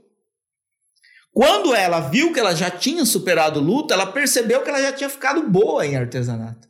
Quando 1.31 1.73
ela 1.73 2.01
viu 2.01 2.33
que 2.33 2.39
ela 2.41 2.53
já 2.53 2.69
tinha 2.69 3.05
superado 3.05 3.61
o 3.61 3.63
luto, 3.63 3.93
ela 3.93 4.07
percebeu 4.07 4.61
que 4.61 4.67
ela 4.67 4.81
já 4.81 4.91
tinha 4.91 5.09
ficado 5.09 5.49
boa 5.49 5.87
em 5.87 5.95
artesanato. 5.95 6.67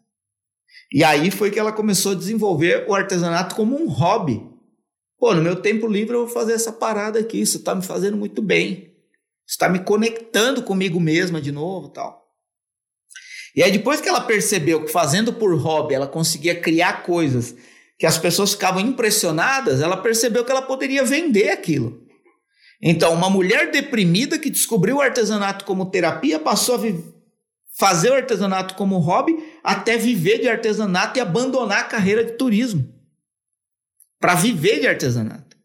E 0.93 1.03
aí 1.03 1.31
foi 1.31 1.49
que 1.49 1.57
ela 1.57 1.73
começou 1.73 2.11
a 2.11 2.15
desenvolver 2.15 2.85
o 2.87 2.93
artesanato 2.93 3.55
como 3.55 3.75
um 3.75 3.89
hobby. 3.89 4.47
Pô, 5.17 5.33
no 5.33 5.41
meu 5.41 5.55
tempo 5.55 5.87
livre 5.87 6.13
eu 6.13 6.27
vou 6.27 6.35
fazer 6.35 6.53
essa 6.53 6.71
parada 6.71 7.17
aqui, 7.17 7.41
isso 7.41 7.57
está 7.57 7.73
me 7.73 7.81
fazendo 7.81 8.15
muito 8.15 8.43
bem. 8.43 8.95
Está 9.47 9.67
me 9.67 9.79
conectando 9.79 10.61
comigo 10.61 10.99
mesma 10.99 11.41
de 11.41 11.51
novo, 11.51 11.89
tal. 11.89 12.24
E 13.55 13.63
aí, 13.63 13.71
depois 13.71 14.01
que 14.01 14.09
ela 14.09 14.21
percebeu 14.21 14.83
que 14.83 14.91
fazendo 14.91 15.31
por 15.31 15.57
hobby 15.57 15.93
ela 15.93 16.07
conseguia 16.07 16.59
criar 16.59 17.03
coisas 17.03 17.55
que 17.97 18.05
as 18.05 18.17
pessoas 18.17 18.51
ficavam 18.51 18.81
impressionadas, 18.81 19.79
ela 19.79 19.95
percebeu 19.95 20.43
que 20.43 20.51
ela 20.51 20.61
poderia 20.61 21.05
vender 21.05 21.49
aquilo. 21.49 22.03
Então, 22.81 23.13
uma 23.13 23.29
mulher 23.29 23.71
deprimida 23.71 24.37
que 24.37 24.49
descobriu 24.49 24.97
o 24.97 25.01
artesanato 25.01 25.63
como 25.63 25.89
terapia 25.89 26.37
passou 26.37 26.75
a 26.75 26.79
fazer 27.77 28.11
o 28.11 28.15
artesanato 28.15 28.75
como 28.75 28.97
hobby 28.97 29.37
até 29.63 29.97
viver 29.97 30.39
de 30.39 30.49
artesanato 30.49 31.17
e 31.17 31.21
abandonar 31.21 31.79
a 31.79 31.85
carreira 31.85 32.23
de 32.23 32.33
turismo 32.33 32.93
para 34.19 34.35
viver 34.35 34.81
de 34.81 34.87
artesanato. 34.87 35.55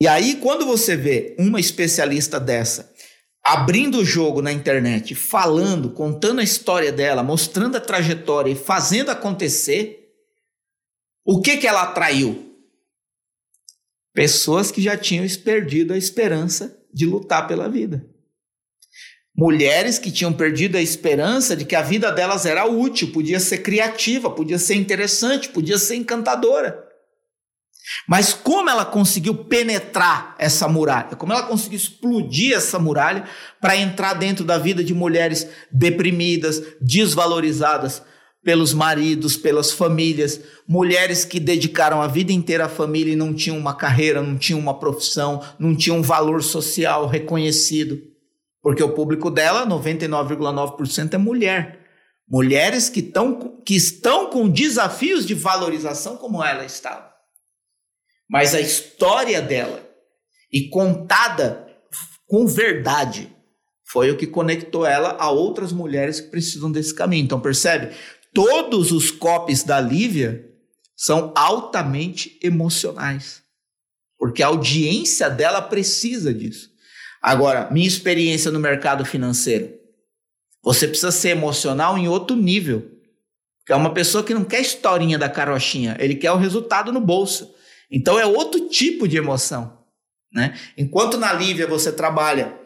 E 0.00 0.08
aí, 0.08 0.36
quando 0.36 0.66
você 0.66 0.96
vê 0.96 1.36
uma 1.38 1.60
especialista 1.60 2.40
dessa 2.40 2.92
abrindo 3.44 3.98
o 3.98 4.04
jogo 4.04 4.40
na 4.40 4.50
internet, 4.50 5.14
falando, 5.14 5.90
contando 5.90 6.40
a 6.40 6.44
história 6.44 6.90
dela, 6.90 7.22
mostrando 7.22 7.76
a 7.76 7.80
trajetória 7.80 8.50
e 8.50 8.56
fazendo 8.56 9.10
acontecer, 9.10 10.14
o 11.22 11.42
que 11.42 11.58
que 11.58 11.66
ela 11.66 11.82
atraiu? 11.82 12.56
Pessoas 14.14 14.70
que 14.70 14.80
já 14.80 14.96
tinham 14.96 15.26
perdido 15.44 15.92
a 15.92 15.98
esperança 15.98 16.80
de 16.92 17.04
lutar 17.04 17.46
pela 17.46 17.68
vida. 17.68 18.06
Mulheres 19.36 19.98
que 19.98 20.12
tinham 20.12 20.32
perdido 20.32 20.78
a 20.78 20.80
esperança 20.80 21.56
de 21.56 21.64
que 21.64 21.74
a 21.74 21.82
vida 21.82 22.12
delas 22.12 22.46
era 22.46 22.64
útil, 22.64 23.12
podia 23.12 23.40
ser 23.40 23.58
criativa, 23.58 24.30
podia 24.30 24.58
ser 24.58 24.76
interessante, 24.76 25.48
podia 25.48 25.76
ser 25.76 25.96
encantadora. 25.96 26.93
Mas 28.06 28.34
como 28.34 28.68
ela 28.68 28.84
conseguiu 28.84 29.34
penetrar 29.34 30.34
essa 30.38 30.68
muralha? 30.68 31.16
Como 31.16 31.32
ela 31.32 31.44
conseguiu 31.44 31.78
explodir 31.78 32.54
essa 32.54 32.78
muralha 32.78 33.24
para 33.60 33.76
entrar 33.76 34.14
dentro 34.14 34.44
da 34.44 34.58
vida 34.58 34.84
de 34.84 34.92
mulheres 34.92 35.48
deprimidas, 35.72 36.62
desvalorizadas 36.80 38.02
pelos 38.42 38.74
maridos, 38.74 39.38
pelas 39.38 39.72
famílias, 39.72 40.38
mulheres 40.68 41.24
que 41.24 41.40
dedicaram 41.40 42.02
a 42.02 42.06
vida 42.06 42.30
inteira 42.30 42.66
à 42.66 42.68
família 42.68 43.14
e 43.14 43.16
não 43.16 43.32
tinham 43.32 43.56
uma 43.56 43.74
carreira, 43.74 44.22
não 44.22 44.36
tinham 44.36 44.60
uma 44.60 44.78
profissão, 44.78 45.42
não 45.58 45.74
tinham 45.74 45.98
um 45.98 46.02
valor 46.02 46.42
social 46.42 47.06
reconhecido. 47.06 47.98
Porque 48.62 48.82
o 48.82 48.92
público 48.92 49.30
dela, 49.30 49.66
99,9% 49.66 51.14
é 51.14 51.18
mulher. 51.18 51.80
Mulheres 52.28 52.90
que, 52.90 53.00
tão, 53.00 53.60
que 53.64 53.74
estão 53.74 54.28
com 54.28 54.48
desafios 54.48 55.26
de 55.26 55.34
valorização 55.34 56.16
como 56.16 56.44
ela 56.44 56.66
estava 56.66 57.13
mas 58.28 58.54
a 58.54 58.60
história 58.60 59.40
dela 59.42 59.84
e 60.52 60.68
contada 60.68 61.66
com 62.26 62.46
verdade 62.46 63.30
foi 63.86 64.10
o 64.10 64.16
que 64.16 64.26
conectou 64.26 64.86
ela 64.86 65.16
a 65.20 65.30
outras 65.30 65.72
mulheres 65.72 66.20
que 66.20 66.30
precisam 66.30 66.72
desse 66.72 66.94
caminho. 66.94 67.24
Então 67.24 67.40
percebe? 67.40 67.94
Todos 68.32 68.90
os 68.90 69.10
copies 69.10 69.62
da 69.62 69.80
Lívia 69.80 70.44
são 70.96 71.32
altamente 71.36 72.38
emocionais. 72.42 73.42
porque 74.18 74.42
a 74.42 74.46
audiência 74.46 75.28
dela 75.28 75.60
precisa 75.60 76.32
disso. 76.32 76.70
Agora, 77.20 77.70
minha 77.70 77.86
experiência 77.86 78.50
no 78.50 78.58
mercado 78.58 79.04
financeiro, 79.04 79.70
você 80.62 80.88
precisa 80.88 81.12
ser 81.12 81.30
emocional 81.30 81.98
em 81.98 82.08
outro 82.08 82.34
nível. 82.34 82.90
É 83.68 83.74
uma 83.74 83.92
pessoa 83.92 84.24
que 84.24 84.32
não 84.32 84.44
quer 84.44 84.62
historinha 84.62 85.18
da 85.18 85.28
carochinha, 85.28 85.96
ele 85.98 86.14
quer 86.14 86.32
o 86.32 86.38
resultado 86.38 86.90
no 86.90 87.00
bolso. 87.00 87.54
Então 87.90 88.18
é 88.18 88.26
outro 88.26 88.68
tipo 88.68 89.06
de 89.06 89.16
emoção. 89.16 89.84
Né? 90.32 90.58
Enquanto 90.76 91.16
na 91.16 91.32
Lívia 91.32 91.66
você 91.66 91.92
trabalha 91.92 92.58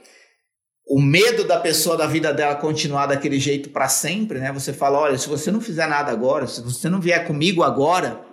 o 0.89 1.01
medo 1.03 1.45
da 1.45 1.61
pessoa, 1.61 1.99
da 1.99 2.07
vida 2.07 2.33
dela 2.33 2.55
continuar 2.55 3.07
daquele 3.07 3.39
jeito 3.39 3.69
para 3.69 3.89
sempre, 3.91 4.39
né? 4.39 4.51
Você 4.53 4.73
fala, 4.73 4.99
olha, 4.99 5.19
se 5.19 5.29
você 5.29 5.51
não 5.51 5.61
fizer 5.61 5.87
nada 5.87 6.11
agora, 6.11 6.47
se 6.47 6.63
você 6.63 6.89
não 6.89 6.99
vier 6.99 7.27
comigo 7.27 7.63
agora, 7.63 8.25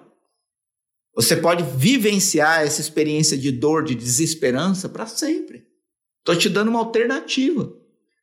você 1.14 1.36
pode 1.36 1.64
vivenciar 1.64 2.62
essa 2.62 2.80
experiência 2.80 3.38
de 3.38 3.52
dor, 3.52 3.84
de 3.84 3.94
desesperança 3.94 4.88
para 4.88 5.06
sempre. 5.06 5.66
Estou 6.20 6.36
te 6.36 6.48
dando 6.48 6.70
uma 6.70 6.80
alternativa, 6.80 7.74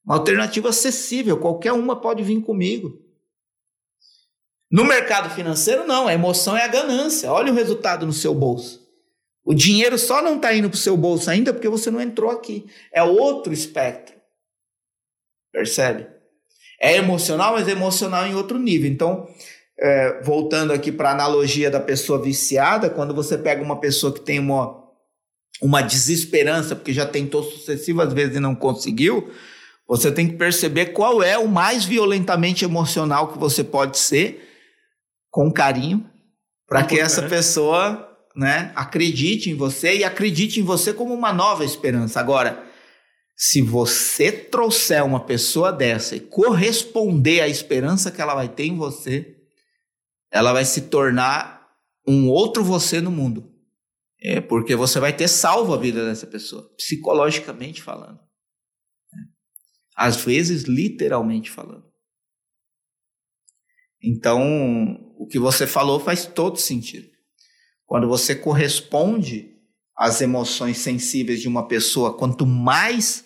uma 0.02 0.16
alternativa 0.16 0.70
acessível. 0.70 1.36
Qualquer 1.36 1.72
uma 1.72 2.00
pode 2.00 2.22
vir 2.22 2.40
comigo. 2.40 3.01
No 4.72 4.86
mercado 4.86 5.28
financeiro, 5.28 5.86
não. 5.86 6.08
A 6.08 6.14
emoção 6.14 6.56
é 6.56 6.64
a 6.64 6.68
ganância. 6.68 7.30
Olha 7.30 7.52
o 7.52 7.54
resultado 7.54 8.06
no 8.06 8.12
seu 8.12 8.34
bolso. 8.34 8.80
O 9.44 9.52
dinheiro 9.52 9.98
só 9.98 10.22
não 10.22 10.36
está 10.36 10.54
indo 10.54 10.70
para 10.70 10.76
o 10.76 10.80
seu 10.80 10.96
bolso 10.96 11.28
ainda 11.28 11.52
porque 11.52 11.68
você 11.68 11.90
não 11.90 12.00
entrou 12.00 12.30
aqui. 12.30 12.64
É 12.90 13.02
outro 13.02 13.52
espectro. 13.52 14.14
Percebe? 15.52 16.06
É 16.80 16.96
emocional, 16.96 17.52
mas 17.52 17.68
é 17.68 17.72
emocional 17.72 18.26
em 18.26 18.34
outro 18.34 18.58
nível. 18.58 18.90
Então, 18.90 19.28
é, 19.78 20.22
voltando 20.22 20.72
aqui 20.72 20.90
para 20.90 21.10
a 21.10 21.12
analogia 21.12 21.70
da 21.70 21.80
pessoa 21.80 22.22
viciada, 22.22 22.88
quando 22.88 23.12
você 23.12 23.36
pega 23.36 23.62
uma 23.62 23.78
pessoa 23.78 24.12
que 24.12 24.20
tem 24.20 24.38
uma, 24.38 24.82
uma 25.60 25.82
desesperança, 25.82 26.74
porque 26.74 26.94
já 26.94 27.04
tentou 27.04 27.42
sucessivas 27.42 28.12
vezes 28.14 28.36
e 28.36 28.40
não 28.40 28.54
conseguiu, 28.54 29.30
você 29.86 30.10
tem 30.10 30.28
que 30.28 30.36
perceber 30.36 30.86
qual 30.86 31.22
é 31.22 31.36
o 31.36 31.46
mais 31.46 31.84
violentamente 31.84 32.64
emocional 32.64 33.28
que 33.32 33.38
você 33.38 33.62
pode 33.62 33.98
ser 33.98 34.48
com 35.32 35.50
carinho, 35.50 36.06
para 36.68 36.84
que 36.84 37.00
essa 37.00 37.26
pessoa 37.26 38.06
né, 38.36 38.70
acredite 38.76 39.48
em 39.48 39.54
você 39.54 39.96
e 39.96 40.04
acredite 40.04 40.60
em 40.60 40.62
você 40.62 40.92
como 40.92 41.14
uma 41.14 41.32
nova 41.32 41.64
esperança. 41.64 42.20
Agora, 42.20 42.62
se 43.34 43.62
você 43.62 44.30
trouxer 44.30 45.02
uma 45.04 45.24
pessoa 45.24 45.72
dessa 45.72 46.14
e 46.14 46.20
corresponder 46.20 47.40
à 47.40 47.48
esperança 47.48 48.10
que 48.10 48.20
ela 48.20 48.34
vai 48.34 48.48
ter 48.48 48.66
em 48.66 48.76
você, 48.76 49.34
ela 50.30 50.52
vai 50.52 50.66
se 50.66 50.82
tornar 50.82 51.66
um 52.06 52.28
outro 52.28 52.62
você 52.62 53.00
no 53.00 53.10
mundo. 53.10 53.50
É 54.20 54.40
porque 54.40 54.76
você 54.76 55.00
vai 55.00 55.16
ter 55.16 55.28
salvo 55.28 55.72
a 55.72 55.78
vida 55.78 56.04
dessa 56.04 56.26
pessoa, 56.26 56.70
psicologicamente 56.76 57.82
falando. 57.82 58.20
Às 59.96 60.16
vezes, 60.16 60.64
literalmente 60.64 61.50
falando. 61.50 61.92
Então, 64.02 65.11
o 65.22 65.26
que 65.26 65.38
você 65.38 65.68
falou 65.68 66.00
faz 66.00 66.26
todo 66.26 66.58
sentido. 66.58 67.06
Quando 67.86 68.08
você 68.08 68.34
corresponde 68.34 69.50
às 69.96 70.20
emoções 70.20 70.78
sensíveis 70.78 71.40
de 71.40 71.46
uma 71.46 71.68
pessoa, 71.68 72.16
quanto 72.16 72.44
mais 72.44 73.24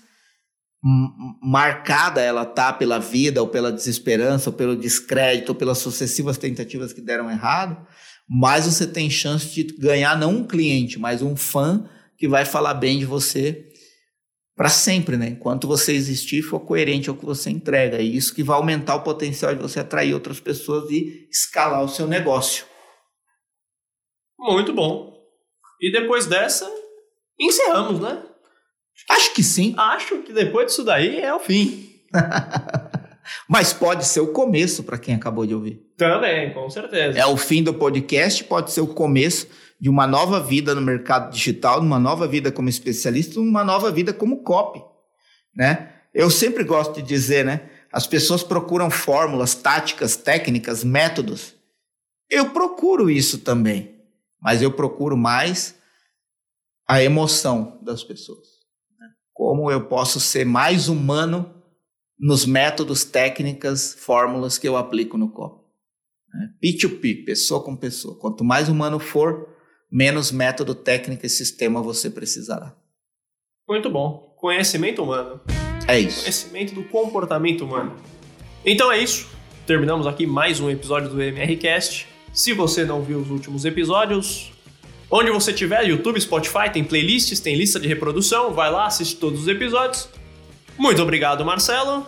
marcada 1.43 2.21
ela 2.21 2.45
tá 2.45 2.71
pela 2.71 2.99
vida, 2.99 3.41
ou 3.41 3.49
pela 3.49 3.73
desesperança, 3.73 4.51
ou 4.51 4.57
pelo 4.57 4.77
descrédito, 4.77 5.53
ou 5.53 5.57
pelas 5.57 5.79
sucessivas 5.79 6.37
tentativas 6.37 6.93
que 6.93 7.01
deram 7.01 7.31
errado, 7.31 7.87
mais 8.29 8.67
você 8.67 8.87
tem 8.87 9.09
chance 9.09 9.49
de 9.55 9.63
ganhar 9.79 10.19
não 10.19 10.37
um 10.37 10.47
cliente, 10.47 10.99
mas 10.99 11.23
um 11.23 11.35
fã 11.35 11.89
que 12.19 12.29
vai 12.29 12.45
falar 12.45 12.75
bem 12.75 12.99
de 12.99 13.07
você 13.07 13.66
para 14.57 14.71
sempre, 14.71 15.19
né? 15.19 15.29
Enquanto 15.29 15.69
você 15.69 15.93
existir, 15.93 16.41
for 16.41 16.61
coerente 16.61 17.11
ao 17.11 17.17
que 17.17 17.27
você 17.27 17.51
entrega. 17.51 18.01
E 18.01 18.17
isso 18.17 18.35
que 18.35 18.43
vai 18.43 18.57
aumentar 18.57 18.97
o 18.97 19.03
potencial 19.03 19.55
de 19.55 19.61
você 19.61 19.81
atrair 19.81 20.15
outras 20.15 20.41
pessoas 20.41 20.91
e 20.91 21.29
escalar 21.31 21.85
o 21.85 21.89
seu 21.89 22.07
negócio. 22.07 22.65
Muito 24.39 24.73
bom. 24.73 25.15
E 25.81 25.93
depois 25.93 26.25
dessa, 26.25 26.67
encerramos, 27.39 28.01
né? 28.01 28.23
Acho 29.11 29.35
que 29.35 29.43
sim. 29.43 29.75
Acho 29.77 30.23
que 30.23 30.33
depois 30.33 30.69
disso 30.69 30.83
daí 30.83 31.21
é 31.21 31.35
o 31.35 31.39
fim. 31.39 31.91
Mas 33.49 33.73
pode 33.73 34.05
ser 34.05 34.21
o 34.21 34.33
começo 34.33 34.85
para 34.85 34.99
quem 34.99 35.15
acabou 35.15 35.47
de 35.47 35.55
ouvir. 35.55 35.83
Também, 35.97 36.53
com 36.53 36.69
certeza. 36.69 37.19
É 37.19 37.27
o 37.27 37.37
fim 37.37 37.63
do 37.63 37.75
podcast, 37.75 38.45
pode 38.45 38.71
ser 38.71 38.81
o 38.81 38.87
começo 38.87 39.49
de 39.81 39.89
uma 39.89 40.07
nova 40.07 40.41
vida 40.41 40.75
no 40.75 40.81
mercado 40.81 41.33
digital, 41.33 41.81
de 41.81 41.87
uma 41.87 41.99
nova 41.99 42.27
vida 42.27 42.51
como 42.51 42.69
especialista, 42.69 43.39
uma 43.39 43.65
nova 43.65 43.91
vida 43.91 44.13
como 44.13 44.43
copy, 44.43 44.83
né? 45.55 45.93
Eu 46.15 46.31
sempre 46.31 46.65
gosto 46.65 46.95
de 46.95 47.03
dizer, 47.03 47.45
né? 47.45 47.69
As 47.93 48.07
pessoas 48.07 48.43
procuram 48.43 48.91
fórmulas, 48.91 49.55
táticas, 49.55 50.17
técnicas, 50.17 50.83
métodos. 50.83 51.55
Eu 52.29 52.51
procuro 52.51 53.11
isso 53.11 53.39
também, 53.39 54.01
mas 54.41 54.63
eu 54.63 54.73
procuro 54.73 55.17
mais 55.17 55.77
a 56.89 57.03
emoção 57.03 57.79
das 57.83 58.03
pessoas. 58.03 58.57
Como 59.33 59.71
eu 59.71 59.87
posso 59.87 60.19
ser 60.19 60.47
mais 60.47 60.89
humano 60.89 61.56
nos 62.19 62.47
métodos, 62.47 63.05
técnicas, 63.05 63.95
fórmulas 63.99 64.59
que 64.59 64.67
eu 64.67 64.77
aplico 64.77 65.19
no 65.19 65.31
copy. 65.31 65.65
Né? 66.33 66.51
P2P, 66.63 67.25
pessoa 67.25 67.63
com 67.63 67.77
pessoa. 67.77 68.19
Quanto 68.19 68.45
mais 68.45 68.69
humano 68.69 68.99
for, 68.99 69.49
menos 69.91 70.33
método, 70.33 70.75
técnica 70.75 71.27
e 71.27 71.31
sistema 71.31 71.83
você 71.83 72.11
precisará. 72.11 72.75
Muito 73.69 73.91
bom. 73.91 74.35
Conhecimento 74.39 75.03
humano. 75.03 75.41
É 75.89 75.99
isso. 75.99 76.21
Conhecimento 76.21 76.75
do 76.75 76.85
comportamento 76.85 77.65
humano. 77.65 77.97
Então 78.65 78.91
é 78.91 78.99
isso. 78.99 79.29
Terminamos 79.67 80.07
aqui 80.07 80.27
mais 80.27 80.61
um 80.61 80.71
episódio 80.71 81.09
do 81.09 81.21
MRCast. 81.21 82.07
Se 82.33 82.53
você 82.53 82.85
não 82.85 83.03
viu 83.03 83.19
os 83.19 83.31
últimos 83.31 83.65
episódios, 83.65 84.53
onde 85.11 85.31
você 85.31 85.53
tiver, 85.53 85.83
YouTube, 85.87 86.21
Spotify, 86.21 86.71
tem 86.73 86.85
playlists, 86.85 87.41
tem 87.41 87.57
lista 87.57 87.81
de 87.81 87.89
reprodução, 87.89 88.53
vai 88.53 88.71
lá, 88.71 88.87
assiste 88.87 89.17
todos 89.17 89.43
os 89.43 89.49
episódios. 89.49 90.09
Muito 90.79 91.03
obrigado, 91.03 91.45
Marcelo. 91.45 92.07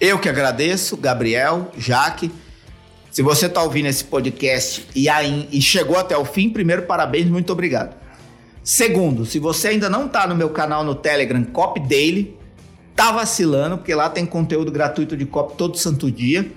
Eu 0.00 0.18
que 0.18 0.28
agradeço, 0.28 0.96
Gabriel, 0.96 1.70
Jaque. 1.78 2.30
Se 3.10 3.22
você 3.22 3.46
está 3.46 3.62
ouvindo 3.62 3.86
esse 3.86 4.04
podcast 4.04 4.86
e, 4.94 5.08
aí, 5.08 5.48
e 5.50 5.62
chegou 5.62 5.96
até 5.96 6.16
o 6.16 6.24
fim, 6.24 6.50
primeiro, 6.50 6.82
parabéns, 6.82 7.26
muito 7.26 7.50
obrigado. 7.52 7.96
Segundo, 8.62 9.24
se 9.24 9.38
você 9.38 9.68
ainda 9.68 9.88
não 9.88 10.06
está 10.06 10.26
no 10.26 10.34
meu 10.34 10.50
canal 10.50 10.84
no 10.84 10.94
Telegram, 10.94 11.42
Cop 11.44 11.80
Daily, 11.80 12.36
tá 12.96 13.12
vacilando, 13.12 13.78
porque 13.78 13.94
lá 13.94 14.10
tem 14.10 14.26
conteúdo 14.26 14.72
gratuito 14.72 15.16
de 15.16 15.24
cop 15.24 15.54
todo 15.56 15.78
santo 15.78 16.10
dia. 16.10 16.50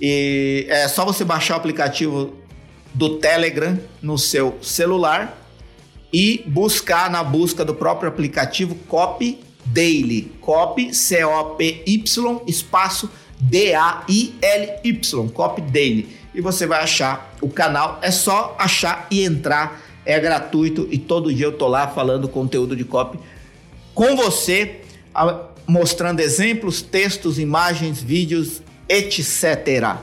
E 0.00 0.66
é 0.68 0.86
só 0.88 1.04
você 1.04 1.24
baixar 1.24 1.54
o 1.54 1.56
aplicativo 1.56 2.34
do 2.92 3.18
Telegram 3.18 3.78
no 4.02 4.18
seu 4.18 4.58
celular 4.60 5.38
e 6.12 6.44
buscar 6.46 7.10
na 7.10 7.24
busca 7.24 7.64
do 7.64 7.74
próprio 7.74 8.08
aplicativo 8.08 8.74
Cop 8.86 9.40
Daily. 9.66 10.32
Cop, 10.40 10.94
C-O-P-Y, 10.94 12.42
espaço 12.46 13.10
D-A-I-L-Y, 13.40 15.28
Cop 15.30 15.60
Daily. 15.60 16.08
E 16.34 16.40
você 16.40 16.66
vai 16.66 16.82
achar 16.82 17.34
o 17.40 17.48
canal, 17.48 17.98
é 18.02 18.10
só 18.10 18.56
achar 18.58 19.06
e 19.10 19.22
entrar, 19.22 19.80
é 20.04 20.18
gratuito 20.18 20.88
e 20.90 20.98
todo 20.98 21.32
dia 21.32 21.46
eu 21.46 21.52
tô 21.52 21.68
lá 21.68 21.88
falando 21.88 22.28
conteúdo 22.28 22.74
de 22.74 22.84
copy 22.84 23.18
com 23.94 24.16
você, 24.16 24.80
mostrando 25.66 26.20
exemplos, 26.20 26.82
textos, 26.82 27.38
imagens, 27.38 28.02
vídeos, 28.02 28.60
etc. 28.88 29.96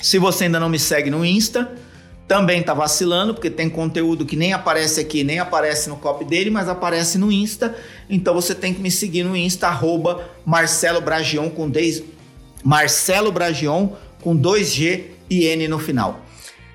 Se 0.00 0.18
você 0.18 0.44
ainda 0.44 0.60
não 0.60 0.68
me 0.68 0.78
segue 0.78 1.10
no 1.10 1.24
Insta, 1.24 1.72
também 2.26 2.62
tá 2.62 2.72
vacilando, 2.72 3.34
porque 3.34 3.50
tem 3.50 3.68
conteúdo 3.68 4.24
que 4.24 4.36
nem 4.36 4.52
aparece 4.52 5.00
aqui, 5.00 5.22
nem 5.22 5.38
aparece 5.38 5.88
no 5.88 5.96
copy 5.96 6.24
dele, 6.24 6.50
mas 6.50 6.68
aparece 6.68 7.18
no 7.18 7.30
Insta. 7.30 7.76
Então 8.08 8.34
você 8.34 8.54
tem 8.54 8.72
que 8.72 8.80
me 8.80 8.90
seguir 8.90 9.22
no 9.24 9.36
Insta, 9.36 9.68
arroba 9.68 10.28
Marcelo 10.44 11.00
Bragion 11.00 11.50
com 11.50 11.68
10, 11.68 12.02
Marcelo 12.64 13.30
Bragion 13.30 13.90
com 14.22 14.36
2G 14.36 15.04
e 15.28 15.44
N 15.44 15.68
no 15.68 15.78
final. 15.78 16.22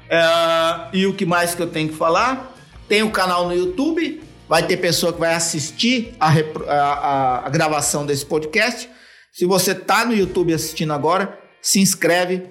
Uh, 0.05 0.89
e 0.93 1.05
o 1.07 1.13
que 1.13 1.25
mais 1.25 1.55
que 1.55 1.61
eu 1.61 1.67
tenho 1.67 1.89
que 1.89 1.95
falar? 1.95 2.55
Tem 2.87 3.01
o 3.01 3.11
canal 3.11 3.47
no 3.47 3.53
YouTube, 3.53 4.21
vai 4.47 4.65
ter 4.65 4.77
pessoa 4.77 5.13
que 5.13 5.19
vai 5.19 5.33
assistir 5.33 6.15
a, 6.19 6.29
a, 6.67 7.45
a 7.45 7.49
gravação 7.49 8.05
desse 8.05 8.25
podcast. 8.25 8.89
Se 9.31 9.45
você 9.45 9.71
está 9.71 10.05
no 10.05 10.15
YouTube 10.15 10.53
assistindo 10.53 10.93
agora, 10.93 11.39
se 11.61 11.79
inscreve, 11.79 12.43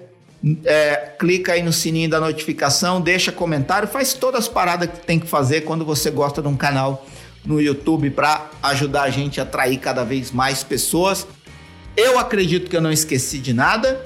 é, 0.63 1.13
clica 1.19 1.53
aí 1.53 1.63
no 1.63 1.73
sininho 1.73 2.09
da 2.09 2.19
notificação, 2.19 3.01
deixa 3.01 3.31
comentário, 3.31 3.87
faz 3.87 4.13
todas 4.13 4.41
as 4.41 4.47
paradas 4.47 4.89
que 4.89 5.05
tem 5.05 5.19
que 5.19 5.27
fazer 5.27 5.61
quando 5.61 5.83
você 5.83 6.09
gosta 6.09 6.41
de 6.41 6.47
um 6.47 6.55
canal 6.55 7.05
no 7.45 7.61
YouTube 7.61 8.09
para 8.09 8.49
ajudar 8.63 9.03
a 9.03 9.09
gente 9.09 9.39
a 9.39 9.43
atrair 9.43 9.77
cada 9.79 10.03
vez 10.03 10.31
mais 10.31 10.63
pessoas. 10.63 11.27
Eu 11.95 12.17
acredito 12.17 12.69
que 12.69 12.75
eu 12.75 12.81
não 12.81 12.91
esqueci 12.91 13.39
de 13.39 13.53
nada. 13.53 14.05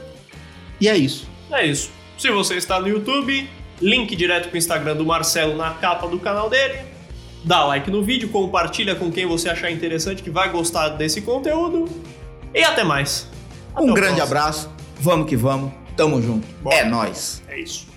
E 0.79 0.87
é 0.87 0.97
isso. 0.97 1.27
É 1.51 1.65
isso. 1.65 1.91
Se 2.17 2.29
você 2.31 2.55
está 2.55 2.79
no 2.79 2.87
YouTube, 2.87 3.47
link 3.81 4.15
direto 4.15 4.49
para 4.49 4.55
o 4.55 4.57
Instagram 4.57 4.95
do 4.95 5.05
Marcelo 5.05 5.55
na 5.55 5.71
capa 5.71 6.07
do 6.07 6.19
canal 6.19 6.49
dele. 6.49 6.79
dá 7.43 7.65
like 7.65 7.91
no 7.91 8.01
vídeo, 8.01 8.29
compartilha 8.29 8.95
com 8.95 9.11
quem 9.11 9.25
você 9.25 9.49
achar 9.49 9.69
interessante 9.69 10.23
que 10.23 10.29
vai 10.29 10.49
gostar 10.49 10.89
desse 10.89 11.21
conteúdo. 11.21 11.89
E 12.53 12.63
até 12.63 12.83
mais. 12.83 13.27
Até 13.75 13.83
um 13.83 13.93
grande 13.93 14.15
próximo. 14.15 14.23
abraço. 14.23 14.69
Vamos 14.99 15.27
que 15.27 15.35
vamos. 15.35 15.82
Tamo 15.95 16.21
junto. 16.21 16.47
Bora. 16.61 16.75
É 16.77 16.85
nóis. 16.85 17.41
É 17.47 17.59
isso. 17.59 17.92